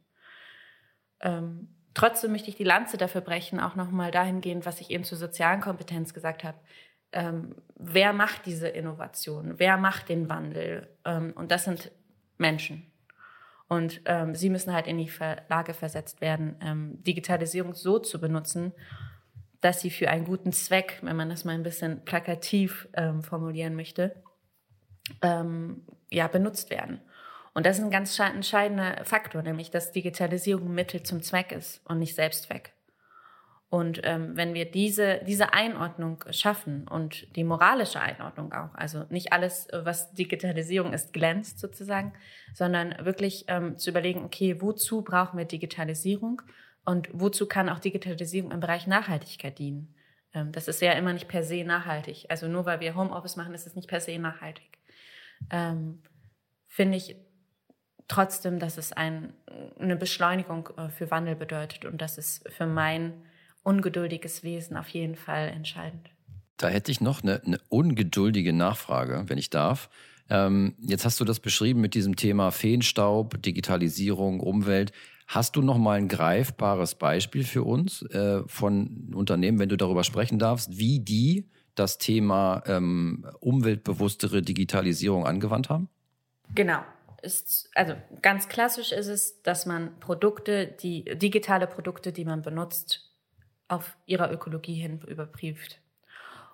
Ähm, 1.22 1.76
trotzdem 1.94 2.32
möchte 2.32 2.50
ich 2.50 2.56
die 2.56 2.64
Lanze 2.64 2.98
dafür 2.98 3.22
brechen, 3.22 3.60
auch 3.60 3.76
nochmal 3.76 4.12
dahingehend, 4.12 4.66
was 4.66 4.80
ich 4.80 4.92
eben 4.92 5.04
zur 5.04 5.18
sozialen 5.18 5.62
Kompetenz 5.62 6.14
gesagt 6.14 6.44
habe 6.44 6.58
ähm, 7.14 7.56
wer 7.76 8.14
macht 8.14 8.46
diese 8.46 8.68
Innovation, 8.68 9.56
wer 9.58 9.78
macht 9.78 10.10
den 10.10 10.30
Wandel. 10.30 10.88
Ähm, 11.06 11.34
und 11.36 11.52
das 11.52 11.66
sind 11.66 11.92
Menschen. 12.38 12.92
Und 13.68 14.02
ähm, 14.06 14.36
sie 14.36 14.50
müssen 14.50 14.74
halt 14.74 14.88
in 14.88 14.98
die 14.98 15.12
Lage 15.50 15.74
versetzt 15.74 16.22
werden, 16.22 16.56
ähm, 16.62 17.04
Digitalisierung 17.04 17.74
so 17.74 17.98
zu 18.00 18.20
benutzen, 18.20 18.74
dass 19.62 19.82
sie 19.82 19.90
für 19.90 20.10
einen 20.10 20.26
guten 20.26 20.52
Zweck, 20.52 21.00
wenn 21.02 21.16
man 21.16 21.30
das 21.30 21.46
mal 21.46 21.54
ein 21.54 21.64
bisschen 21.64 22.04
plakativ 22.04 22.88
ähm, 22.94 23.24
formulieren 23.24 23.76
möchte, 23.76 24.16
ähm, 25.22 25.86
ja, 26.12 26.28
benutzt 26.28 26.70
werden. 26.70 27.02
Und 27.54 27.66
das 27.66 27.78
ist 27.78 27.84
ein 27.84 27.92
ganz 27.92 28.18
entscheidender 28.20 29.06
Faktor, 29.06 29.42
nämlich 29.42 29.72
dass 29.72 29.92
Digitalisierung 29.92 30.74
Mittel 30.74 31.04
zum 31.04 31.22
Zweck 31.22 31.52
ist 31.52 31.82
und 31.86 32.00
nicht 32.00 32.16
Selbstzweck. 32.16 32.74
Und 33.74 34.02
ähm, 34.04 34.38
wenn 34.38 34.54
wir 34.54 34.70
diese, 34.70 35.22
diese 35.26 35.52
Einordnung 35.54 36.24
schaffen 36.30 36.88
und 36.88 37.36
die 37.36 37.44
moralische 37.44 38.00
Einordnung 38.00 38.54
auch, 38.54 38.76
also 38.76 39.06
nicht 39.10 39.34
alles, 39.34 39.68
was 39.72 40.14
Digitalisierung 40.14 40.94
ist, 40.94 41.12
glänzt 41.12 41.58
sozusagen, 41.58 42.14
sondern 42.54 42.94
wirklich 43.04 43.46
ähm, 43.48 43.76
zu 43.76 43.90
überlegen, 43.90 44.26
okay, 44.26 44.62
wozu 44.62 45.02
brauchen 45.02 45.40
wir 45.40 45.46
Digitalisierung 45.46 46.44
und 46.86 47.10
wozu 47.14 47.48
kann 47.48 47.68
auch 47.68 47.80
Digitalisierung 47.80 48.52
im 48.52 48.60
Bereich 48.60 48.86
Nachhaltigkeit 48.86 49.58
dienen? 49.58 49.96
Ähm, 50.36 50.52
das 50.52 50.68
ist 50.68 50.80
ja 50.80 50.92
immer 50.92 51.12
nicht 51.12 51.28
per 51.28 51.42
se 51.42 51.64
nachhaltig. 51.64 52.28
Also 52.30 52.48
nur 52.48 52.68
weil 52.68 52.80
wir 52.80 52.94
Homeoffice 52.94 53.38
machen, 53.38 53.56
ist 53.56 53.66
es 53.66 53.76
nicht 53.76 53.90
per 53.90 54.02
se 54.02 54.20
nachhaltig. 54.20 54.78
Ähm, 55.50 56.04
Finde 56.68 56.98
ich 56.98 57.16
trotzdem, 58.08 58.60
dass 58.60 58.78
es 58.78 58.94
ein, 58.94 59.34
eine 59.80 59.96
Beschleunigung 59.96 60.70
äh, 60.78 60.90
für 60.90 61.10
Wandel 61.10 61.36
bedeutet 61.36 61.86
und 61.86 62.04
dass 62.04 62.20
es 62.20 62.44
für 62.56 62.68
mein 62.68 63.14
ungeduldiges 63.64 64.44
Wesen 64.44 64.78
auf 64.78 64.90
jeden 64.90 65.16
Fall 65.16 65.50
entscheidend. 65.50 66.10
Da 66.58 66.68
hätte 66.68 66.92
ich 66.92 67.02
noch 67.02 67.24
eine, 67.24 67.42
eine 67.44 67.60
ungeduldige 67.70 68.54
Nachfrage, 68.54 69.24
wenn 69.28 69.38
ich 69.38 69.50
darf. 69.50 69.90
Ähm, 70.30 70.76
jetzt 70.80 71.06
hast 71.06 71.20
du 71.20 71.26
das 71.26 71.40
beschrieben 71.40 71.82
mit 71.82 71.96
diesem 71.96 72.16
Thema 72.16 72.52
Feenstaub, 72.52 73.42
Digitalisierung, 73.42 74.40
Umwelt. 74.40 74.92
Hast 75.28 75.56
du 75.56 75.62
noch 75.62 75.78
mal 75.78 75.98
ein 75.98 76.08
greifbares 76.08 76.96
Beispiel 76.96 77.44
für 77.44 77.64
uns 77.64 78.04
äh, 78.04 78.44
von 78.48 79.14
Unternehmen, 79.14 79.60
wenn 79.60 79.70
du 79.70 79.78
darüber 79.78 80.04
sprechen 80.04 80.40
darfst, 80.40 80.78
wie 80.78 81.00
die 81.00 81.50
das 81.76 81.98
Thema 81.98 82.64
ähm, 82.68 83.26
umweltbewusstere 83.40 84.42
Digitalisierung 84.42 85.26
angewandt 85.26 85.70
haben? 85.70 85.90
Genau. 86.54 86.80
Ist, 87.22 87.70
also 87.74 87.94
ganz 88.22 88.50
klassisch 88.50 88.92
ist 88.92 89.08
es, 89.08 89.42
dass 89.44 89.66
man 89.66 89.98
Produkte, 90.00 90.68
die 90.68 91.06
digitale 91.06 91.68
Produkte, 91.68 92.12
die 92.12 92.26
man 92.26 92.42
benutzt, 92.42 93.13
auf 93.68 93.98
ihrer 94.06 94.32
Ökologie 94.32 94.76
hin 94.76 95.02
überprüft. 95.02 95.80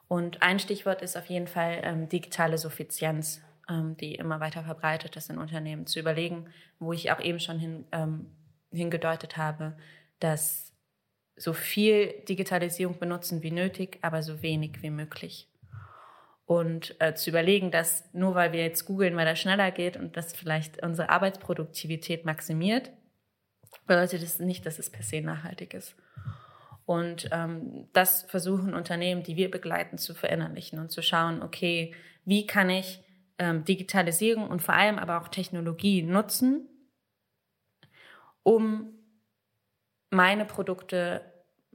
Und 0.07 0.41
ein 0.41 0.59
Stichwort 0.59 1.01
ist 1.01 1.17
auf 1.17 1.27
jeden 1.27 1.47
Fall 1.47 1.81
ähm, 1.83 2.09
digitale 2.09 2.57
Suffizienz, 2.57 3.41
ähm, 3.69 3.95
die 3.97 4.15
immer 4.15 4.39
weiter 4.39 4.63
verbreitet 4.63 5.15
ist 5.15 5.29
in 5.29 5.37
Unternehmen. 5.37 5.85
Zu 5.85 5.99
überlegen, 5.99 6.47
wo 6.79 6.93
ich 6.93 7.11
auch 7.11 7.19
eben 7.19 7.39
schon 7.39 7.59
hin, 7.59 7.85
ähm, 7.91 8.25
hingedeutet 8.71 9.37
habe, 9.37 9.77
dass 10.19 10.73
so 11.35 11.53
viel 11.53 12.13
Digitalisierung 12.27 12.97
benutzen 12.99 13.43
wie 13.43 13.51
nötig, 13.51 13.99
aber 14.01 14.23
so 14.23 14.41
wenig 14.41 14.81
wie 14.81 14.89
möglich. 14.89 15.47
Und 16.45 16.99
äh, 16.99 17.13
zu 17.13 17.29
überlegen, 17.29 17.69
dass 17.69 18.11
nur 18.11 18.33
weil 18.33 18.51
wir 18.51 18.63
jetzt 18.63 18.85
googeln, 18.85 19.15
weil 19.15 19.25
das 19.25 19.39
schneller 19.39 19.69
geht 19.69 19.95
und 19.95 20.17
das 20.17 20.33
vielleicht 20.33 20.81
unsere 20.83 21.09
Arbeitsproduktivität 21.09 22.25
maximiert, 22.25 22.91
bedeutet 23.85 24.23
es 24.23 24.37
das 24.37 24.45
nicht, 24.45 24.65
dass 24.65 24.79
es 24.79 24.89
per 24.89 25.03
se 25.03 25.21
nachhaltig 25.21 25.75
ist. 25.75 25.95
Und 26.89 27.29
ähm, 27.31 27.87
das 27.93 28.23
versuchen 28.23 28.73
Unternehmen, 28.73 29.21
die 29.21 29.35
wir 29.35 29.51
begleiten, 29.51 29.99
zu 29.99 30.15
verinnerlichen 30.15 30.79
und 30.79 30.89
zu 30.89 31.03
schauen, 31.03 31.43
okay, 31.43 31.93
wie 32.25 32.47
kann 32.47 32.71
ich 32.71 33.03
ähm, 33.37 33.63
Digitalisierung 33.63 34.47
und 34.47 34.63
vor 34.63 34.73
allem 34.73 34.97
aber 34.97 35.21
auch 35.21 35.27
Technologie 35.27 36.01
nutzen, 36.01 36.67
um 38.41 38.91
meine 40.09 40.45
Produkte 40.45 41.21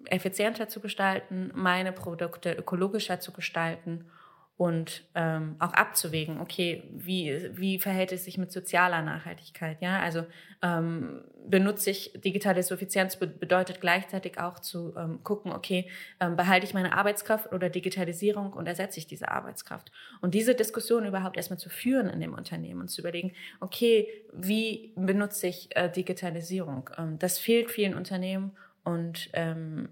effizienter 0.07 0.67
zu 0.67 0.81
gestalten, 0.81 1.53
meine 1.55 1.93
Produkte 1.93 2.53
ökologischer 2.53 3.21
zu 3.21 3.31
gestalten 3.31 4.11
und 4.57 5.03
ähm, 5.17 5.57
auch 5.59 5.73
abzuwägen, 5.73 6.41
okay, 6.41 6.85
wie, 6.93 7.51
wie 7.55 7.81
verhält 7.81 8.13
es 8.13 8.25
sich 8.25 8.39
mit 8.39 8.53
sozialer 8.53 9.03
Nachhaltigkeit? 9.03 9.79
Ja, 9.81 9.99
also 9.99 10.27
ähm, 10.63 11.25
benutze 11.45 11.91
ich 11.91 12.13
digitale 12.25 12.63
Suffizienz 12.63 13.17
bedeutet 13.17 13.81
gleichzeitig 13.81 14.39
auch 14.39 14.61
zu 14.61 14.95
ähm, 14.97 15.25
gucken, 15.25 15.51
okay, 15.53 15.91
ähm, 16.21 16.37
behalte 16.37 16.67
ich 16.67 16.73
meine 16.73 16.97
Arbeitskraft 16.97 17.53
oder 17.53 17.69
Digitalisierung 17.69 18.53
und 18.53 18.69
ersetze 18.69 19.01
ich 19.01 19.09
diese 19.09 19.29
Arbeitskraft? 19.29 19.91
Und 20.21 20.35
diese 20.35 20.55
Diskussion 20.55 21.05
überhaupt 21.05 21.37
erstmal 21.37 21.59
zu 21.59 21.69
führen 21.69 22.09
in 22.09 22.21
dem 22.21 22.33
Unternehmen 22.33 22.81
und 22.83 22.89
zu 22.89 23.01
überlegen, 23.01 23.33
okay, 23.59 24.07
wie 24.33 24.93
benutze 24.95 25.49
ich 25.49 25.75
äh, 25.75 25.91
Digitalisierung? 25.91 26.91
Ähm, 26.97 27.19
das 27.19 27.41
fehlt 27.41 27.73
vielen 27.73 27.95
Unternehmen 27.95 28.53
und 28.85 29.31
ähm, 29.33 29.89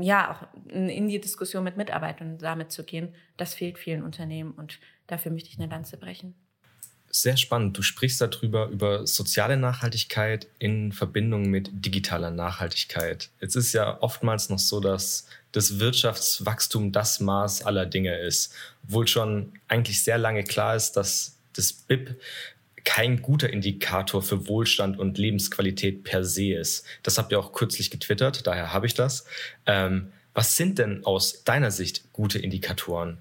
ja, 0.00 0.32
auch 0.32 0.68
in 0.68 1.08
die 1.08 1.20
Diskussion 1.20 1.64
mit 1.64 1.76
Mitarbeitern 1.76 2.38
damit 2.38 2.72
zu 2.72 2.84
gehen, 2.84 3.14
das 3.36 3.54
fehlt 3.54 3.78
vielen 3.78 4.02
Unternehmen 4.02 4.52
und 4.52 4.78
dafür 5.06 5.32
möchte 5.32 5.48
ich 5.48 5.58
eine 5.58 5.70
Lanze 5.70 5.96
brechen. 5.96 6.34
Sehr 7.08 7.36
spannend. 7.36 7.78
Du 7.78 7.82
sprichst 7.82 8.20
darüber, 8.20 8.66
über 8.66 9.06
soziale 9.06 9.56
Nachhaltigkeit 9.56 10.48
in 10.58 10.92
Verbindung 10.92 11.48
mit 11.48 11.70
digitaler 11.72 12.30
Nachhaltigkeit. 12.30 13.30
Jetzt 13.40 13.54
ist 13.54 13.72
ja 13.72 14.02
oftmals 14.02 14.50
noch 14.50 14.58
so, 14.58 14.80
dass 14.80 15.26
das 15.52 15.78
Wirtschaftswachstum 15.78 16.92
das 16.92 17.20
Maß 17.20 17.62
aller 17.62 17.86
Dinge 17.86 18.18
ist, 18.18 18.52
obwohl 18.84 19.06
schon 19.06 19.54
eigentlich 19.68 20.02
sehr 20.02 20.18
lange 20.18 20.44
klar 20.44 20.76
ist, 20.76 20.92
dass 20.92 21.38
das 21.54 21.72
BIP 21.72 22.20
kein 22.86 23.20
guter 23.20 23.50
Indikator 23.50 24.22
für 24.22 24.48
Wohlstand 24.48 24.98
und 24.98 25.18
Lebensqualität 25.18 26.04
per 26.04 26.24
se 26.24 26.54
ist. 26.54 26.86
Das 27.02 27.18
habt 27.18 27.32
ihr 27.32 27.38
auch 27.38 27.52
kürzlich 27.52 27.90
getwittert, 27.90 28.46
daher 28.46 28.72
habe 28.72 28.86
ich 28.86 28.94
das. 28.94 29.26
Ähm, 29.66 30.12
was 30.32 30.56
sind 30.56 30.78
denn 30.78 31.04
aus 31.04 31.44
deiner 31.44 31.70
Sicht 31.70 32.12
gute 32.12 32.38
Indikatoren 32.38 33.18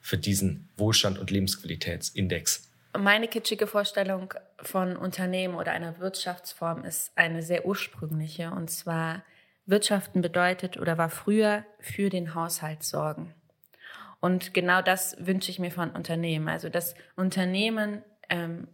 für 0.00 0.18
diesen 0.18 0.68
Wohlstand 0.76 1.18
und 1.18 1.30
Lebensqualitätsindex? 1.30 2.70
Meine 2.96 3.26
kitschige 3.28 3.66
Vorstellung 3.66 4.34
von 4.62 4.96
Unternehmen 4.96 5.54
oder 5.54 5.72
einer 5.72 5.98
Wirtschaftsform 5.98 6.84
ist 6.84 7.10
eine 7.16 7.42
sehr 7.42 7.66
ursprüngliche. 7.66 8.50
Und 8.50 8.70
zwar, 8.70 9.22
Wirtschaften 9.64 10.22
bedeutet 10.22 10.76
oder 10.76 10.98
war 10.98 11.08
früher 11.08 11.64
für 11.80 12.10
den 12.10 12.34
Haushalt 12.34 12.82
sorgen. 12.82 13.34
Und 14.20 14.54
genau 14.54 14.82
das 14.82 15.16
wünsche 15.18 15.50
ich 15.50 15.58
mir 15.58 15.70
von 15.70 15.90
Unternehmen. 15.90 16.48
Also, 16.48 16.68
dass 16.68 16.94
Unternehmen 17.16 18.02
ähm, 18.28 18.68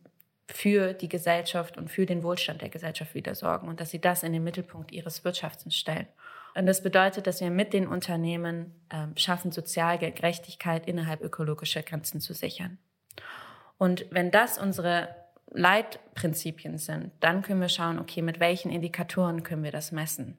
für 0.52 0.92
die 0.92 1.08
Gesellschaft 1.08 1.78
und 1.78 1.90
für 1.90 2.06
den 2.06 2.22
Wohlstand 2.22 2.62
der 2.62 2.68
Gesellschaft 2.68 3.14
wieder 3.14 3.34
sorgen 3.34 3.68
und 3.68 3.80
dass 3.80 3.90
sie 3.90 4.00
das 4.00 4.22
in 4.22 4.32
den 4.32 4.44
Mittelpunkt 4.44 4.92
ihres 4.92 5.24
Wirtschaftens 5.24 5.74
stellen. 5.74 6.06
Und 6.54 6.66
das 6.66 6.82
bedeutet, 6.82 7.26
dass 7.26 7.40
wir 7.40 7.50
mit 7.50 7.72
den 7.72 7.86
Unternehmen 7.86 8.74
äh, 8.90 9.18
schaffen, 9.18 9.52
soziale 9.52 10.12
Gerechtigkeit 10.12 10.86
innerhalb 10.86 11.22
ökologischer 11.22 11.82
Grenzen 11.82 12.20
zu 12.20 12.34
sichern. 12.34 12.78
Und 13.78 14.04
wenn 14.10 14.30
das 14.30 14.58
unsere 14.58 15.08
Leitprinzipien 15.50 16.78
sind, 16.78 17.12
dann 17.20 17.42
können 17.42 17.60
wir 17.60 17.68
schauen, 17.68 17.98
okay, 17.98 18.22
mit 18.22 18.38
welchen 18.38 18.70
Indikatoren 18.70 19.42
können 19.42 19.64
wir 19.64 19.72
das 19.72 19.92
messen? 19.92 20.38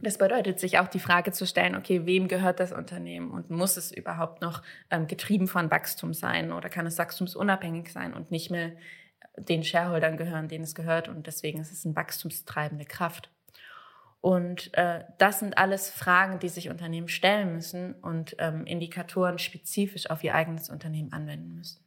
Das 0.00 0.18
bedeutet, 0.18 0.58
sich 0.58 0.78
auch 0.78 0.88
die 0.88 0.98
Frage 0.98 1.32
zu 1.32 1.46
stellen, 1.46 1.76
okay, 1.76 2.06
wem 2.06 2.28
gehört 2.28 2.58
das 2.58 2.72
Unternehmen 2.72 3.30
und 3.30 3.50
muss 3.50 3.76
es 3.76 3.92
überhaupt 3.92 4.42
noch 4.42 4.62
ähm, 4.90 5.06
getrieben 5.06 5.46
von 5.46 5.70
Wachstum 5.70 6.12
sein 6.12 6.52
oder 6.52 6.68
kann 6.68 6.86
es 6.86 6.98
wachstumsunabhängig 6.98 7.92
sein 7.92 8.12
und 8.12 8.30
nicht 8.30 8.50
mehr 8.50 8.72
den 9.38 9.64
Shareholdern 9.64 10.16
gehören, 10.16 10.48
denen 10.48 10.64
es 10.64 10.74
gehört 10.74 11.08
und 11.08 11.26
deswegen 11.26 11.60
ist 11.60 11.72
es 11.72 11.84
eine 11.84 11.96
wachstumstreibende 11.96 12.84
Kraft. 12.84 13.30
Und 14.20 14.74
äh, 14.74 15.04
das 15.18 15.38
sind 15.38 15.56
alles 15.56 15.88
Fragen, 15.88 16.40
die 16.40 16.48
sich 16.48 16.68
Unternehmen 16.68 17.08
stellen 17.08 17.54
müssen 17.54 17.94
und 17.94 18.34
ähm, 18.38 18.66
Indikatoren 18.66 19.38
spezifisch 19.38 20.10
auf 20.10 20.24
ihr 20.24 20.34
eigenes 20.34 20.68
Unternehmen 20.68 21.12
anwenden 21.12 21.54
müssen. 21.54 21.78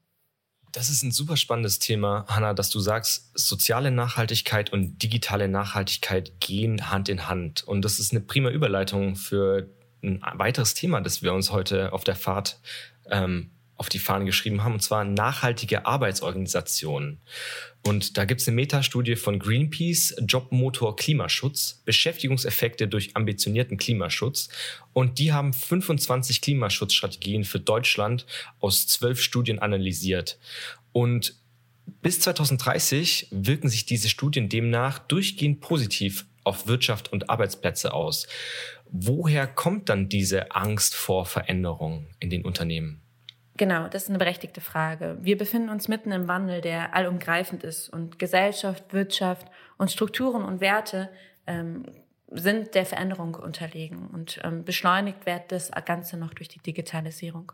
Das 0.72 0.90
ist 0.90 1.04
ein 1.04 1.12
super 1.12 1.36
spannendes 1.36 1.80
Thema, 1.80 2.26
Hanna, 2.28 2.54
dass 2.54 2.70
du 2.70 2.80
sagst, 2.80 3.32
soziale 3.38 3.92
Nachhaltigkeit 3.92 4.72
und 4.72 5.02
digitale 5.02 5.48
Nachhaltigkeit 5.48 6.40
gehen 6.40 6.92
Hand 6.92 7.10
in 7.10 7.28
Hand. 7.28 7.64
Und 7.64 7.84
das 7.84 8.00
ist 8.00 8.12
eine 8.12 8.22
prima 8.22 8.50
Überleitung 8.50 9.16
für 9.16 9.68
ein 10.02 10.22
weiteres 10.36 10.76
Thema, 10.76 11.02
das 11.02 11.22
wir 11.24 11.34
uns 11.34 11.52
heute 11.52 11.92
auf 11.92 12.04
der 12.04 12.16
Fahrt 12.16 12.62
ähm, 13.10 13.52
auf 13.80 13.90
die 13.90 14.00
Fahnen 14.00 14.26
geschrieben 14.26 14.64
haben, 14.64 14.74
und 14.74 14.82
zwar 14.82 15.06
nachhaltige 15.06 15.86
Arbeitsorganisationen. 15.86 17.22
Und 17.86 18.18
da 18.18 18.26
gibt 18.26 18.42
es 18.42 18.48
eine 18.48 18.56
Metastudie 18.56 19.16
von 19.16 19.40
Greenpeace, 19.40 20.16
Jobmotor 20.28 20.98
Klimaschutz, 20.98 21.82
Beschäftigungseffekte 21.86 22.90
durch 22.90 23.16
ambitionierten 23.16 23.78
Klimaschutz. 23.78 24.50
Und 24.92 25.18
die 25.18 25.32
haben 25.32 25.54
25 25.54 26.42
Klimaschutzstrategien 26.42 27.46
für 27.46 27.62
Deutschland 27.62 28.26
aus 28.60 28.86
zwölf 28.86 29.22
Studien 29.22 29.60
analysiert. 29.60 30.40
Und 30.92 31.36
bis 32.02 32.20
2030 32.20 33.28
wirken 33.32 33.70
sich 33.70 33.86
diese 33.86 34.10
Studien 34.10 34.50
demnach 34.50 35.00
durchgehend 35.00 35.62
positiv 35.62 36.26
auf 36.44 36.68
Wirtschaft 36.68 37.14
und 37.14 37.30
Arbeitsplätze 37.30 37.94
aus. 37.94 38.28
Woher 38.92 39.48
kommt 39.48 39.88
dann 39.88 40.10
diese 40.10 40.52
Angst 40.52 40.96
vor 40.96 41.26
Veränderung 41.26 42.08
in 42.20 42.30
den 42.30 42.44
Unternehmen? 42.44 43.02
Genau, 43.60 43.90
das 43.90 44.04
ist 44.04 44.10
eine 44.10 44.20
berechtigte 44.20 44.62
Frage. 44.62 45.18
Wir 45.20 45.38
befinden 45.38 45.68
uns 45.68 45.90
mitten 45.90 46.14
im 46.14 46.30
Wandel, 46.30 46.62
der 46.62 46.96
allumgreifend 46.96 47.66
ist 47.66 47.90
und 47.90 48.18
Gesellschaft, 48.18 48.94
Wirtschaft 48.94 49.48
und 49.78 49.92
Strukturen 49.92 50.46
und 50.46 50.62
Werte 50.62 51.10
ähm, 51.46 51.84
sind 52.32 52.74
der 52.74 52.86
Veränderung 52.86 53.36
unterlegen 53.36 54.08
und 54.14 54.40
ähm, 54.46 54.64
beschleunigt 54.64 55.26
wird 55.26 55.52
das 55.52 55.72
Ganze 55.84 56.16
noch 56.16 56.34
durch 56.34 56.48
die 56.48 56.60
Digitalisierung. 56.60 57.52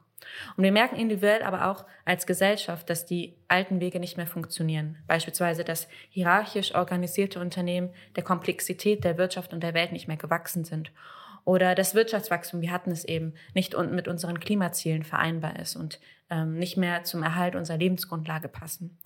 Und 0.56 0.64
wir 0.64 0.72
merken 0.72 0.96
individuell 0.96 1.42
aber 1.42 1.72
auch 1.72 1.86
als 2.04 2.28
Gesellschaft, 2.28 2.88
dass 2.88 3.08
die 3.08 3.34
alten 3.48 3.80
Wege 3.80 4.00
nicht 4.00 4.16
mehr 4.16 4.28
funktionieren. 4.28 4.98
Beispielsweise, 5.08 5.64
dass 5.64 5.88
hierarchisch 6.12 6.76
organisierte 6.76 7.40
Unternehmen 7.40 7.90
der 8.16 8.24
Komplexität 8.24 9.04
der 9.04 9.18
Wirtschaft 9.18 9.54
und 9.54 9.64
der 9.64 9.74
Welt 9.74 9.92
nicht 9.92 10.08
mehr 10.08 10.18
gewachsen 10.18 10.66
sind 10.66 10.92
oder 11.46 11.76
das 11.76 11.96
Wirtschaftswachstum, 11.96 12.62
wir 12.62 12.72
hatten 12.72 12.92
es 12.92 13.06
eben, 13.06 13.36
nicht 13.54 13.78
mit 13.78 14.08
unseren 14.08 14.40
Klimazielen 14.40 15.04
vereinbar 15.04 15.58
ist 15.60 15.76
und 15.76 16.00
ähm, 16.30 16.58
nicht 16.58 16.76
mehr 16.76 17.04
zum 17.04 17.24
Erhalt 17.24 17.56
unserer 17.56 17.78
Lebensgrundlage 17.78 18.50
passen. 18.50 18.98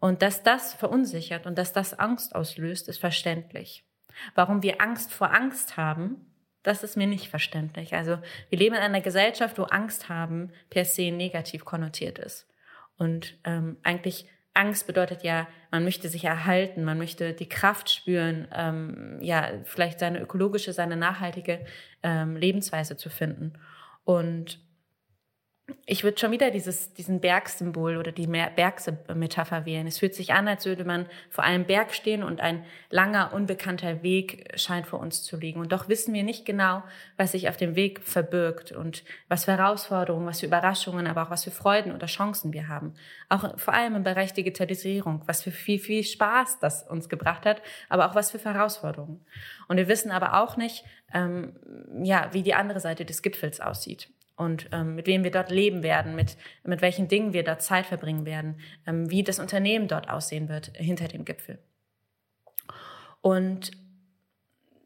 Und 0.00 0.22
dass 0.22 0.42
das 0.42 0.74
verunsichert 0.74 1.46
und 1.46 1.56
dass 1.56 1.72
das 1.72 1.98
Angst 1.98 2.34
auslöst, 2.34 2.88
ist 2.88 2.98
verständlich. 2.98 3.84
Warum 4.34 4.62
wir 4.62 4.80
Angst 4.80 5.12
vor 5.12 5.32
Angst 5.32 5.76
haben, 5.76 6.26
das 6.62 6.82
ist 6.82 6.96
mir 6.96 7.06
nicht 7.06 7.28
verständlich. 7.28 7.94
Also 7.94 8.18
wir 8.48 8.58
leben 8.58 8.74
in 8.74 8.80
einer 8.80 9.02
Gesellschaft, 9.02 9.58
wo 9.58 9.64
Angst 9.64 10.08
haben 10.08 10.50
per 10.70 10.84
se 10.84 11.10
negativ 11.10 11.64
konnotiert 11.64 12.18
ist. 12.18 12.48
Und 12.96 13.36
ähm, 13.44 13.76
eigentlich 13.82 14.28
Angst 14.54 14.86
bedeutet 14.86 15.24
ja, 15.24 15.48
man 15.72 15.84
möchte 15.84 16.08
sich 16.08 16.24
erhalten, 16.24 16.84
man 16.84 16.96
möchte 16.96 17.32
die 17.32 17.48
Kraft 17.48 17.90
spüren, 17.90 18.46
ähm, 18.54 19.18
ja, 19.20 19.48
vielleicht 19.64 19.98
seine 19.98 20.20
ökologische, 20.20 20.72
seine 20.72 20.96
nachhaltige 20.96 21.60
ähm, 22.04 22.36
Lebensweise 22.36 22.96
zu 22.96 23.10
finden. 23.10 23.54
Und 24.04 24.60
ich 25.86 26.04
würde 26.04 26.18
schon 26.18 26.30
wieder 26.30 26.50
dieses, 26.50 26.92
diesen 26.92 27.20
Bergsymbol 27.20 27.96
oder 27.96 28.12
die 28.12 28.26
Bergmetapher 28.26 29.64
wählen. 29.64 29.86
Es 29.86 29.98
fühlt 29.98 30.14
sich 30.14 30.34
an, 30.34 30.46
als 30.46 30.66
würde 30.66 30.84
man 30.84 31.06
vor 31.30 31.44
einem 31.44 31.64
Berg 31.64 31.94
stehen 31.94 32.22
und 32.22 32.42
ein 32.42 32.64
langer, 32.90 33.32
unbekannter 33.32 34.02
Weg 34.02 34.52
scheint 34.56 34.86
vor 34.86 35.00
uns 35.00 35.22
zu 35.22 35.38
liegen. 35.38 35.60
Und 35.60 35.72
doch 35.72 35.88
wissen 35.88 36.12
wir 36.12 36.22
nicht 36.22 36.44
genau, 36.44 36.82
was 37.16 37.32
sich 37.32 37.48
auf 37.48 37.56
dem 37.56 37.76
Weg 37.76 38.02
verbirgt 38.02 38.72
und 38.72 39.04
was 39.28 39.46
für 39.46 39.52
Herausforderungen, 39.52 40.26
was 40.26 40.40
für 40.40 40.46
Überraschungen, 40.46 41.06
aber 41.06 41.22
auch 41.22 41.30
was 41.30 41.44
für 41.44 41.50
Freuden 41.50 41.92
oder 41.92 42.06
Chancen 42.06 42.52
wir 42.52 42.68
haben. 42.68 42.94
Auch 43.30 43.58
vor 43.58 43.72
allem 43.72 43.94
im 43.96 44.04
Bereich 44.04 44.34
Digitalisierung, 44.34 45.22
was 45.26 45.42
für 45.42 45.50
viel, 45.50 45.78
viel 45.78 46.04
Spaß 46.04 46.58
das 46.60 46.82
uns 46.86 47.08
gebracht 47.08 47.46
hat, 47.46 47.62
aber 47.88 48.10
auch 48.10 48.14
was 48.14 48.30
für 48.30 48.38
Herausforderungen. 48.38 49.24
Und 49.68 49.78
wir 49.78 49.88
wissen 49.88 50.10
aber 50.10 50.42
auch 50.42 50.58
nicht, 50.58 50.84
ähm, 51.12 51.56
ja, 52.02 52.28
wie 52.32 52.42
die 52.42 52.54
andere 52.54 52.80
Seite 52.80 53.06
des 53.06 53.22
Gipfels 53.22 53.60
aussieht 53.60 54.10
und 54.36 54.68
ähm, 54.72 54.94
mit 54.94 55.06
wem 55.06 55.24
wir 55.24 55.30
dort 55.30 55.50
leben 55.50 55.82
werden, 55.82 56.14
mit, 56.14 56.36
mit 56.64 56.82
welchen 56.82 57.08
Dingen 57.08 57.32
wir 57.32 57.44
dort 57.44 57.62
Zeit 57.62 57.86
verbringen 57.86 58.26
werden, 58.26 58.60
ähm, 58.86 59.10
wie 59.10 59.22
das 59.22 59.38
Unternehmen 59.38 59.88
dort 59.88 60.08
aussehen 60.08 60.48
wird 60.48 60.72
hinter 60.76 61.08
dem 61.08 61.24
Gipfel. 61.24 61.58
Und 63.20 63.70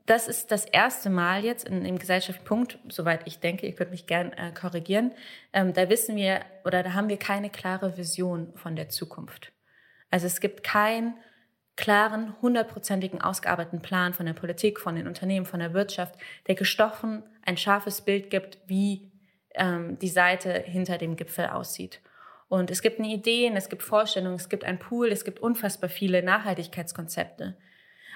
das 0.06 0.26
ist 0.26 0.50
das 0.50 0.64
erste 0.64 1.10
Mal 1.10 1.44
jetzt 1.44 1.68
in, 1.68 1.84
im 1.84 1.98
gesellschaftlichen 1.98 2.46
Punkt, 2.46 2.78
soweit 2.88 3.26
ich 3.26 3.40
denke, 3.40 3.66
ich 3.66 3.78
würde 3.78 3.90
mich 3.90 4.06
gern 4.06 4.32
äh, 4.32 4.52
korrigieren, 4.52 5.12
ähm, 5.52 5.72
da 5.74 5.88
wissen 5.90 6.16
wir 6.16 6.40
oder 6.64 6.82
da 6.82 6.94
haben 6.94 7.08
wir 7.08 7.18
keine 7.18 7.50
klare 7.50 7.96
Vision 7.96 8.52
von 8.54 8.74
der 8.74 8.88
Zukunft. 8.88 9.52
Also 10.10 10.26
es 10.26 10.40
gibt 10.40 10.62
keinen 10.62 11.14
klaren, 11.76 12.34
hundertprozentigen, 12.40 13.20
ausgearbeiteten 13.20 13.82
Plan 13.82 14.14
von 14.14 14.26
der 14.26 14.32
Politik, 14.32 14.80
von 14.80 14.96
den 14.96 15.06
Unternehmen, 15.06 15.46
von 15.46 15.60
der 15.60 15.74
Wirtschaft, 15.74 16.14
der 16.46 16.54
gestochen 16.54 17.22
ein 17.42 17.56
scharfes 17.56 18.00
Bild 18.00 18.30
gibt, 18.30 18.58
wie 18.66 19.12
ähm, 19.58 19.98
die 19.98 20.08
Seite 20.08 20.52
hinter 20.52 20.98
dem 20.98 21.16
Gipfel 21.16 21.46
aussieht. 21.46 22.00
Und 22.48 22.70
es 22.70 22.80
gibt 22.80 22.98
Ideen, 22.98 23.56
es 23.56 23.68
gibt 23.68 23.82
Vorstellungen, 23.82 24.36
es 24.36 24.48
gibt 24.48 24.64
ein 24.64 24.78
Pool, 24.78 25.08
es 25.08 25.24
gibt 25.24 25.40
unfassbar 25.40 25.90
viele 25.90 26.22
Nachhaltigkeitskonzepte. 26.22 27.56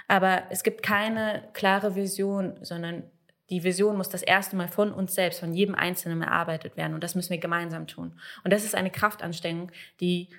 Aber 0.09 0.45
es 0.51 0.63
gibt 0.63 0.83
keine 0.83 1.49
klare 1.53 1.95
Vision, 1.95 2.57
sondern 2.63 3.05
die 3.51 3.65
Vision 3.65 3.97
muss 3.97 4.09
das 4.09 4.23
erste 4.23 4.57
Mal 4.57 4.69
von 4.69 4.93
uns 4.93 5.15
selbst, 5.15 5.41
von 5.41 5.53
jedem 5.53 5.75
Einzelnen 5.75 6.23
erarbeitet 6.23 6.77
werden. 6.77 6.95
Und 6.95 7.05
das 7.05 7.15
müssen 7.15 7.31
wir 7.31 7.39
gemeinsam 7.39 7.87
tun. 7.87 8.19
Und 8.45 8.53
das 8.53 8.65
ist 8.65 8.75
eine 8.75 8.91
Kraftanstrengung, 8.91 9.71
die 10.01 10.31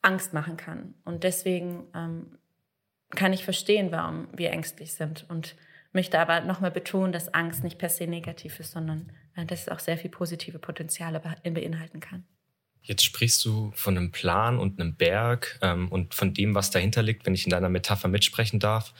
Angst 0.00 0.32
machen 0.32 0.56
kann. 0.56 0.94
Und 1.04 1.24
deswegen 1.24 1.86
ähm, 1.94 2.38
kann 3.10 3.34
ich 3.34 3.44
verstehen, 3.44 3.92
warum 3.92 4.28
wir 4.32 4.50
ängstlich 4.50 4.94
sind. 4.94 5.26
Und 5.28 5.54
möchte 5.92 6.18
aber 6.18 6.40
nochmal 6.40 6.70
betonen, 6.70 7.12
dass 7.12 7.34
Angst 7.34 7.62
nicht 7.62 7.78
per 7.78 7.90
se 7.90 8.06
negativ 8.06 8.58
ist, 8.60 8.72
sondern 8.72 9.12
dass 9.36 9.62
es 9.62 9.68
auch 9.68 9.78
sehr 9.78 9.98
viel 9.98 10.10
positive 10.10 10.58
Potenziale 10.58 11.20
beinhalten 11.20 12.00
kann. 12.00 12.24
Jetzt 12.84 13.04
sprichst 13.04 13.44
du 13.44 13.70
von 13.74 13.96
einem 13.96 14.10
Plan 14.10 14.58
und 14.58 14.80
einem 14.80 14.96
Berg 14.96 15.58
ähm, 15.62 15.88
und 15.88 16.14
von 16.14 16.34
dem, 16.34 16.54
was 16.56 16.72
dahinter 16.72 17.02
liegt, 17.02 17.24
wenn 17.24 17.34
ich 17.34 17.44
in 17.44 17.50
deiner 17.50 17.68
Metapher 17.68 18.08
mitsprechen 18.08 18.58
darf. 18.58 18.92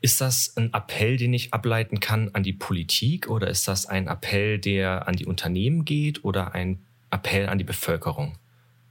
Ist 0.00 0.22
das 0.22 0.56
ein 0.56 0.72
Appell, 0.72 1.18
den 1.18 1.34
ich 1.34 1.52
ableiten 1.52 2.00
kann 2.00 2.30
an 2.32 2.42
die 2.42 2.54
Politik 2.54 3.28
oder 3.28 3.48
ist 3.48 3.68
das 3.68 3.84
ein 3.84 4.08
Appell, 4.08 4.58
der 4.58 5.06
an 5.08 5.16
die 5.16 5.26
Unternehmen 5.26 5.84
geht 5.84 6.24
oder 6.24 6.54
ein 6.54 6.86
Appell 7.10 7.50
an 7.50 7.58
die 7.58 7.64
Bevölkerung? 7.64 8.38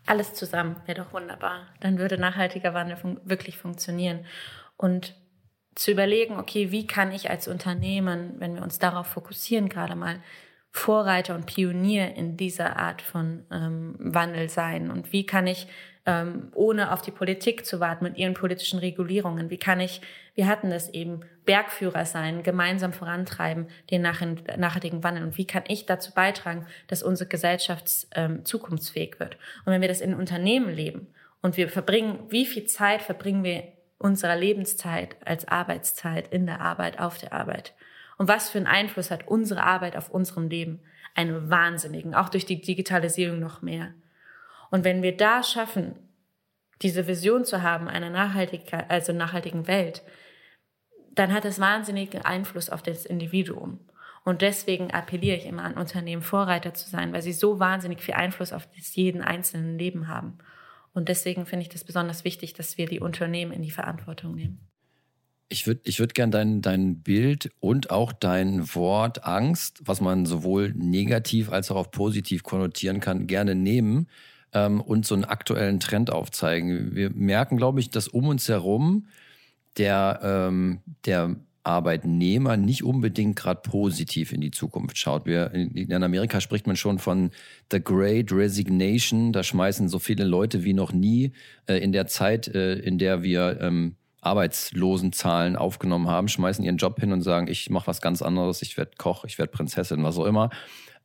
Alles 0.06 0.36
zusammen 0.36 0.76
wäre 0.86 1.04
doch 1.04 1.14
wunderbar. 1.14 1.68
Dann 1.80 1.98
würde 1.98 2.20
nachhaltiger 2.20 2.76
Wandel 2.76 2.98
fun 2.98 3.20
wirklich 3.24 3.58
funktionieren. 3.58 4.26
Und 4.78 5.16
zu 5.74 5.92
überlegen, 5.92 6.38
okay, 6.38 6.72
wie 6.72 6.86
kann 6.86 7.12
ich 7.12 7.30
als 7.30 7.48
Unternehmen, 7.48 8.36
wenn 8.40 8.56
wir 8.56 8.62
uns 8.62 8.78
darauf 8.78 9.08
fokussieren, 9.08 9.70
gerade 9.70 9.96
mal 9.96 10.22
Vorreiter 10.72 11.36
und 11.36 11.46
Pionier 11.46 12.16
in 12.16 12.38
dieser 12.38 12.78
Art 12.78 13.02
von 13.02 13.46
ähm, 13.52 13.96
Wandel 14.00 14.50
sein? 14.50 14.90
Und 14.90 15.12
wie 15.12 15.26
kann 15.26 15.46
ich, 15.46 15.68
ähm, 16.06 16.50
ohne 16.56 16.94
auf 16.94 17.02
die 17.02 17.12
Politik 17.12 17.66
zu 17.66 17.80
warten, 17.80 18.06
mit 18.06 18.18
ihren 18.18 18.34
politischen 18.34 18.80
Regulierungen, 18.80 19.50
wie 19.50 19.58
kann 19.58 19.82
ich, 19.82 20.02
wir 20.34 20.48
hatten 20.48 20.70
das 20.70 20.90
eben, 20.90 21.22
Bergführer 21.44 22.06
sein, 22.06 22.44
gemeinsam 22.44 22.94
vorantreiben, 22.94 23.68
den 23.90 24.02
nachhaltigen 24.02 25.04
Wandel? 25.04 25.24
Und 25.24 25.38
wie 25.38 25.46
kann 25.46 25.64
ich 25.68 25.86
dazu 25.86 26.14
beitragen, 26.14 26.66
dass 26.88 27.04
unsere 27.04 27.28
Gesellschaft 27.28 27.90
ähm, 28.16 28.46
zukunftsfähig 28.46 29.20
wird? 29.20 29.38
Und 29.66 29.74
wenn 29.74 29.82
wir 29.82 29.90
das 29.90 30.02
in 30.02 30.14
Unternehmen 30.14 30.74
leben 30.74 31.08
und 31.42 31.58
wir 31.58 31.68
verbringen, 31.68 32.20
wie 32.30 32.46
viel 32.46 32.66
Zeit 32.66 33.02
verbringen 33.02 33.44
wir 33.44 33.64
unserer 33.98 34.36
Lebenszeit 34.36 35.18
als 35.26 35.48
Arbeitszeit 35.48 36.32
in 36.32 36.46
der 36.46 36.62
Arbeit, 36.62 37.00
auf 37.00 37.18
der 37.18 37.34
Arbeit? 37.34 37.74
Und 38.22 38.28
was 38.28 38.52
für 38.52 38.60
einen 38.60 38.68
Einfluss 38.68 39.10
hat 39.10 39.28
unsere 39.28 39.64
Arbeit 39.64 39.98
auf 39.98 40.12
unserem 40.12 40.48
Leben? 40.48 40.82
Einen 41.16 41.50
wahnsinnigen, 41.50 42.14
auch 42.14 42.30
durch 42.30 42.46
die 42.46 42.62
Digitalisierung 42.62 43.40
noch 43.40 43.64
mehr. 43.64 43.96
Und 44.70 44.84
wenn 44.84 45.02
wir 45.02 45.18
da 45.18 45.42
schaffen, 45.42 45.96
diese 46.84 47.08
Vision 47.08 47.46
zu 47.46 47.64
haben, 47.64 47.88
einer 47.88 48.12
nachhaltigen, 48.12 48.84
also 48.90 49.12
nachhaltigen 49.12 49.66
Welt, 49.66 50.04
dann 51.10 51.34
hat 51.34 51.46
es 51.46 51.60
wahnsinnigen 51.60 52.24
Einfluss 52.24 52.70
auf 52.70 52.84
das 52.84 53.08
Individuum. 53.08 53.80
Und 54.24 54.44
deswegen 54.44 54.92
appelliere 54.92 55.38
ich 55.38 55.48
immer 55.48 55.64
an 55.64 55.74
Unternehmen, 55.74 56.22
Vorreiter 56.22 56.76
zu 56.76 56.88
sein, 56.88 57.14
weil 57.14 57.24
sie 57.24 57.34
so 57.34 57.60
wahnsinnig 57.60 58.02
viel 58.02 58.14
Einfluss 58.14 58.54
auf 58.54 58.68
das 58.78 58.96
jeden 58.96 59.24
einzelnen 59.24 59.80
Leben 59.80 60.08
haben. 60.08 60.38
Und 60.94 61.10
deswegen 61.10 61.48
finde 61.48 61.64
ich 61.64 61.70
das 61.70 61.84
besonders 61.84 62.24
wichtig, 62.24 62.54
dass 62.54 62.78
wir 62.78 62.86
die 62.86 63.00
Unternehmen 63.00 63.52
in 63.52 63.64
die 63.64 63.72
Verantwortung 63.72 64.36
nehmen. 64.36 64.71
Ich 65.52 65.68
würde 65.68 65.82
ich 65.84 66.00
würd 66.00 66.14
gerne 66.14 66.32
dein, 66.32 66.62
dein 66.62 67.02
Bild 67.02 67.52
und 67.60 67.92
auch 67.92 68.14
dein 68.14 68.74
Wort 68.74 69.26
Angst, 69.26 69.82
was 69.84 70.00
man 70.00 70.26
sowohl 70.26 70.74
negativ 70.74 71.52
als 71.52 71.70
auch 71.72 71.76
auf 71.76 71.92
positiv 71.92 72.44
konnotieren 72.44 73.02
kann, 73.02 73.28
gerne 73.28 73.54
nehmen 73.54 74.08
ähm, 74.54 74.80
und 74.80 75.06
so 75.06 75.14
einen 75.14 75.26
aktuellen 75.26 75.82
Trend 75.82 76.10
aufzeigen. 76.10 76.96
Wir 76.96 77.10
merken, 77.10 77.58
glaube 77.58 77.82
ich, 77.82 77.90
dass 77.90 78.08
um 78.08 78.28
uns 78.28 78.48
herum 78.48 79.08
der, 79.78 80.22
ähm, 80.24 80.80
der 81.06 81.36
Arbeitnehmer 81.64 82.58
nicht 82.58 82.84
unbedingt 82.84 83.36
gerade 83.36 83.62
positiv 83.62 84.32
in 84.32 84.42
die 84.42 84.52
Zukunft 84.52 84.98
schaut. 84.98 85.26
Wir, 85.26 85.52
in, 85.52 85.72
in 85.76 86.04
Amerika 86.04 86.42
spricht 86.42 86.66
man 86.66 86.76
schon 86.76 86.98
von 86.98 87.32
The 87.72 87.84
Great 87.84 88.32
Resignation. 88.32 89.32
Da 89.32 89.44
schmeißen 89.44 89.90
so 89.90 90.00
viele 90.00 90.24
Leute 90.24 90.64
wie 90.64 90.74
noch 90.74 90.94
nie 90.94 91.34
äh, 91.68 91.76
in 91.76 91.92
der 91.92 92.08
Zeit, 92.08 92.48
äh, 92.48 92.76
in 92.76 92.98
der 92.98 93.22
wir 93.22 93.60
ähm, 93.62 93.96
Arbeitslosenzahlen 94.22 95.56
aufgenommen 95.56 96.08
haben, 96.08 96.28
schmeißen 96.28 96.64
ihren 96.64 96.78
Job 96.78 97.00
hin 97.00 97.12
und 97.12 97.22
sagen, 97.22 97.48
ich 97.48 97.70
mache 97.70 97.88
was 97.88 98.02
ganz 98.02 98.22
anderes, 98.22 98.62
ich 98.62 98.78
werde 98.78 98.92
Koch, 98.98 99.26
ich 99.26 99.38
werde 99.38 99.52
Prinzessin, 99.52 100.04
was 100.04 100.18
auch 100.18 100.26
immer. 100.26 100.50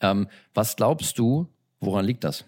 Ähm, 0.00 0.28
was 0.54 0.76
glaubst 0.76 1.18
du, 1.18 1.48
woran 1.80 2.04
liegt 2.04 2.24
das? 2.24 2.44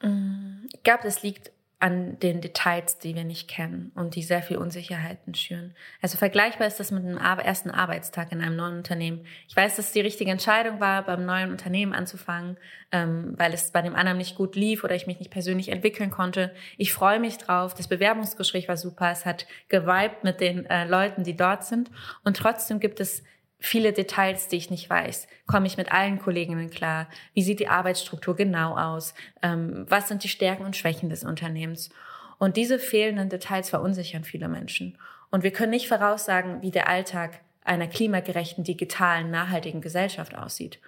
Ich 0.00 0.82
glaube, 0.82 1.02
das 1.02 1.22
liegt 1.22 1.50
an 1.80 2.18
den 2.18 2.40
Details, 2.40 2.98
die 2.98 3.14
wir 3.14 3.22
nicht 3.22 3.48
kennen 3.48 3.92
und 3.94 4.16
die 4.16 4.24
sehr 4.24 4.42
viel 4.42 4.56
Unsicherheiten 4.56 5.34
schüren. 5.34 5.76
Also 6.02 6.18
vergleichbar 6.18 6.66
ist 6.66 6.80
das 6.80 6.90
mit 6.90 7.04
einem 7.04 7.18
ersten 7.18 7.70
Arbeitstag 7.70 8.32
in 8.32 8.40
einem 8.40 8.56
neuen 8.56 8.78
Unternehmen. 8.78 9.24
Ich 9.48 9.56
weiß, 9.56 9.76
dass 9.76 9.86
es 9.86 9.92
die 9.92 10.00
richtige 10.00 10.32
Entscheidung 10.32 10.80
war, 10.80 11.04
beim 11.04 11.24
neuen 11.24 11.52
Unternehmen 11.52 11.92
anzufangen, 11.92 12.56
ähm, 12.90 13.34
weil 13.36 13.54
es 13.54 13.70
bei 13.70 13.80
dem 13.80 13.94
anderen 13.94 14.18
nicht 14.18 14.34
gut 14.34 14.56
lief 14.56 14.82
oder 14.82 14.96
ich 14.96 15.06
mich 15.06 15.20
nicht 15.20 15.30
persönlich 15.30 15.68
entwickeln 15.68 16.10
konnte. 16.10 16.52
Ich 16.78 16.92
freue 16.92 17.20
mich 17.20 17.38
drauf. 17.38 17.74
Das 17.74 17.86
Bewerbungsgespräch 17.86 18.66
war 18.66 18.76
super. 18.76 19.12
Es 19.12 19.24
hat 19.24 19.46
geweibt 19.68 20.24
mit 20.24 20.40
den 20.40 20.66
äh, 20.66 20.84
Leuten, 20.84 21.22
die 21.22 21.36
dort 21.36 21.64
sind. 21.64 21.92
Und 22.24 22.36
trotzdem 22.36 22.80
gibt 22.80 22.98
es 22.98 23.22
viele 23.58 23.92
Details, 23.92 24.48
die 24.48 24.56
ich 24.56 24.70
nicht 24.70 24.88
weiß. 24.88 25.26
Komme 25.46 25.66
ich 25.66 25.76
mit 25.76 25.92
allen 25.92 26.18
Kolleginnen 26.18 26.70
klar? 26.70 27.08
Wie 27.34 27.42
sieht 27.42 27.60
die 27.60 27.68
Arbeitsstruktur 27.68 28.36
genau 28.36 28.76
aus? 28.76 29.14
Ähm, 29.42 29.84
was 29.88 30.08
sind 30.08 30.24
die 30.24 30.28
Stärken 30.28 30.64
und 30.64 30.76
Schwächen 30.76 31.10
des 31.10 31.24
Unternehmens? 31.24 31.90
Und 32.38 32.56
diese 32.56 32.78
fehlenden 32.78 33.28
Details 33.28 33.70
verunsichern 33.70 34.24
viele 34.24 34.48
Menschen. 34.48 34.96
Und 35.30 35.42
wir 35.42 35.50
können 35.50 35.70
nicht 35.70 35.88
voraussagen, 35.88 36.62
wie 36.62 36.70
der 36.70 36.88
Alltag 36.88 37.40
einer 37.64 37.88
klimagerechten, 37.88 38.64
digitalen, 38.64 39.30
nachhaltigen 39.30 39.80
Gesellschaft 39.80 40.36
aussieht. 40.36 40.78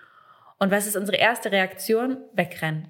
Und 0.58 0.70
was 0.70 0.86
ist 0.86 0.96
unsere 0.96 1.16
erste 1.16 1.50
Reaktion? 1.50 2.18
Wegrennen. 2.32 2.88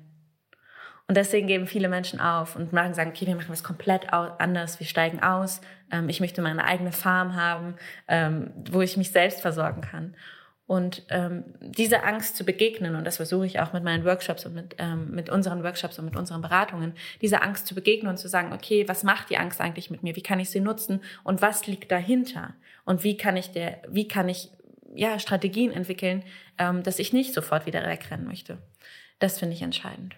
Und 1.11 1.17
deswegen 1.17 1.49
geben 1.49 1.67
viele 1.67 1.89
Menschen 1.89 2.21
auf 2.21 2.55
und 2.55 2.73
machen 2.73 2.95
sagen, 2.95 3.11
okay, 3.11 3.27
wir 3.27 3.35
machen 3.35 3.49
was 3.49 3.65
komplett 3.65 4.13
anders, 4.13 4.79
wir 4.79 4.87
steigen 4.87 5.21
aus, 5.21 5.61
ähm, 5.91 6.09
ich 6.09 6.21
möchte 6.21 6.41
meine 6.41 6.63
eigene 6.63 6.93
Farm 6.93 7.35
haben, 7.35 7.75
ähm, 8.07 8.53
wo 8.71 8.81
ich 8.81 8.97
mich 8.97 9.11
selbst 9.11 9.41
versorgen 9.41 9.81
kann. 9.81 10.15
Und 10.69 11.03
ähm, 11.09 11.43
diese 11.59 12.05
Angst 12.05 12.37
zu 12.37 12.45
begegnen, 12.45 12.95
und 12.95 13.05
das 13.05 13.17
versuche 13.17 13.45
ich 13.45 13.59
auch 13.59 13.73
mit 13.73 13.83
meinen 13.83 14.05
Workshops 14.05 14.47
und 14.47 14.55
mit, 14.55 14.77
ähm, 14.79 15.11
mit 15.11 15.31
unseren 15.31 15.65
Workshops 15.65 15.99
und 15.99 16.05
mit 16.05 16.15
unseren 16.15 16.43
Beratungen, 16.43 16.93
diese 17.21 17.43
Angst 17.43 17.67
zu 17.67 17.75
begegnen 17.75 18.09
und 18.09 18.19
zu 18.19 18.29
sagen, 18.29 18.53
okay, 18.53 18.87
was 18.87 19.03
macht 19.03 19.31
die 19.31 19.37
Angst 19.37 19.61
eigentlich 19.61 19.91
mit 19.91 20.05
mir? 20.05 20.15
Wie 20.15 20.23
kann 20.23 20.39
ich 20.39 20.51
sie 20.51 20.61
nutzen? 20.61 21.01
Und 21.25 21.43
was 21.43 21.67
liegt 21.67 21.91
dahinter? 21.91 22.55
Und 22.85 23.03
wie 23.03 23.17
kann 23.17 23.37
ich 23.37 23.51
der, 23.51 23.83
wie 23.89 24.07
kann 24.07 24.29
ich 24.29 24.49
ja 24.95 25.19
Strategien 25.19 25.73
entwickeln, 25.73 26.23
ähm, 26.57 26.85
dass 26.85 27.01
ich 27.01 27.13
nicht 27.13 27.35
sofort 27.35 27.67
wieder 27.67 27.85
wegrennen 27.85 28.29
möchte? 28.29 28.59
Das 29.19 29.41
finde 29.41 29.57
ich 29.57 29.63
entscheidend. 29.63 30.15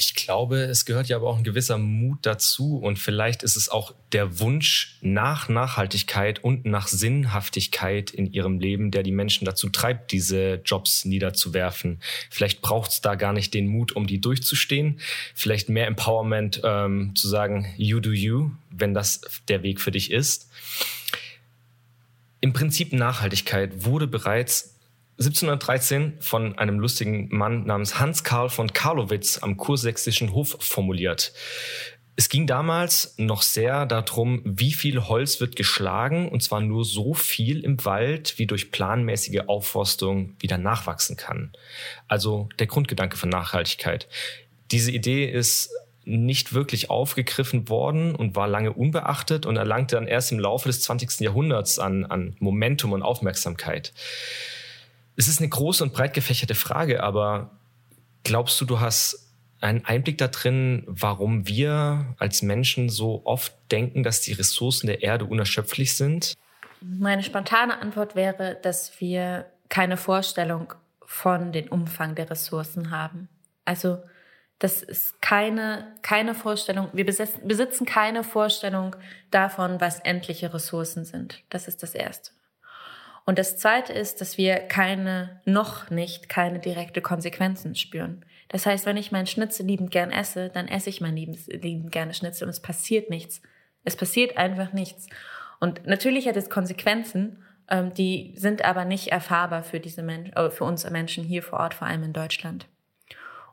Ich 0.00 0.14
glaube, 0.14 0.62
es 0.62 0.86
gehört 0.86 1.08
ja 1.08 1.16
aber 1.16 1.28
auch 1.28 1.36
ein 1.36 1.44
gewisser 1.44 1.76
Mut 1.76 2.20
dazu 2.22 2.78
und 2.78 2.98
vielleicht 2.98 3.42
ist 3.42 3.54
es 3.54 3.68
auch 3.68 3.94
der 4.12 4.40
Wunsch 4.40 4.96
nach 5.02 5.50
Nachhaltigkeit 5.50 6.42
und 6.42 6.64
nach 6.64 6.88
Sinnhaftigkeit 6.88 8.10
in 8.10 8.32
ihrem 8.32 8.60
Leben, 8.60 8.92
der 8.92 9.02
die 9.02 9.12
Menschen 9.12 9.44
dazu 9.44 9.68
treibt, 9.68 10.10
diese 10.12 10.62
Jobs 10.64 11.04
niederzuwerfen. 11.04 12.00
Vielleicht 12.30 12.62
braucht 12.62 12.92
es 12.92 13.02
da 13.02 13.14
gar 13.14 13.34
nicht 13.34 13.52
den 13.52 13.66
Mut, 13.66 13.92
um 13.92 14.06
die 14.06 14.22
durchzustehen. 14.22 15.00
Vielleicht 15.34 15.68
mehr 15.68 15.86
Empowerment 15.86 16.62
ähm, 16.64 17.14
zu 17.14 17.28
sagen, 17.28 17.66
you 17.76 18.00
do 18.00 18.12
you, 18.12 18.52
wenn 18.70 18.94
das 18.94 19.20
der 19.48 19.62
Weg 19.62 19.82
für 19.82 19.90
dich 19.90 20.10
ist. 20.10 20.48
Im 22.40 22.54
Prinzip 22.54 22.94
Nachhaltigkeit 22.94 23.84
wurde 23.84 24.06
bereits 24.06 24.79
1713 25.20 26.14
von 26.20 26.56
einem 26.56 26.80
lustigen 26.80 27.28
Mann 27.30 27.66
namens 27.66 28.00
Hans 28.00 28.24
Karl 28.24 28.48
von 28.48 28.72
Karlowitz 28.72 29.38
am 29.42 29.58
kursächsischen 29.58 30.32
Hof 30.32 30.56
formuliert. 30.60 31.34
Es 32.16 32.30
ging 32.30 32.46
damals 32.46 33.14
noch 33.18 33.42
sehr 33.42 33.84
darum, 33.84 34.40
wie 34.46 34.72
viel 34.72 35.08
Holz 35.08 35.38
wird 35.40 35.56
geschlagen, 35.56 36.30
und 36.30 36.42
zwar 36.42 36.62
nur 36.62 36.86
so 36.86 37.12
viel 37.12 37.60
im 37.60 37.84
Wald, 37.84 38.38
wie 38.38 38.46
durch 38.46 38.70
planmäßige 38.70 39.42
Aufforstung 39.46 40.36
wieder 40.38 40.56
nachwachsen 40.56 41.18
kann. 41.18 41.52
Also 42.08 42.48
der 42.58 42.66
Grundgedanke 42.66 43.18
von 43.18 43.28
Nachhaltigkeit. 43.28 44.08
Diese 44.70 44.90
Idee 44.90 45.26
ist 45.26 45.70
nicht 46.06 46.54
wirklich 46.54 46.88
aufgegriffen 46.88 47.68
worden 47.68 48.14
und 48.14 48.36
war 48.36 48.48
lange 48.48 48.72
unbeachtet 48.72 49.44
und 49.44 49.56
erlangte 49.56 49.96
dann 49.96 50.06
erst 50.06 50.32
im 50.32 50.38
Laufe 50.38 50.70
des 50.70 50.80
20. 50.80 51.20
Jahrhunderts 51.20 51.78
an, 51.78 52.06
an 52.06 52.36
Momentum 52.38 52.92
und 52.92 53.02
Aufmerksamkeit 53.02 53.92
es 55.20 55.28
ist 55.28 55.40
eine 55.40 55.50
große 55.50 55.84
und 55.84 55.92
breit 55.92 56.14
gefächerte 56.14 56.54
Frage, 56.54 57.02
aber 57.02 57.50
glaubst 58.24 58.58
du, 58.58 58.64
du 58.64 58.80
hast 58.80 59.28
einen 59.60 59.84
Einblick 59.84 60.16
da 60.16 60.28
drin, 60.28 60.84
warum 60.86 61.46
wir 61.46 62.14
als 62.18 62.40
Menschen 62.40 62.88
so 62.88 63.20
oft 63.26 63.52
denken, 63.70 64.02
dass 64.02 64.22
die 64.22 64.32
Ressourcen 64.32 64.86
der 64.86 65.02
Erde 65.02 65.26
unerschöpflich 65.26 65.94
sind? 65.94 66.32
Meine 66.80 67.22
spontane 67.22 67.78
Antwort 67.82 68.14
wäre, 68.14 68.58
dass 68.62 68.98
wir 68.98 69.44
keine 69.68 69.98
Vorstellung 69.98 70.72
von 71.04 71.52
dem 71.52 71.68
Umfang 71.68 72.14
der 72.14 72.30
Ressourcen 72.30 72.90
haben. 72.90 73.28
Also 73.66 73.98
Das 74.60 74.82
ist 74.82 75.22
keine, 75.22 75.96
keine 76.02 76.34
Vorstellung, 76.34 76.88
wir 76.92 77.06
besitzen 77.06 77.86
keine 77.86 78.22
Vorstellung 78.22 78.94
davon, 79.30 79.80
was 79.80 80.00
endliche 80.00 80.52
Ressourcen 80.52 81.04
sind. 81.04 81.42
Das 81.48 81.66
ist 81.66 81.82
das 81.82 81.94
Erste. 81.94 82.32
Und 83.30 83.38
das 83.38 83.56
Zweite 83.56 83.92
ist, 83.92 84.20
dass 84.20 84.38
wir 84.38 84.56
keine, 84.56 85.40
noch 85.44 85.88
nicht 85.88 86.28
keine 86.28 86.58
direkte 86.58 87.00
Konsequenzen 87.00 87.76
spüren. 87.76 88.24
Das 88.48 88.66
heißt, 88.66 88.86
wenn 88.86 88.96
ich 88.96 89.12
meinen 89.12 89.28
Schnitzel 89.28 89.66
liebend 89.66 89.92
gern 89.92 90.10
esse, 90.10 90.48
dann 90.48 90.66
esse 90.66 90.90
ich 90.90 91.00
mein 91.00 91.14
liebend, 91.14 91.46
liebend 91.46 91.92
gerne 91.92 92.12
Schnitzel 92.12 92.46
und 92.46 92.50
es 92.50 92.58
passiert 92.58 93.08
nichts. 93.08 93.40
Es 93.84 93.94
passiert 93.94 94.36
einfach 94.36 94.72
nichts. 94.72 95.06
Und 95.60 95.86
natürlich 95.86 96.26
hat 96.26 96.36
es 96.36 96.50
Konsequenzen, 96.50 97.40
ähm, 97.68 97.94
die 97.94 98.34
sind 98.36 98.64
aber 98.64 98.84
nicht 98.84 99.12
erfahrbar 99.12 99.62
für 99.62 99.78
diese 99.78 100.02
Menschen, 100.02 100.32
äh, 100.32 100.50
für 100.50 100.64
uns 100.64 100.90
Menschen 100.90 101.22
hier 101.22 101.44
vor 101.44 101.60
Ort, 101.60 101.74
vor 101.74 101.86
allem 101.86 102.02
in 102.02 102.12
Deutschland. 102.12 102.66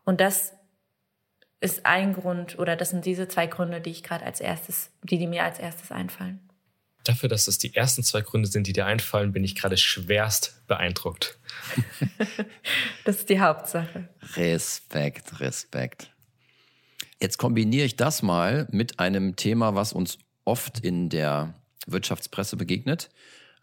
Und 0.06 0.22
das 0.22 0.56
ist 1.62 1.86
ein 1.86 2.14
Grund 2.14 2.58
oder 2.58 2.76
das 2.76 2.90
sind 2.90 3.06
diese 3.06 3.28
zwei 3.28 3.46
Gründe, 3.46 3.80
die 3.80 3.92
ich 3.92 4.02
gerade 4.02 4.26
als 4.26 4.42
erstes, 4.42 4.92
die, 5.04 5.20
die 5.20 5.28
mir 5.28 5.44
als 5.44 5.60
erstes 5.60 5.92
einfallen. 5.92 6.47
Dafür, 7.08 7.30
dass 7.30 7.46
das 7.46 7.58
die 7.58 7.74
ersten 7.74 8.04
zwei 8.04 8.22
Gründe 8.22 8.50
sind, 8.50 8.68
die 8.68 8.74
dir 8.74 8.86
einfallen, 8.86 9.32
bin 9.32 9.44
ich 9.44 9.56
gerade 9.56 9.78
schwerst 9.78 10.62
beeindruckt. 10.68 11.40
das 13.06 13.18
ist 13.18 13.30
die 13.30 13.40
Hauptsache. 13.40 14.10
Respekt, 14.36 15.40
Respekt. 15.40 16.12
Jetzt 17.22 17.38
kombiniere 17.38 17.86
ich 17.86 17.96
das 17.96 18.22
mal 18.22 18.68
mit 18.72 19.00
einem 19.00 19.38
Thema, 19.38 19.74
was 19.74 19.94
uns 19.94 20.18
oft 20.44 20.80
in 20.82 21.10
der 21.10 21.54
Wirtschaftspresse 21.88 22.58
begegnet. 22.58 23.10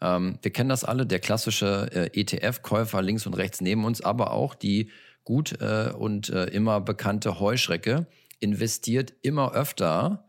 Ähm, 0.01 0.39
wir 0.41 0.51
kennen 0.51 0.69
das 0.69 0.83
alle, 0.83 1.05
der 1.05 1.19
klassische 1.19 1.89
äh, 1.93 2.19
ETF-Käufer 2.19 3.03
links 3.03 3.27
und 3.27 3.35
rechts 3.35 3.61
neben 3.61 3.85
uns, 3.85 4.01
aber 4.01 4.31
auch 4.31 4.55
die 4.55 4.89
gut 5.23 5.61
äh, 5.61 5.91
und 5.95 6.29
äh, 6.29 6.45
immer 6.45 6.81
bekannte 6.81 7.39
Heuschrecke 7.39 8.07
investiert 8.39 9.13
immer 9.21 9.53
öfter 9.53 10.24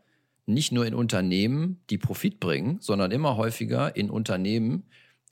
nicht 0.47 0.71
nur 0.71 0.85
in 0.85 0.95
Unternehmen, 0.95 1.81
die 1.89 1.97
Profit 1.97 2.39
bringen, 2.39 2.77
sondern 2.79 3.11
immer 3.11 3.37
häufiger 3.37 3.95
in 3.95 4.09
Unternehmen, 4.09 4.83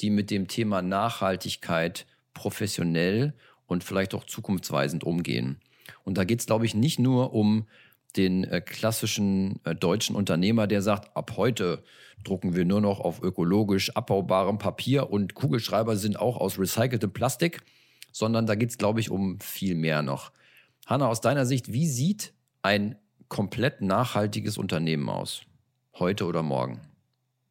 die 0.01 0.09
mit 0.09 0.29
dem 0.29 0.47
Thema 0.47 0.81
Nachhaltigkeit 0.81 2.05
professionell 2.33 3.33
und 3.65 3.83
vielleicht 3.83 4.13
auch 4.13 4.25
zukunftsweisend 4.25 5.03
umgehen. 5.03 5.57
Und 6.03 6.17
da 6.17 6.25
geht 6.25 6.41
es, 6.41 6.45
glaube 6.45 6.65
ich, 6.65 6.75
nicht 6.75 6.99
nur 6.99 7.33
um 7.33 7.65
den 8.17 8.43
äh, 8.43 8.61
klassischen 8.61 9.59
äh, 9.63 9.73
deutschen 9.73 10.15
Unternehmer, 10.15 10.67
der 10.67 10.81
sagt, 10.81 11.15
ab 11.15 11.33
heute 11.37 11.83
drucken 12.23 12.55
wir 12.55 12.65
nur 12.65 12.81
noch 12.81 12.99
auf 12.99 13.21
ökologisch 13.21 13.95
abbaubarem 13.95 14.57
Papier 14.57 15.09
und 15.09 15.33
Kugelschreiber 15.33 15.97
sind 15.97 16.19
auch 16.19 16.37
aus 16.37 16.59
recyceltem 16.59 17.11
Plastik, 17.11 17.61
sondern 18.11 18.45
da 18.45 18.55
geht 18.55 18.69
es, 18.69 18.77
glaube 18.77 18.99
ich, 18.99 19.11
um 19.11 19.39
viel 19.39 19.75
mehr 19.75 20.01
noch. 20.01 20.31
Hanna, 20.85 21.07
aus 21.07 21.21
deiner 21.21 21.45
Sicht, 21.45 21.71
wie 21.71 21.87
sieht 21.87 22.33
ein 22.61 22.95
komplett 23.29 23.81
nachhaltiges 23.81 24.57
Unternehmen 24.57 25.09
aus? 25.09 25.43
Heute 25.97 26.25
oder 26.25 26.43
morgen? 26.43 26.81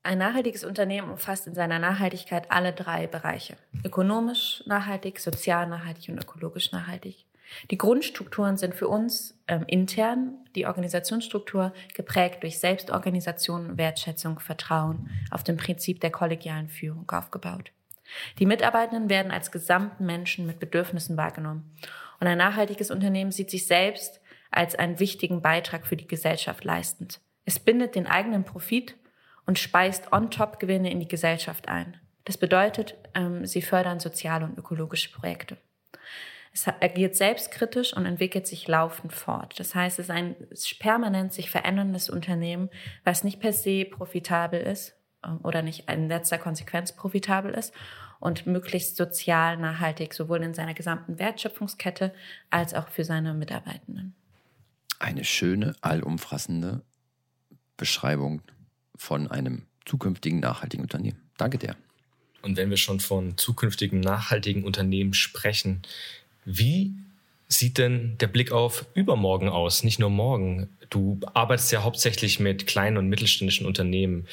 Ein 0.03 0.19
nachhaltiges 0.19 0.65
Unternehmen 0.65 1.11
umfasst 1.11 1.47
in 1.47 1.55
seiner 1.55 1.79
Nachhaltigkeit 1.79 2.51
alle 2.51 2.75
drei 2.75 3.07
Bereiche. 3.07 3.57
Ökonomisch 3.85 4.63
nachhaltig, 4.67 5.19
sozial 5.19 5.67
nachhaltig 5.67 6.11
und 6.11 6.23
ökologisch 6.23 6.73
nachhaltig. 6.73 7.25
Die 7.71 7.79
Grundstrukturen 7.79 8.57
sind 8.57 8.75
für 8.75 8.89
uns 8.89 9.39
ähm, 9.49 9.65
intern, 9.67 10.35
die 10.55 10.67
Organisationsstruktur 10.67 11.73
geprägt 11.95 12.43
durch 12.43 12.59
Selbstorganisation, 12.59 13.79
Wertschätzung, 13.79 14.41
Vertrauen 14.41 15.11
auf 15.31 15.43
dem 15.43 15.57
Prinzip 15.57 16.01
der 16.01 16.11
kollegialen 16.11 16.69
Führung 16.69 17.11
aufgebaut. 17.11 17.71
Die 18.39 18.47
Mitarbeitenden 18.47 19.09
werden 19.09 19.33
als 19.33 19.51
gesamten 19.51 20.05
Menschen 20.05 20.47
mit 20.47 20.59
Bedürfnissen 20.59 21.17
wahrgenommen. 21.17 21.75
Und 22.21 22.27
ein 22.27 22.39
nachhaltiges 22.39 22.91
Unternehmen 22.91 23.33
sieht 23.33 23.51
sich 23.51 23.67
selbst 23.67 24.21
als 24.57 24.75
einen 24.75 25.01
wichtigen 25.01 25.43
Beitrag 25.43 25.87
für 25.87 25.97
die 25.97 26.07
Gesellschaft 26.07 26.65
leistend. 26.65 27.21
Es 27.45 27.59
bindet 27.59 27.95
den 27.95 28.07
eigenen 28.07 28.45
Profit 28.45 28.97
und 29.47 29.59
speist 29.59 30.13
on-top-Gewinne 30.13 30.91
in 30.91 31.01
die 31.01 31.09
Gesellschaft 31.09 31.69
ein. 31.69 31.99
Das 32.25 32.39
bedeutet, 32.39 32.97
ähm, 33.15 33.47
sie 33.47 33.63
fördern 33.63 34.01
soziale 34.01 34.47
und 34.47 34.57
ökologische 34.57 35.13
Projekte. 35.13 35.59
Es 36.53 36.69
agiert 36.69 37.17
selbstkritisch 37.17 37.95
und 37.95 38.07
entwickelt 38.07 38.47
sich 38.47 38.69
laufend 38.69 39.13
fort. 39.13 39.59
Das 39.59 39.75
heißt, 39.75 39.99
es 39.99 40.07
ist 40.07 40.11
ein 40.11 40.37
permanent 40.79 41.33
sich 41.33 41.51
veränderndes 41.51 42.09
Unternehmen, 42.09 42.71
was 43.03 43.25
nicht 43.25 43.41
per 43.41 43.53
se 43.53 43.85
profitabel 43.85 44.61
ist 44.61 44.95
ähm, 45.27 45.41
oder 45.43 45.63
nicht 45.63 45.91
in 45.91 46.09
letzter 46.09 46.39
Konsequenz 46.39 46.93
profitabel 46.93 47.53
ist 47.53 47.75
und 48.21 48.47
möglichst 48.47 48.97
sozial 48.97 49.57
nachhaltig, 49.57 50.15
sowohl 50.15 50.43
in 50.43 50.55
seiner 50.55 50.75
gesamten 50.75 51.19
Wertschöpfungskette 51.19 52.15
als 52.51 52.73
auch 52.73 52.89
für 52.89 53.05
seine 53.05 53.35
Mitarbeitenden. 53.35 54.15
Eine 54.99 55.25
schöne, 55.25 55.75
allumfassende 55.81 56.83
Beschreibung 57.77 58.43
von 58.97 59.31
einem 59.31 59.63
zukünftigen 59.85 60.41
nachhaltigen 60.41 60.83
Unternehmen. 60.83 61.21
Danke 61.37 61.59
dir. 61.59 61.77
Und 62.43 62.57
wenn 62.57 62.71
wir 62.71 62.77
schon 62.77 63.01
von 63.01 63.37
zukünftigen 63.37 64.01
nachhaltigen 64.01 64.65
Unternehmen 64.65 65.15
sprechen, 65.15 65.83
wie 66.45 66.93
sieht 67.49 67.79
denn 67.79 68.19
der 68.19 68.27
Blick 68.27 68.53
auf 68.53 68.87
übermorgen 68.95 69.49
aus? 69.49 69.83
Nicht 69.83 69.99
nur 69.99 70.11
morgen. 70.11 70.69
Du 70.91 71.21
arbeitest 71.33 71.73
ja 71.73 71.83
hauptsächlich 71.83 72.41
mit 72.41 72.67
kleinen 72.67 72.97
und 72.97 73.09
mittelständischen 73.09 73.67
Unternehmen. 73.67 74.27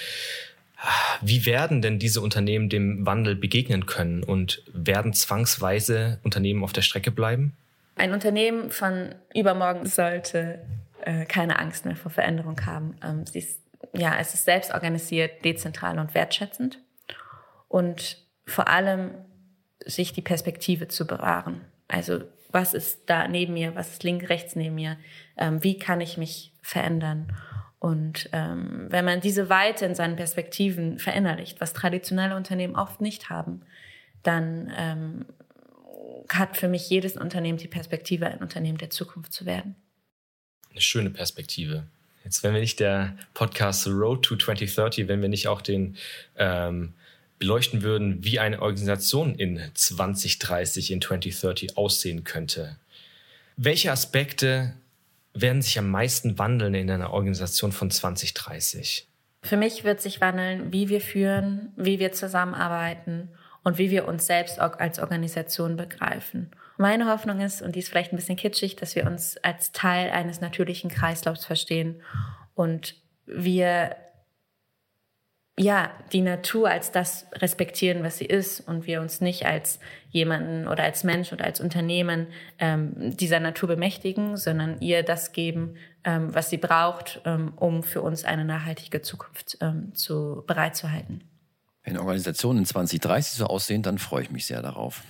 Wie 1.21 1.45
werden 1.45 1.81
denn 1.81 1.99
diese 1.99 2.21
Unternehmen 2.21 2.67
dem 2.67 3.05
Wandel 3.05 3.35
begegnen 3.35 3.85
können 3.85 4.23
und 4.23 4.63
werden 4.73 5.13
zwangsweise 5.13 6.19
Unternehmen 6.23 6.63
auf 6.63 6.73
der 6.73 6.81
Strecke 6.81 7.11
bleiben? 7.11 7.53
Ein 7.95 8.13
Unternehmen 8.13 8.71
von 8.71 9.15
übermorgen 9.33 9.85
sollte 9.85 10.59
äh, 11.01 11.25
keine 11.25 11.59
Angst 11.59 11.85
mehr 11.85 11.95
vor 11.95 12.11
Veränderung 12.11 12.65
haben. 12.65 12.95
Ähm, 13.03 13.25
sie 13.25 13.39
ist, 13.39 13.61
ja, 13.93 14.17
es 14.19 14.33
ist 14.33 14.45
selbst 14.45 14.73
organisiert, 14.73 15.43
dezentral 15.43 15.99
und 15.99 16.13
wertschätzend 16.13 16.79
und 17.67 18.17
vor 18.45 18.67
allem 18.67 19.11
sich 19.85 20.13
die 20.13 20.21
Perspektive 20.21 20.87
zu 20.87 21.07
bewahren. 21.07 21.61
Also 21.87 22.21
was 22.51 22.73
ist 22.73 23.09
da 23.09 23.27
neben 23.27 23.53
mir, 23.53 23.75
was 23.75 23.91
ist 23.91 24.03
links, 24.03 24.29
rechts 24.29 24.55
neben 24.55 24.75
mir, 24.75 24.97
ähm, 25.37 25.63
wie 25.63 25.77
kann 25.77 26.01
ich 26.01 26.17
mich 26.17 26.53
verändern? 26.61 27.33
Und 27.79 28.29
ähm, 28.31 28.87
wenn 28.89 29.05
man 29.05 29.21
diese 29.21 29.49
Weite 29.49 29.85
in 29.85 29.95
seinen 29.95 30.15
Perspektiven 30.15 30.99
verinnerlicht, 30.99 31.59
was 31.59 31.73
traditionelle 31.73 32.35
Unternehmen 32.35 32.75
oft 32.75 33.01
nicht 33.01 33.29
haben, 33.29 33.61
dann 34.21 34.71
ähm, 34.77 35.25
hat 36.29 36.57
für 36.57 36.67
mich 36.67 36.89
jedes 36.89 37.17
Unternehmen 37.17 37.57
die 37.57 37.67
Perspektive, 37.67 38.27
ein 38.27 38.39
Unternehmen 38.39 38.77
der 38.77 38.89
Zukunft 38.89 39.33
zu 39.33 39.45
werden. 39.45 39.75
Eine 40.71 40.81
schöne 40.81 41.09
Perspektive. 41.09 41.87
Jetzt, 42.23 42.43
wenn 42.43 42.53
wir 42.53 42.61
nicht 42.61 42.79
der 42.79 43.17
Podcast 43.33 43.87
Road 43.87 44.23
to 44.23 44.35
2030, 44.35 45.07
wenn 45.07 45.21
wir 45.21 45.29
nicht 45.29 45.47
auch 45.47 45.61
den 45.61 45.97
ähm, 46.37 46.93
beleuchten 47.39 47.81
würden, 47.81 48.23
wie 48.23 48.39
eine 48.39 48.61
Organisation 48.61 49.35
in 49.35 49.59
2030, 49.73 50.91
in 50.91 51.01
2030 51.01 51.77
aussehen 51.77 52.23
könnte. 52.23 52.77
Welche 53.57 53.91
Aspekte 53.91 54.73
werden 55.33 55.61
sich 55.61 55.79
am 55.79 55.89
meisten 55.89 56.37
wandeln 56.37 56.75
in 56.75 56.91
einer 56.91 57.11
Organisation 57.11 57.71
von 57.71 57.89
2030? 57.89 59.07
Für 59.43 59.57
mich 59.57 59.83
wird 59.83 60.01
sich 60.01 60.21
wandeln, 60.21 60.71
wie 60.71 60.89
wir 60.89 61.01
führen, 61.01 61.73
wie 61.75 61.97
wir 61.97 62.11
zusammenarbeiten 62.11 63.29
und 63.63 63.77
wie 63.77 63.91
wir 63.91 64.07
uns 64.07 64.25
selbst 64.25 64.59
als 64.59 64.99
Organisation 64.99 65.75
begreifen. 65.75 66.51
Meine 66.77 67.07
Hoffnung 67.07 67.41
ist, 67.41 67.61
und 67.61 67.75
die 67.75 67.79
ist 67.79 67.89
vielleicht 67.89 68.11
ein 68.11 68.15
bisschen 68.15 68.37
kitschig, 68.37 68.75
dass 68.75 68.95
wir 68.95 69.05
uns 69.05 69.37
als 69.37 69.71
Teil 69.71 70.09
eines 70.09 70.41
natürlichen 70.41 70.89
Kreislaufs 70.89 71.45
verstehen 71.45 72.01
und 72.55 72.95
wir 73.25 73.95
ja, 75.57 75.91
die 76.11 76.21
Natur 76.21 76.69
als 76.69 76.91
das 76.91 77.27
respektieren, 77.33 78.03
was 78.03 78.17
sie 78.17 78.25
ist 78.25 78.61
und 78.61 78.87
wir 78.87 79.01
uns 79.01 79.21
nicht 79.21 79.45
als 79.45 79.79
jemanden 80.09 80.67
oder 80.67 80.83
als 80.83 81.03
Mensch 81.03 81.33
oder 81.33 81.45
als 81.45 81.59
Unternehmen 81.59 82.27
ähm, 82.57 83.15
dieser 83.17 83.39
Natur 83.39 83.67
bemächtigen, 83.67 84.37
sondern 84.37 84.79
ihr 84.79 85.03
das 85.03 85.33
geben, 85.33 85.75
ähm, 86.03 86.33
was 86.33 86.49
sie 86.49 86.57
braucht, 86.57 87.21
ähm, 87.25 87.53
um 87.57 87.83
für 87.83 88.01
uns 88.01 88.23
eine 88.23 88.45
nachhaltige 88.45 89.01
Zukunft 89.01 89.57
ähm, 89.61 89.93
zu, 89.93 90.43
bereitzuhalten. 90.47 91.30
Wenn 91.83 91.97
Organisationen 91.97 92.59
in 92.59 92.65
2030 92.65 93.37
so 93.37 93.45
aussehen, 93.45 93.81
dann 93.81 93.97
freue 93.97 94.23
ich 94.23 94.31
mich 94.31 94.45
sehr 94.45 94.61
darauf. 94.61 95.01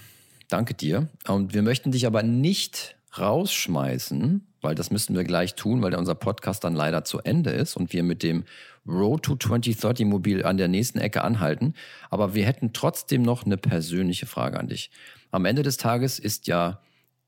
Danke 0.48 0.74
dir. 0.74 1.08
Und 1.28 1.54
wir 1.54 1.62
möchten 1.62 1.92
dich 1.92 2.06
aber 2.06 2.24
nicht 2.24 2.96
rausschmeißen, 3.18 4.48
weil 4.62 4.76
das 4.76 4.92
müssen 4.92 5.16
wir 5.16 5.24
gleich 5.24 5.56
tun, 5.56 5.82
weil 5.82 5.96
unser 5.96 6.16
Podcast 6.16 6.64
dann 6.64 6.76
leider 6.76 7.04
zu 7.04 7.20
Ende 7.20 7.52
ist 7.52 7.76
und 7.76 7.92
wir 7.94 8.04
mit 8.04 8.24
dem 8.24 8.46
Road 8.88 9.24
to 9.24 9.36
2030 9.36 10.06
Mobil 10.06 10.46
an 10.46 10.58
der 10.58 10.68
nächsten 10.68 11.00
Ecke 11.00 11.24
anhalten. 11.24 11.74
Aber 12.10 12.34
wir 12.34 12.46
hätten 12.46 12.74
trotzdem 12.74 13.22
noch 13.22 13.46
eine 13.46 13.58
persönliche 13.58 14.26
Frage 14.26 14.60
an 14.60 14.68
dich. 14.68 14.92
Am 15.32 15.46
Ende 15.46 15.64
des 15.64 15.78
Tages 15.78 16.20
ist 16.20 16.48
ja 16.48 16.82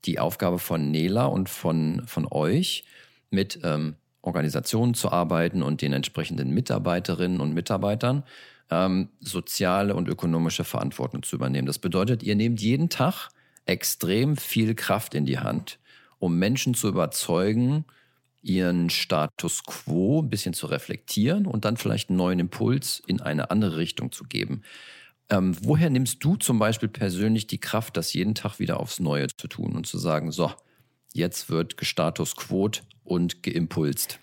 die 0.04 0.18
Aufgabe 0.18 0.58
von 0.58 0.90
Nela 0.90 1.26
und 1.26 1.48
von, 1.48 2.02
von 2.06 2.26
euch, 2.30 2.84
mit 3.30 3.60
ähm, 3.62 3.96
Organisationen 4.22 4.94
zu 4.94 5.10
arbeiten 5.10 5.62
und 5.62 5.82
den 5.82 5.92
entsprechenden 5.92 6.50
Mitarbeiterinnen 6.50 7.40
und 7.40 7.52
Mitarbeitern 7.52 8.22
ähm, 8.70 9.10
soziale 9.20 9.94
und 9.94 10.08
ökonomische 10.08 10.64
Verantwortung 10.64 11.22
zu 11.22 11.36
übernehmen. 11.36 11.66
Das 11.66 11.78
bedeutet, 11.78 12.22
ihr 12.22 12.36
nehmt 12.36 12.60
jeden 12.60 12.88
Tag 12.88 13.28
extrem 13.66 14.36
viel 14.36 14.74
Kraft 14.74 15.14
in 15.14 15.26
die 15.26 15.38
Hand 15.38 15.78
um 16.24 16.38
Menschen 16.38 16.72
zu 16.72 16.88
überzeugen, 16.88 17.84
ihren 18.42 18.88
Status 18.88 19.64
quo 19.64 20.22
ein 20.22 20.30
bisschen 20.30 20.54
zu 20.54 20.66
reflektieren 20.66 21.46
und 21.46 21.66
dann 21.66 21.76
vielleicht 21.76 22.08
einen 22.08 22.16
neuen 22.16 22.38
Impuls 22.38 23.02
in 23.06 23.20
eine 23.20 23.50
andere 23.50 23.76
Richtung 23.76 24.10
zu 24.10 24.24
geben. 24.24 24.62
Ähm, 25.28 25.54
woher 25.62 25.90
nimmst 25.90 26.24
du 26.24 26.36
zum 26.36 26.58
Beispiel 26.58 26.88
persönlich 26.88 27.46
die 27.46 27.60
Kraft, 27.60 27.98
das 27.98 28.14
jeden 28.14 28.34
Tag 28.34 28.58
wieder 28.58 28.80
aufs 28.80 29.00
Neue 29.00 29.26
zu 29.28 29.48
tun 29.48 29.76
und 29.76 29.86
zu 29.86 29.98
sagen, 29.98 30.32
so, 30.32 30.50
jetzt 31.12 31.50
wird 31.50 31.76
gestatus 31.76 32.36
quo 32.36 32.70
und 33.04 33.42
geimpulst? 33.42 34.18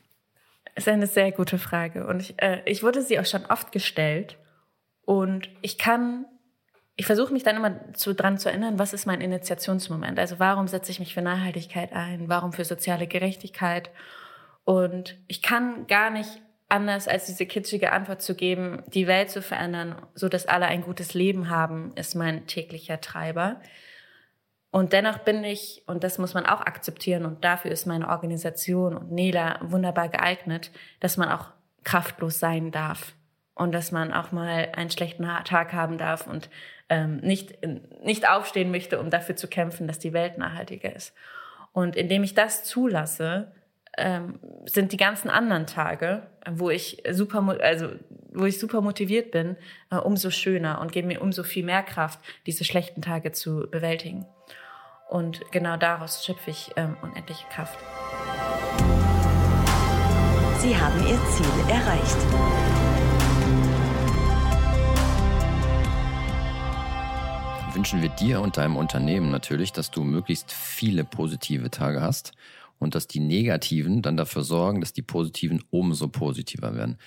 Das 0.76 0.88
ist 0.88 0.94
eine 0.94 1.08
sehr 1.08 1.32
gute 1.32 1.58
Frage 1.58 2.08
und 2.08 2.22
ich, 2.22 2.42
äh, 2.42 2.62
ich 2.66 2.84
wurde 2.84 3.02
sie 3.02 3.20
auch 3.20 3.26
schon 3.26 3.46
oft 3.46 3.72
gestellt 3.72 4.38
und 5.06 5.50
ich 5.62 5.78
kann, 5.78 6.26
ich 6.96 7.06
versuche 7.06 7.34
mich 7.34 7.44
dann 7.44 7.58
immer 7.58 7.94
zu, 7.94 8.14
dran 8.14 8.38
zu 8.38 8.50
erinnern, 8.50 8.80
was 8.80 8.94
ist 8.94 9.06
mein 9.06 9.22
Initiationsmoment? 9.22 10.18
Also 10.18 10.40
warum 10.40 10.68
setze 10.68 10.92
ich 10.92 11.00
mich 11.00 11.14
für 11.14 11.22
Nachhaltigkeit 11.22 11.92
ein? 11.94 12.30
Warum 12.30 12.54
für 12.54 12.64
soziale 12.64 13.08
Gerechtigkeit? 13.08 13.90
Und 14.64 15.18
ich 15.28 15.42
kann 15.42 15.88
gar 15.88 16.10
nicht 16.12 16.42
anders 16.70 17.08
als 17.08 17.26
diese 17.26 17.46
kitschige 17.46 17.92
Antwort 17.92 18.22
zu 18.22 18.36
geben, 18.36 18.84
die 18.88 19.08
Welt 19.08 19.30
zu 19.30 19.42
verändern, 19.42 19.96
so 20.16 20.30
dass 20.30 20.46
alle 20.46 20.68
ein 20.68 20.82
gutes 20.82 21.14
Leben 21.14 21.50
haben, 21.50 21.92
ist 21.96 22.16
mein 22.16 22.48
täglicher 22.48 23.02
Treiber. 23.02 23.60
Und 24.72 24.94
dennoch 24.94 25.20
bin 25.20 25.44
ich, 25.44 25.84
und 25.86 26.04
das 26.04 26.18
muss 26.18 26.34
man 26.34 26.46
auch 26.46 26.62
akzeptieren, 26.62 27.26
und 27.26 27.44
dafür 27.44 27.72
ist 27.72 27.86
meine 27.86 28.08
Organisation 28.08 28.96
und 28.96 29.12
Nela 29.12 29.60
wunderbar 29.62 30.08
geeignet, 30.08 30.72
dass 31.02 31.18
man 31.18 31.30
auch 31.30 31.50
kraftlos 31.84 32.40
sein 32.40 32.72
darf 32.72 33.14
und 33.54 33.74
dass 33.74 33.92
man 33.92 34.14
auch 34.14 34.32
mal 34.32 34.70
einen 34.74 34.90
schlechten 34.90 35.28
Tag 35.44 35.74
haben 35.74 35.98
darf 35.98 36.26
und 36.26 36.50
ähm, 36.90 37.18
nicht, 37.18 37.58
nicht 38.04 38.30
aufstehen 38.30 38.72
möchte, 38.72 39.00
um 39.00 39.10
dafür 39.10 39.36
zu 39.36 39.48
kämpfen, 39.48 39.88
dass 39.88 40.00
die 40.00 40.14
Welt 40.14 40.38
nachhaltiger 40.38 40.96
ist. 40.96 41.14
Und 41.74 41.96
indem 41.96 42.24
ich 42.24 42.34
das 42.34 42.64
zulasse, 42.64 43.52
ähm, 43.98 44.40
sind 44.66 44.94
die 44.94 44.98
ganzen 44.98 45.30
anderen 45.30 45.68
Tage, 45.68 46.24
wo 46.50 46.70
ich 46.70 47.04
super, 47.12 47.58
also 47.62 47.90
wo 48.34 48.46
ich 48.46 48.60
super 48.60 48.82
motiviert 48.82 49.32
bin, 49.32 49.58
äh, 49.90 49.98
umso 49.98 50.30
schöner 50.30 50.80
und 50.80 50.92
geben 50.92 51.10
mir 51.10 51.22
umso 51.22 51.44
viel 51.44 51.66
mehr 51.66 51.84
Kraft, 51.84 52.20
diese 52.46 52.64
schlechten 52.64 53.02
Tage 53.02 53.32
zu 53.32 53.68
bewältigen. 53.70 54.26
Und 55.12 55.42
genau 55.52 55.76
daraus 55.76 56.24
schöpfe 56.24 56.52
ich 56.52 56.72
ähm, 56.78 56.96
unendliche 57.02 57.46
Kraft. 57.50 57.78
Sie 60.60 60.74
haben 60.78 61.06
Ihr 61.06 61.20
Ziel 61.32 61.70
erreicht. 61.70 62.18
wünschen 67.74 68.02
wir 68.02 68.10
dir 68.10 68.42
und 68.42 68.58
deinem 68.58 68.76
Unternehmen 68.76 69.32
natürlich, 69.32 69.72
dass 69.72 69.92
du 69.92 70.04
möglichst 70.04 70.52
viele 70.52 71.04
positive 71.04 71.72
Tage 71.72 72.02
hast 72.02 72.34
und 72.80 72.96
dass 72.96 73.08
die 73.08 73.22
negativen 73.22 74.02
dann 74.02 74.18
dafür 74.18 74.44
sorgen, 74.44 74.82
dass 74.82 74.94
die 74.94 75.02
positiven 75.02 75.64
umso 75.72 76.10
positiver 76.10 76.76
werden. 76.76 76.98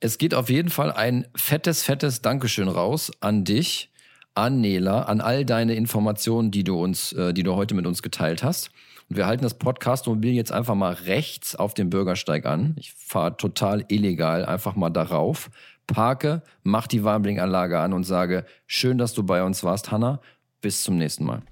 Es 0.00 0.18
geht 0.18 0.34
auf 0.34 0.48
jeden 0.48 0.70
Fall 0.70 0.90
ein 0.90 1.26
fettes, 1.34 1.82
fettes 1.82 2.22
Dankeschön 2.22 2.68
raus 2.68 3.12
an 3.20 3.44
dich, 3.44 3.91
an 4.34 4.60
Nela, 4.60 5.02
an 5.02 5.20
all 5.20 5.44
deine 5.44 5.74
Informationen, 5.74 6.50
die 6.50 6.64
du 6.64 6.80
uns, 6.80 7.12
äh, 7.12 7.32
die 7.32 7.42
du 7.42 7.54
heute 7.54 7.74
mit 7.74 7.86
uns 7.86 8.02
geteilt 8.02 8.42
hast. 8.42 8.70
Und 9.08 9.16
wir 9.16 9.26
halten 9.26 9.42
das 9.42 9.54
Podcast-Mobil 9.54 10.32
jetzt 10.32 10.52
einfach 10.52 10.74
mal 10.74 10.92
rechts 10.92 11.54
auf 11.54 11.74
dem 11.74 11.90
Bürgersteig 11.90 12.46
an. 12.46 12.74
Ich 12.78 12.92
fahre 12.92 13.36
total 13.36 13.84
illegal 13.88 14.44
einfach 14.44 14.74
mal 14.74 14.90
darauf, 14.90 15.50
parke, 15.86 16.42
mach 16.62 16.86
die 16.86 17.04
Warnblinkanlage 17.04 17.78
an 17.78 17.92
und 17.92 18.04
sage, 18.04 18.46
schön, 18.66 18.98
dass 18.98 19.12
du 19.14 19.22
bei 19.22 19.42
uns 19.42 19.64
warst, 19.64 19.90
Hanna. 19.90 20.20
Bis 20.60 20.84
zum 20.84 20.96
nächsten 20.96 21.24
Mal. 21.24 21.42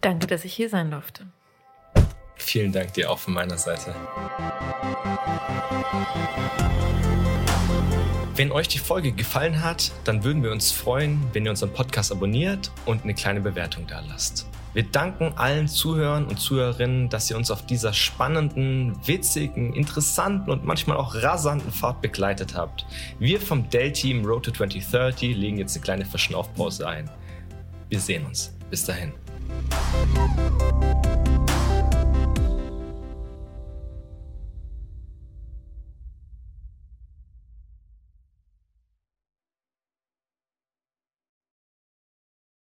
Danke, 0.00 0.26
dass 0.28 0.44
ich 0.44 0.54
hier 0.54 0.68
sein 0.68 0.90
durfte. 0.90 1.26
Vielen 2.36 2.72
Dank 2.72 2.94
dir 2.94 3.10
auch 3.10 3.18
von 3.18 3.34
meiner 3.34 3.58
Seite. 3.58 3.94
Wenn 8.36 8.52
euch 8.52 8.68
die 8.68 8.78
Folge 8.78 9.12
gefallen 9.12 9.62
hat, 9.62 9.90
dann 10.04 10.22
würden 10.24 10.42
wir 10.42 10.52
uns 10.52 10.70
freuen, 10.70 11.20
wenn 11.32 11.44
ihr 11.44 11.50
unseren 11.50 11.72
Podcast 11.72 12.12
abonniert 12.12 12.70
und 12.86 13.02
eine 13.02 13.14
kleine 13.14 13.40
Bewertung 13.40 13.86
da 13.86 14.00
lasst. 14.08 14.46
Wir 14.72 14.84
danken 14.84 15.32
allen 15.34 15.66
Zuhörern 15.66 16.26
und 16.26 16.38
Zuhörerinnen, 16.38 17.08
dass 17.08 17.28
ihr 17.28 17.36
uns 17.36 17.50
auf 17.50 17.66
dieser 17.66 17.92
spannenden, 17.92 18.96
witzigen, 19.04 19.74
interessanten 19.74 20.52
und 20.52 20.64
manchmal 20.64 20.96
auch 20.96 21.16
rasanten 21.16 21.72
Fahrt 21.72 22.00
begleitet 22.02 22.54
habt. 22.54 22.86
Wir 23.18 23.40
vom 23.40 23.68
Dell-Team 23.68 24.24
Road 24.24 24.44
to 24.44 24.52
2030 24.52 25.36
legen 25.36 25.58
jetzt 25.58 25.74
eine 25.74 25.82
kleine 25.82 26.04
Verschnaufpause 26.04 26.86
ein. 26.86 27.10
Wir 27.88 27.98
sehen 27.98 28.24
uns. 28.24 28.54
Bis 28.70 28.84
dahin. 28.84 29.12